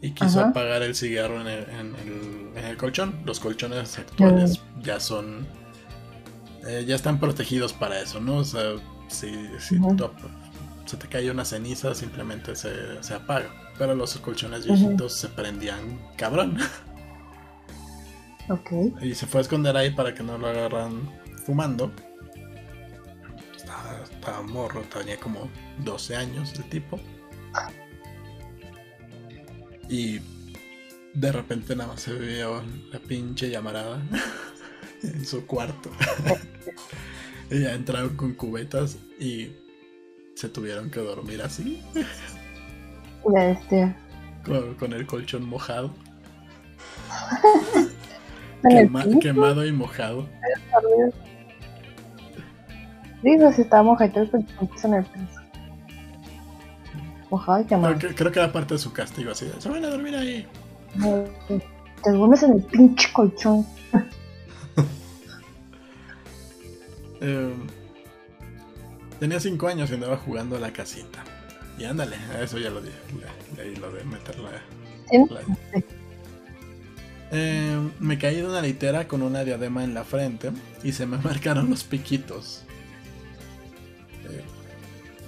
[0.00, 0.48] Y quiso Ajá.
[0.50, 3.20] apagar el cigarro en el, en el- en el colchón.
[3.24, 5.46] Los colchones actuales ya son.
[6.66, 8.36] eh, ya están protegidos para eso, ¿no?
[8.38, 8.74] O sea,
[9.08, 10.10] si, si tú
[10.92, 13.50] se te cae una ceniza, simplemente se, se apaga.
[13.78, 16.58] Pero los colchones viejitos se prendían cabrón.
[18.50, 18.70] Ok.
[19.00, 21.08] Y se fue a esconder ahí para que no lo agarran
[21.46, 21.90] fumando.
[23.56, 25.48] Estaba, estaba morro, tenía como
[25.78, 27.00] 12 años el tipo.
[29.88, 30.20] Y
[31.14, 34.02] de repente nada más se vio la pinche llamarada
[35.02, 35.90] en su cuarto.
[37.50, 39.61] y ya entraron con cubetas y
[40.34, 41.82] se tuvieron que dormir así,
[43.24, 43.96] Bestia.
[44.44, 45.90] con, con el colchón mojado,
[48.62, 50.28] quema- quemado y mojado.
[53.22, 55.40] Sí, pues estaba mojadito el colchón en el piso.
[57.30, 57.94] Mojado y quemado.
[57.96, 60.14] Creo que, creo que era parte de su castigo, así de, se van a dormir
[60.16, 60.46] ahí.
[62.02, 63.64] Te duermes en el pinche colchón.
[67.24, 67.54] Eh,
[69.22, 71.22] tenía 5 años y andaba jugando a la casita.
[71.78, 72.96] Y ándale, a eso ya lo dije.
[73.56, 74.50] le- leí lo de meter la.
[77.30, 80.50] Eh, me caí de una litera con una diadema en la frente
[80.82, 82.64] y se me marcaron los piquitos.
[84.28, 84.42] Eh,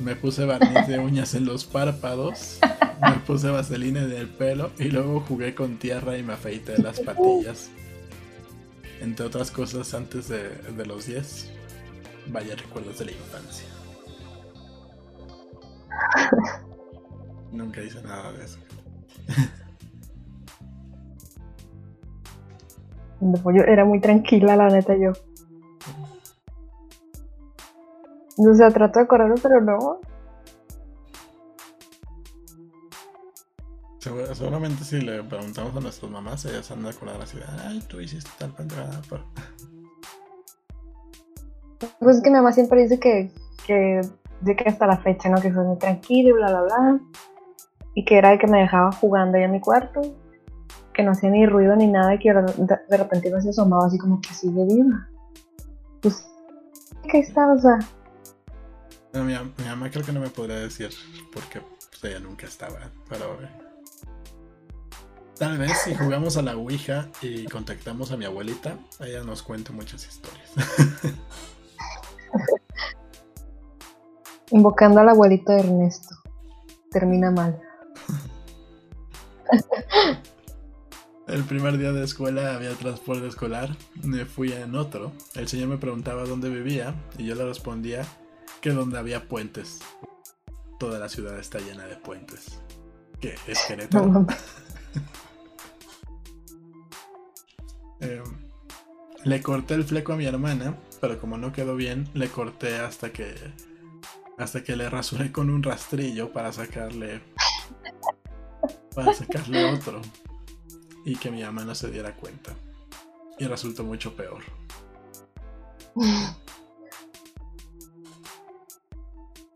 [0.00, 2.58] me puse barniz de uñas en los párpados.
[3.00, 6.98] Me puse vaselina en el pelo y luego jugué con tierra y me afeité las
[6.98, 7.68] patillas.
[9.00, 11.48] Entre otras cosas antes de, de los 10.
[12.26, 13.66] Vaya recuerdos de la infancia.
[17.52, 18.58] Nunca hice nada de eso.
[23.20, 25.12] No, yo era muy tranquila, la neta, yo.
[28.36, 30.00] O sea, trato de correrlo, pero no.
[34.34, 38.00] Seguramente si le preguntamos a nuestras mamás, ellas han de acordar así de, ay, tú
[38.00, 39.24] hiciste tal pendejada, pero...
[42.00, 43.30] Pues es que mi mamá siempre dice que,
[43.66, 44.02] que,
[44.44, 45.40] de que hasta la fecha, ¿no?
[45.40, 47.00] Que soy muy tranquila y bla, bla, bla.
[47.94, 50.00] Y que era el que me dejaba jugando ahí en mi cuarto.
[50.92, 53.98] Que no hacía ni ruido ni nada y que de, repente no se asomaba así
[53.98, 55.08] como que sigue viva.
[56.00, 56.26] Pues,
[57.10, 57.52] ¿qué está?
[57.52, 57.78] O sea,
[59.12, 60.90] No, mi, am- mi mamá creo que no me podría decir
[61.32, 63.38] porque pues, ella nunca estaba, pero...
[63.42, 63.48] eh,
[65.38, 69.72] Tal vez si jugamos a la Ouija y contactamos a mi abuelita, ella nos cuenta
[69.72, 70.52] muchas historias.
[74.50, 76.16] invocando al abuelito de Ernesto.
[76.90, 77.60] Termina mal.
[81.26, 85.12] El primer día de escuela había transporte escolar, me fui en otro.
[85.34, 88.04] El señor me preguntaba dónde vivía y yo le respondía
[88.60, 89.80] que donde había puentes.
[90.78, 92.60] Toda la ciudad está llena de puentes.
[93.20, 93.36] ¿Qué?
[93.46, 94.26] ¿Es No Querétaro?
[98.00, 98.22] Eh,
[99.22, 103.12] le corté el fleco a mi hermana, pero como no quedó bien, le corté hasta
[103.12, 103.34] que
[104.38, 107.22] hasta que le rasuré con un rastrillo para sacarle
[108.94, 110.00] para sacarle otro
[111.04, 112.54] y que mi mamá no se diera cuenta.
[113.38, 114.42] Y resultó mucho peor.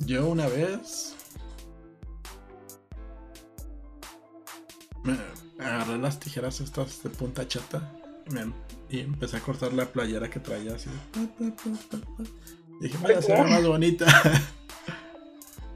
[0.00, 1.14] Yo una vez
[5.04, 5.16] me
[5.64, 7.92] agarré las tijeras estas de punta chata
[8.90, 10.90] y, empecé a cortar la playera que traía así.
[11.12, 11.52] pa, pa,
[11.90, 12.24] pa.
[12.80, 14.06] Dije, para se ve más bonita.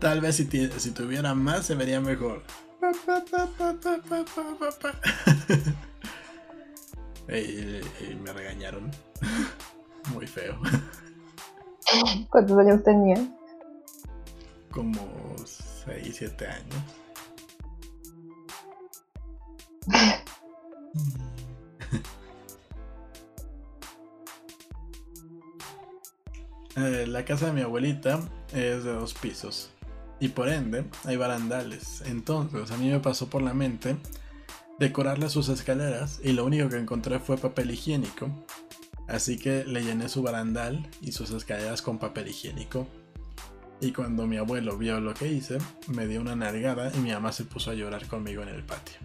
[0.03, 0.49] Tal vez si,
[0.81, 2.43] si tuviera más se vería mejor.
[7.29, 7.81] y,
[8.17, 8.91] me regañaron.
[10.13, 10.59] Muy feo.
[12.31, 13.33] ¿Cuántos años tenía?
[14.73, 15.37] Como
[15.85, 16.83] 6, 7 años.
[26.75, 28.19] Eh, la casa de mi abuelita
[28.53, 29.71] es de dos pisos
[30.23, 32.01] y por ende hay barandales.
[32.07, 33.97] Entonces a mí me pasó por la mente
[34.79, 38.31] decorarle sus escaleras y lo único que encontré fue papel higiénico.
[39.09, 42.87] Así que le llené su barandal y sus escaleras con papel higiénico.
[43.81, 45.59] Y cuando mi abuelo vio lo que hice,
[45.89, 48.99] me dio una nalgada y mi mamá se puso a llorar conmigo en el patio.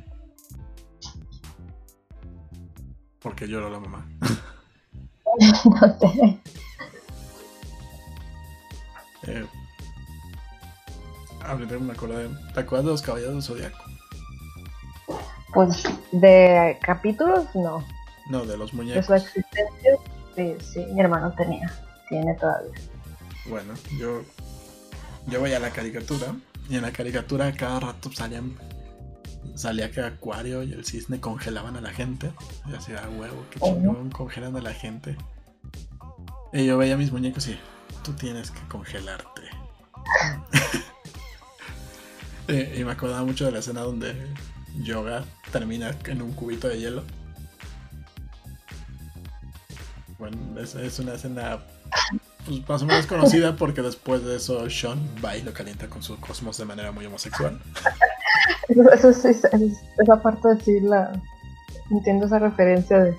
[3.18, 4.07] Porque lloró la mamá.
[5.65, 6.39] no sé.
[9.23, 9.48] Eh,
[11.56, 12.30] me acordé.
[12.53, 13.84] ¿Te acuerdas de los caballeros del zodiaco?
[15.53, 17.84] Pues de capítulos, no.
[18.30, 19.07] No, de los muñecos.
[19.07, 19.91] De su existencia,
[20.36, 21.72] sí, sí, mi hermano tenía.
[22.10, 22.74] Tiene todavía.
[23.49, 24.22] Bueno, yo,
[25.28, 26.36] yo voy a la caricatura.
[26.69, 28.57] Y en la caricatura cada rato salían
[29.56, 32.32] salía que Acuario y el cisne congelaban a la gente.
[32.69, 35.18] Y así, ah, huevo, que chingón, congelan a la gente.
[36.53, 37.57] Y yo veía a mis muñecos y
[38.03, 39.41] tú tienes que congelarte.
[42.48, 44.15] y, me acordaba mucho de la escena donde
[44.84, 47.03] Yoga termina en un cubito de hielo.
[50.18, 51.60] Bueno, es, una escena
[52.45, 56.02] pues, más o menos conocida porque después de eso Sean va y lo calienta con
[56.02, 57.60] su cosmos de manera muy homosexual.
[58.69, 61.11] Eso, es, esa parte de sí la
[61.91, 63.15] entiendo esa referencia de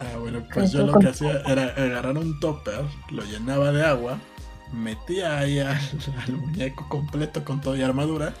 [0.00, 4.18] Ah, bueno, pues yo lo que hacía era agarrar un topper, lo llenaba de agua,
[4.72, 5.76] metía ahí al,
[6.40, 8.32] muñeco completo con todo y armadura,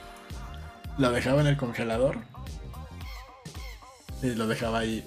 [0.98, 2.18] lo dejaba en el congelador
[4.22, 5.04] y lo dejaba ahí.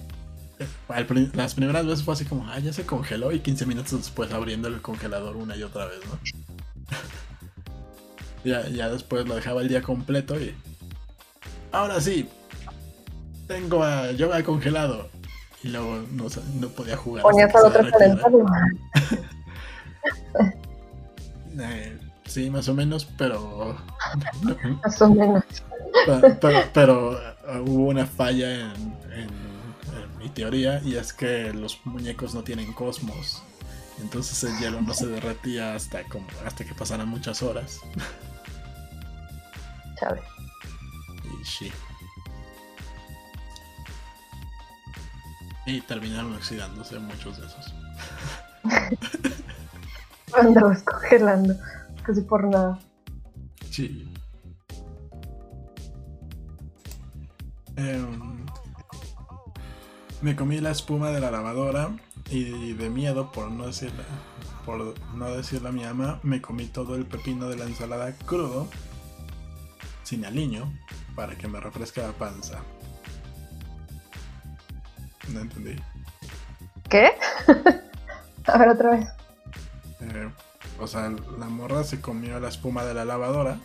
[1.34, 4.68] Las primeras veces fue así como, ah, ya se congeló y 15 minutos después abriendo
[4.68, 6.20] el congelador una y otra vez, ¿no?
[8.46, 10.56] ya, ya después lo dejaba el día completo y...
[11.72, 12.30] Ahora sí,
[13.48, 15.10] tengo a yoga congelado
[15.64, 16.28] y luego no,
[16.60, 17.24] no podía jugar.
[17.24, 17.82] Ponías al otro
[21.60, 23.78] eh, sí, más o menos, pero.
[24.84, 25.44] más o menos.
[26.74, 29.52] Pero, uh, hubo una falla en, en,
[30.18, 33.42] mi teoría y es que los muñecos no tienen cosmos.
[34.00, 37.80] Entonces el hielo no se derretía hasta, como, hasta que pasaran muchas horas.
[40.00, 40.22] Chale.
[41.24, 41.72] Y sí.
[45.66, 47.74] Y terminaron oxidándose muchos de esos.
[50.40, 51.56] Andabas congelando,
[52.04, 52.80] casi por nada.
[53.70, 54.11] Sí.
[57.82, 58.46] Em,
[60.22, 61.90] me comí la espuma de la lavadora
[62.30, 64.04] y de miedo, por no decirle,
[64.66, 68.68] por no decirle a mi ama, me comí todo el pepino de la ensalada crudo,
[70.04, 70.72] sin aliño,
[71.16, 72.60] para que me refresque la panza.
[75.30, 75.76] No entendí.
[76.88, 77.10] ¿Qué?
[78.46, 79.08] A ver otra vez.
[80.02, 80.30] Eh,
[80.80, 83.58] o sea, la morra se comió la espuma de la lavadora.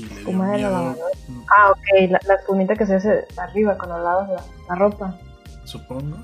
[0.00, 0.96] Y le dio miedo.
[1.50, 5.18] Ah, ok, la, espumita que se hace arriba cuando lavas la, ropa.
[5.64, 6.16] Supongo.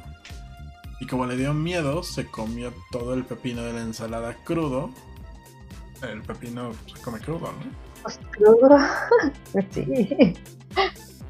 [1.00, 4.90] Y como le dio miedo, se comió todo el pepino de la ensalada crudo.
[6.02, 7.86] El pepino se come crudo, ¿no?
[8.02, 8.78] Pues crudo.
[9.70, 10.34] sí.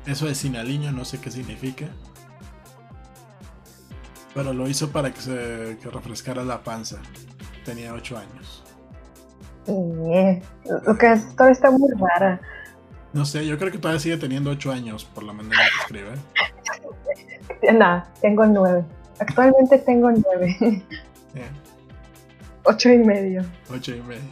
[0.06, 1.88] Eso es sin aliño, no sé qué significa.
[4.34, 6.98] Pero lo hizo para que se refrescara la panza.
[7.64, 8.65] Tenía 8 años.
[9.66, 12.40] Lo que es, todavía está muy rara.
[13.12, 16.12] No sé, yo creo que todavía sigue teniendo 8 años por la manera que escribe.
[17.78, 18.84] no, tengo 9.
[19.18, 20.82] Actualmente tengo 9.
[22.64, 23.44] 8 y medio.
[23.70, 24.22] 8 y medio.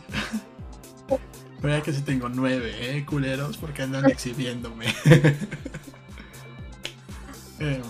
[1.62, 3.56] Pero ya que sí tengo 9, ¿eh, culeros?
[3.56, 4.85] Porque andan exhibiéndome.
[7.61, 7.81] eh,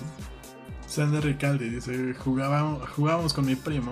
[0.87, 3.91] Sander Ricaldi dice, jugábamos, jugábamos con mi primo.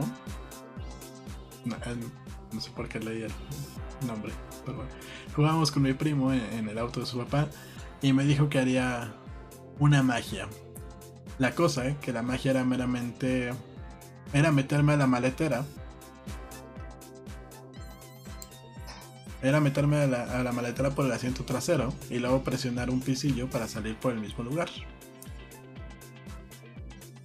[1.64, 1.76] No,
[2.60, 3.32] sé por qué leí el
[4.06, 4.32] nombre,
[4.64, 4.90] pero bueno.
[5.34, 7.48] Jugábamos con mi primo en, el auto de su papá
[8.00, 9.14] y me dijo que haría
[9.78, 10.48] una magia.
[11.38, 13.52] La cosa, eh, que la magia era meramente...
[14.32, 15.64] Era meterme a la maletera.
[19.42, 23.00] Era meterme a la, a la maletera por el asiento trasero y luego presionar un
[23.00, 24.68] pisillo para salir por el mismo lugar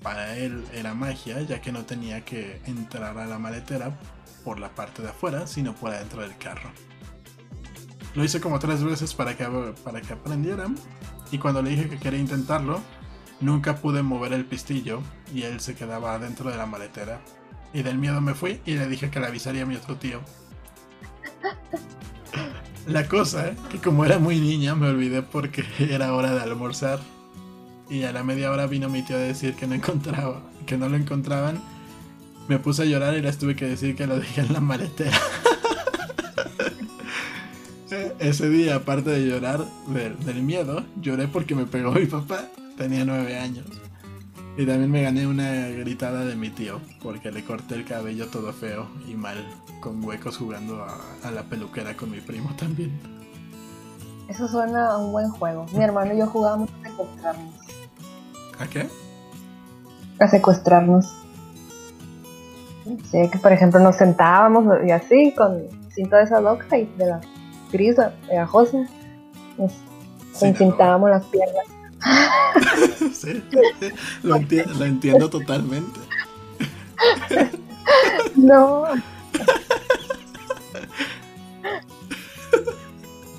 [0.08, 3.99] para él era magia, ya que no tenía que entrar a la maletera
[4.48, 6.69] por la parte de afuera, sino por adentro del carro.
[8.15, 9.45] Lo hice como tres veces para que,
[9.84, 10.78] para que aprendieran,
[11.34, 12.80] y cuando le dije que quería intentarlo,
[13.41, 15.02] nunca pude mover el pistillo
[15.34, 17.19] y él se quedaba adentro de la maletera.
[17.74, 20.22] Y del miedo me fui y le dije que le avisaría a mi otro tío.
[22.88, 27.02] La cosa, que como era muy niña, me olvidé porque era hora de almorzar.
[27.90, 30.88] Y a la media hora vino mi tío a decir que no encontraba, que no
[30.88, 31.61] lo encontraban.
[32.48, 35.18] Me puse a llorar y les tuve que decir que lo dejé en la maletera.
[38.19, 42.45] Ese día, aparte de llorar del, miedo, lloré porque me pegó mi papá.
[42.78, 43.65] Tenía nueve años.
[44.57, 48.52] Y también me gané una gritada de mi tío, porque le corté el cabello todo
[48.53, 49.38] feo y mal,
[49.82, 52.99] con huecos jugando a, la peluquera con mi primo también.
[54.28, 55.65] Eso suena a un buen juego.
[55.74, 57.53] Mi hermano y yo jugábamos a secuestrarnos.
[58.60, 58.90] ¿A qué?
[60.19, 61.27] A secuestrarnos.
[63.12, 66.40] Sí, que por ejemplo nos sentábamos y así, con cinta de esa
[66.78, 67.22] y de la
[67.72, 67.96] gris
[68.28, 68.78] pegajosa,
[69.58, 69.74] nos
[70.34, 70.54] sí,
[71.10, 71.66] las piernas
[73.14, 73.44] sí,
[74.24, 76.00] lo, entiendo totalmente.
[78.36, 78.84] No.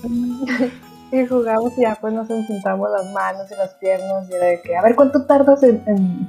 [1.12, 4.62] y jugamos y ya pues nos encintamos las manos y las piernas y era de
[4.62, 6.28] que, a ver cuánto tardas en, en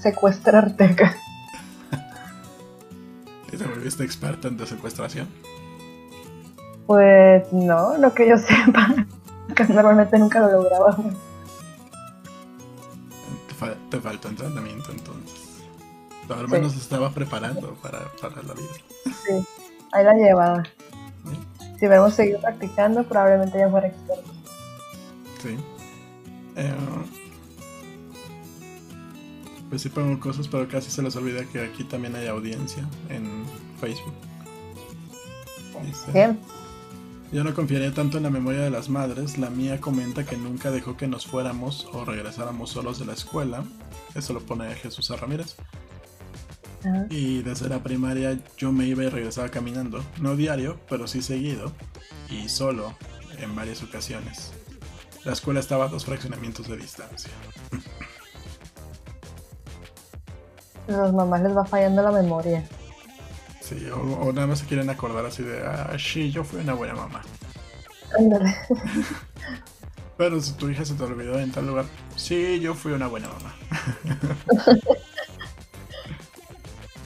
[0.00, 1.14] secuestrarte acá.
[3.54, 5.28] ¿Y te volviste experta en secuestración?
[6.86, 9.06] Pues no, lo que yo sepa,
[9.54, 11.14] que normalmente nunca lo lográbamos
[13.90, 15.62] te faltó entrenamiento entonces.
[16.28, 18.00] Al menos estaba preparando para,
[18.42, 18.72] la vida.
[19.04, 19.46] Sí,
[19.92, 20.62] ahí la llevaba.
[21.78, 24.30] Si hubiéramos seguido practicando, probablemente ya fuera experto.
[25.42, 25.58] Sí.
[26.56, 26.74] Eh,
[29.74, 33.44] pues sí pongo cosas, pero casi se les olvida que aquí también hay audiencia en
[33.80, 34.14] Facebook.
[36.12, 36.38] Bien.
[37.32, 39.36] Yo no confiaría tanto en la memoria de las madres.
[39.36, 43.64] La mía comenta que nunca dejó que nos fuéramos o regresáramos solos de la escuela.
[44.14, 45.10] Eso lo pone Jesús.
[45.10, 45.56] Ramírez.
[47.10, 50.04] Y desde la primaria yo me iba y regresaba caminando.
[50.20, 51.72] No diario, pero sí seguido.
[52.30, 52.94] Y solo
[53.40, 54.52] en varias ocasiones.
[55.24, 57.32] La escuela estaba a dos fraccionamientos de distancia.
[60.86, 62.64] Las mamás les va fallando la memoria.
[63.60, 66.94] Sí, o, nada más se quieren acordar así de, ah, sí, yo fui una buena
[66.94, 67.22] mamá.
[68.18, 68.54] Ándale.
[70.18, 73.28] Pero si tu hija se te olvidó en tal lugar, sí, yo fui una buena
[73.28, 73.54] mamá.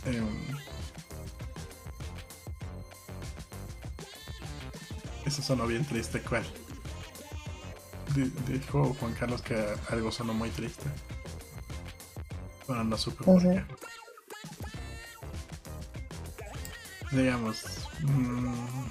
[0.06, 0.26] Em,
[5.26, 6.44] eso sonó bien triste, ¿cuál?
[8.48, 9.54] dijo Juan Carlos que
[9.90, 10.86] algo sonó muy triste.
[12.68, 13.64] Bueno, no supe por qué
[17.10, 17.62] digamos,
[18.02, 18.88] mm,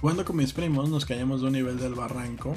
[0.00, 2.54] jugando con mis primos nos caímos de un nivel del barranco.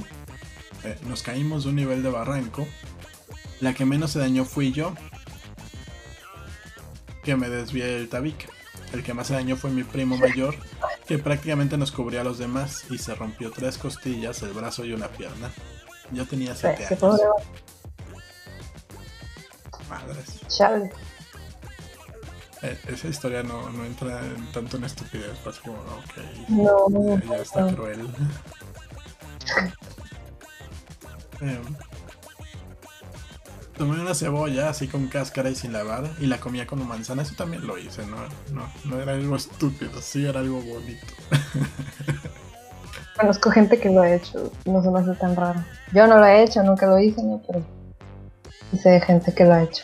[0.83, 2.67] Eh, nos caímos de un nivel de barranco.
[3.59, 4.93] La que menos se dañó fui yo.
[7.23, 8.47] Que me desvié el tabique.
[8.93, 10.55] El que más se dañó fue mi primo mayor.
[11.07, 12.85] Que prácticamente nos cubría a los demás.
[12.89, 15.51] Y se rompió tres costillas, el brazo y una pierna.
[16.11, 17.19] Yo tenía 7 años.
[19.89, 20.39] Madres.
[20.47, 20.91] Chale.
[22.63, 26.17] Eh, esa historia no, no entra en, tanto en estupidez, pues como, ok,
[26.49, 28.01] no, ya, está cruel.
[31.41, 31.59] eh,
[33.77, 37.35] tomé una cebolla así con cáscara y sin lavar y la comía como manzana, eso
[37.37, 38.17] también lo hice, no,
[38.51, 41.05] no, no era algo estúpido, sí era algo bonito.
[43.19, 45.63] Conozco gente que lo ha hecho, no se me hace tan raro.
[45.93, 47.41] Yo no lo he hecho, nunca lo hice, ¿no?
[47.45, 47.76] pero
[48.75, 49.83] sé de gente que lo ha hecho.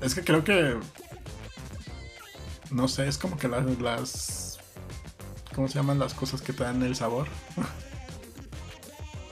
[0.00, 0.76] Es que creo que.
[2.70, 4.58] No sé, es como que las, las.
[5.54, 7.28] ¿Cómo se llaman las cosas que te dan el sabor?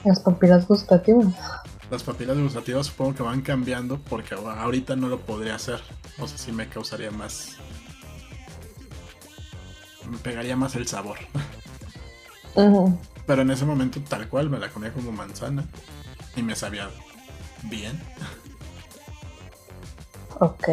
[0.03, 1.33] Las papilas gustativas.
[1.89, 5.81] Las papilas gustativas supongo que van cambiando porque ahorita no lo podría hacer.
[6.19, 7.55] O sea, sí me causaría más.
[10.09, 11.17] Me pegaría más el sabor.
[13.25, 15.65] Pero en ese momento, tal cual, me la comía como manzana.
[16.37, 16.89] Y me sabía
[17.63, 17.99] bien.
[20.39, 20.67] Ok.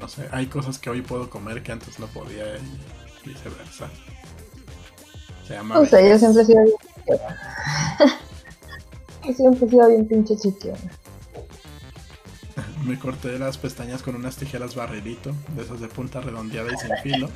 [0.00, 3.88] No sé, hay cosas que hoy puedo comer que antes no podía y viceversa.
[5.46, 5.76] Se llama.
[5.76, 6.76] No sé, yo siempre he sido bien
[9.24, 10.78] yo siempre he sido bien pinche chiquiona.
[12.84, 16.96] Me corté las pestañas con unas tijeras barrilito, de esas de punta redondeada y sin
[17.04, 17.30] filo.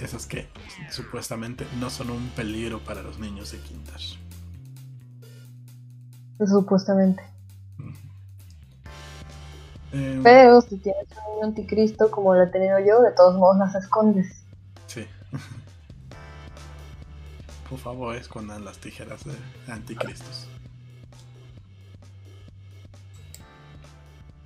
[0.00, 0.48] Esas que
[0.90, 4.16] supuestamente no son un peligro para los niños de quintas.
[6.46, 7.22] Supuestamente.
[9.92, 13.74] Eh, Pero si tienes un anticristo como lo he tenido yo, de todos modos las
[13.74, 14.42] escondes.
[14.86, 15.06] Sí.
[17.70, 19.34] Por favor, escondan las tijeras de
[19.72, 20.48] anticristos.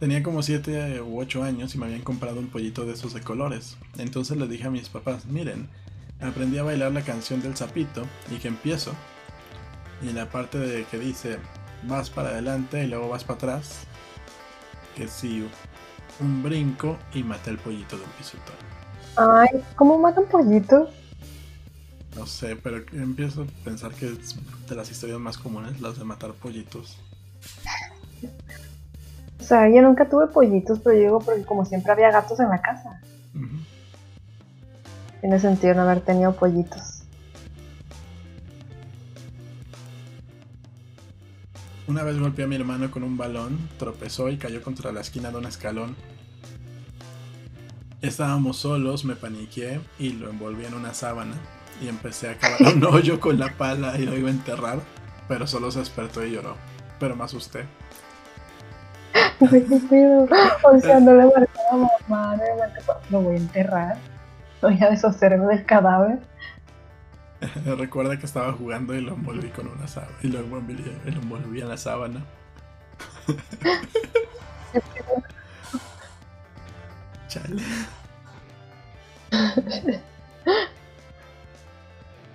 [0.01, 3.21] Tenía como 7 u 8 años y me habían comprado un pollito de esos de
[3.21, 3.77] colores.
[3.99, 5.69] Entonces le dije a mis papás, miren,
[6.23, 8.95] aprendí a bailar la canción del sapito y que empiezo.
[10.01, 11.37] Y la parte de que dice,
[11.87, 13.81] vas para adelante y luego vas para atrás.
[14.97, 15.47] Que sí,
[16.19, 18.57] un brinco y maté el pollito de un pisotón.
[19.17, 20.89] Ay, ¿cómo matan pollitos?
[22.17, 24.35] No sé, pero empiezo a pensar que es
[24.67, 26.97] de las historias más comunes las de matar pollitos.
[29.41, 32.51] O sea, yo nunca tuve pollitos, pero yo digo porque como siempre había gatos en
[32.51, 33.01] la casa.
[33.35, 33.57] Ujú.
[35.21, 37.03] Tiene sentido no haber tenido pollitos.
[41.89, 45.31] Una vez golpeé a mi hermano con un balón, tropezó y cayó contra la esquina
[45.31, 45.97] de un escalón.
[48.01, 51.35] Estábamos solos, me paniqué y lo envolví en una sábana
[51.83, 54.81] y empecé a cavar un hoyo con la pala y lo iba a enterrar,
[55.27, 56.57] pero solo se despertó y lloró.
[57.01, 57.67] Pero me asusté.
[59.41, 60.29] Ay, qué pedo.
[60.65, 63.39] O sea, no le marqué a la mamá, no le marqué a- Lo voy a
[63.39, 63.97] enterrar.
[64.63, 66.19] Voy a deshacerme del cadáver.
[67.79, 71.61] Recuerda que estaba jugando y lo envolví con una sábana y lo envolví, lo envolví
[71.63, 72.23] en la sábana.
[77.29, 77.63] Chale.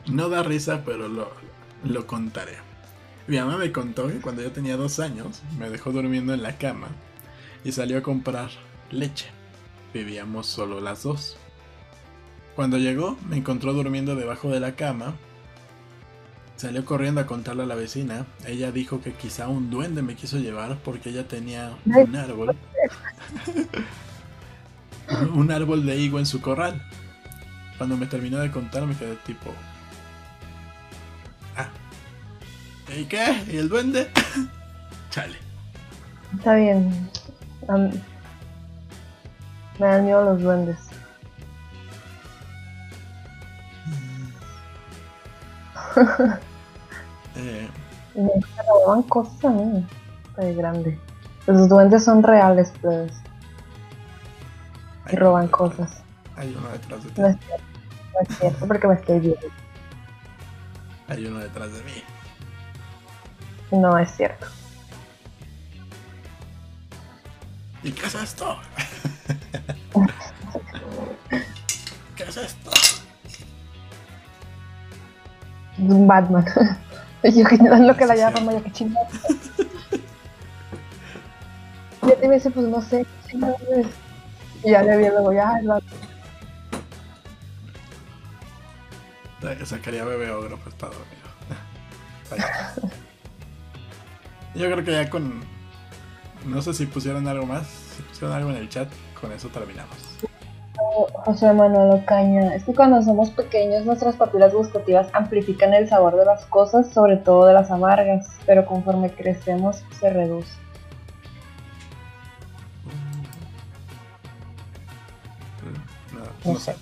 [0.08, 1.32] No da risa, pero lo,
[1.84, 2.54] lo contaré.
[3.28, 6.58] Mi mamá me contó que cuando yo tenía dos años me dejó durmiendo en la
[6.58, 6.90] cama
[7.64, 8.52] y salió a comprar
[8.92, 9.28] leche.
[9.94, 11.38] Vivíamos solo las dos.
[12.56, 15.16] Cuando llegó, me encontró durmiendo debajo de la cama.
[16.56, 18.28] Salió corriendo a contarle a la vecina.
[18.46, 22.56] Ella dijo que quizá un duende me quiso llevar porque ella tenía un árbol.
[25.34, 26.82] un árbol de higo en su corral.
[27.78, 29.52] Cuando me terminó de contar me quedé tipo...
[32.94, 33.44] ¿Y qué?
[33.52, 34.10] ¿Y el duende?
[35.10, 35.38] Chale.
[36.36, 37.10] Está bien.
[39.80, 40.78] Me dan miedo los duendes.
[47.38, 47.68] Eh,
[48.16, 48.32] Y me
[48.66, 49.86] robaban cosas a mí.
[50.38, 50.98] De grande.
[51.48, 53.12] Los duendes son reales, pues.
[55.12, 56.02] Y roban cosas.
[56.38, 57.20] Hay uno detrás de ti.
[57.22, 57.64] No es cierto.
[58.14, 59.48] No es cierto porque me estoy viendo.
[61.10, 62.04] Hay uno detrás de mí.
[63.72, 64.46] No es cierto.
[67.84, 68.58] ¿Y qué es esto?
[72.16, 72.72] ¿Qué es esto?
[75.78, 76.46] Es un Batman.
[77.24, 79.08] Yo que lo que la Sí, llama, yo que chingada.
[82.04, 83.04] Y a ti me dice, pues no sé.
[84.64, 86.00] Y ya le vi luego, ya, es Batman.
[89.42, 91.26] La- Sacaría bebé ogro, pues está dormido.
[94.56, 95.42] Yo creo que ya con.
[96.46, 97.68] No sé si pusieron algo más.
[97.68, 98.88] Si pusieron algo en el chat,
[99.20, 99.98] con eso terminamos.
[101.26, 106.24] José Manuel Ocaña, es que cuando somos pequeños nuestras papilas gustativas amplifican el sabor de
[106.24, 110.54] las cosas, sobre todo de las amargas, pero conforme crecemos se reduce.
[116.14, 116.76] No, no sé.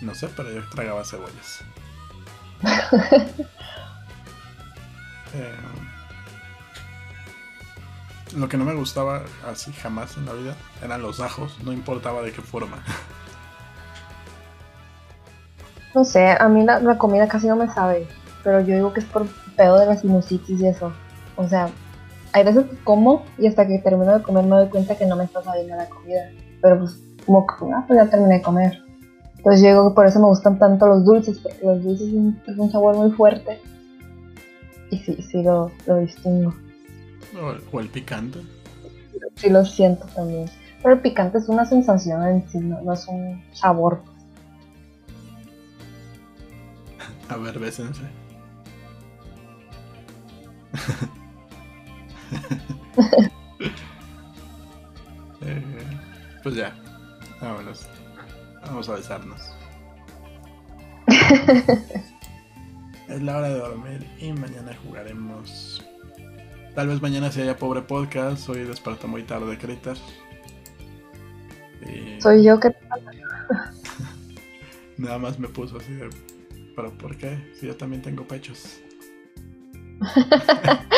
[0.00, 1.62] No sé, pero yo tragaba cebollas.
[5.34, 5.54] Eh,
[8.36, 12.22] lo que no me gustaba así jamás en la vida eran los ajos, no importaba
[12.22, 12.82] de qué forma.
[15.92, 18.06] No sé, a mí la, comida casi no me sabe,
[18.44, 19.26] pero yo digo que es por
[19.56, 20.92] pedo de la sinusitis y eso.
[21.34, 21.68] O sea,
[22.32, 25.16] hay veces que como y hasta que termino de comer me doy cuenta que no
[25.16, 26.30] me está sabiendo la comida.
[26.62, 26.96] Pero pues,
[27.26, 28.80] como que, ah, pues ya terminé de comer.
[29.38, 32.48] Entonces yo digo que por eso me gustan tanto los dulces, porque los dulces es
[32.52, 33.60] es un sabor muy fuerte.
[34.90, 36.54] Y sí, sí lo, lo distingo.
[37.40, 38.40] O el, o el picante.
[39.36, 40.50] Sí lo siento también.
[40.82, 44.02] Pero el picante es una sensación en sí, no, no es un sabor.
[47.28, 48.02] A ver, bésense.
[55.42, 55.64] Eh,
[56.42, 56.74] pues ya,
[57.40, 57.88] vámonos.
[58.66, 59.40] Vamos a besarnos.
[63.10, 65.84] es la hora de dormir y mañana jugaremos.
[66.74, 68.48] Tal vez mañana se haya pobre podcast.
[68.48, 69.96] Hoy despertó muy tarde, Critter.
[71.82, 72.72] Y Soy yo que
[74.96, 76.08] nada más me puso así de.
[76.76, 77.52] ¿Pero por qué?
[77.58, 78.80] Si yo también tengo pechos.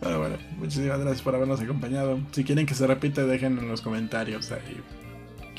[0.00, 2.18] Bueno, bueno, muchísimas gracias por habernos acompañado.
[2.32, 4.82] Si quieren que se repita, dejen en los comentarios ahí.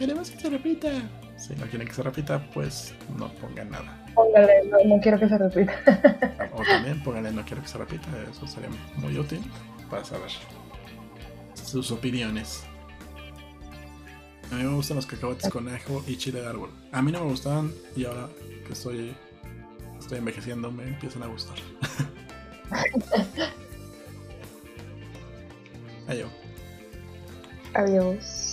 [0.01, 0.89] Queremos que se repita.
[1.37, 4.03] Si no quieren que se repita, pues no pongan nada.
[4.15, 6.49] Póngale, no, no quiero que se repita.
[6.53, 8.07] O también pónganle no quiero que se repita.
[8.31, 9.43] Eso sería muy útil
[9.91, 10.31] para saber
[11.53, 12.63] sus opiniones.
[14.51, 16.71] A mí me gustan los cacahuetes con ajo y chile de árbol.
[16.91, 18.27] A mí no me gustaban y ahora
[18.65, 19.15] que estoy,
[19.99, 21.57] estoy envejeciendo me empiezan a gustar.
[26.07, 26.31] Adiós.
[27.75, 28.50] Adiós.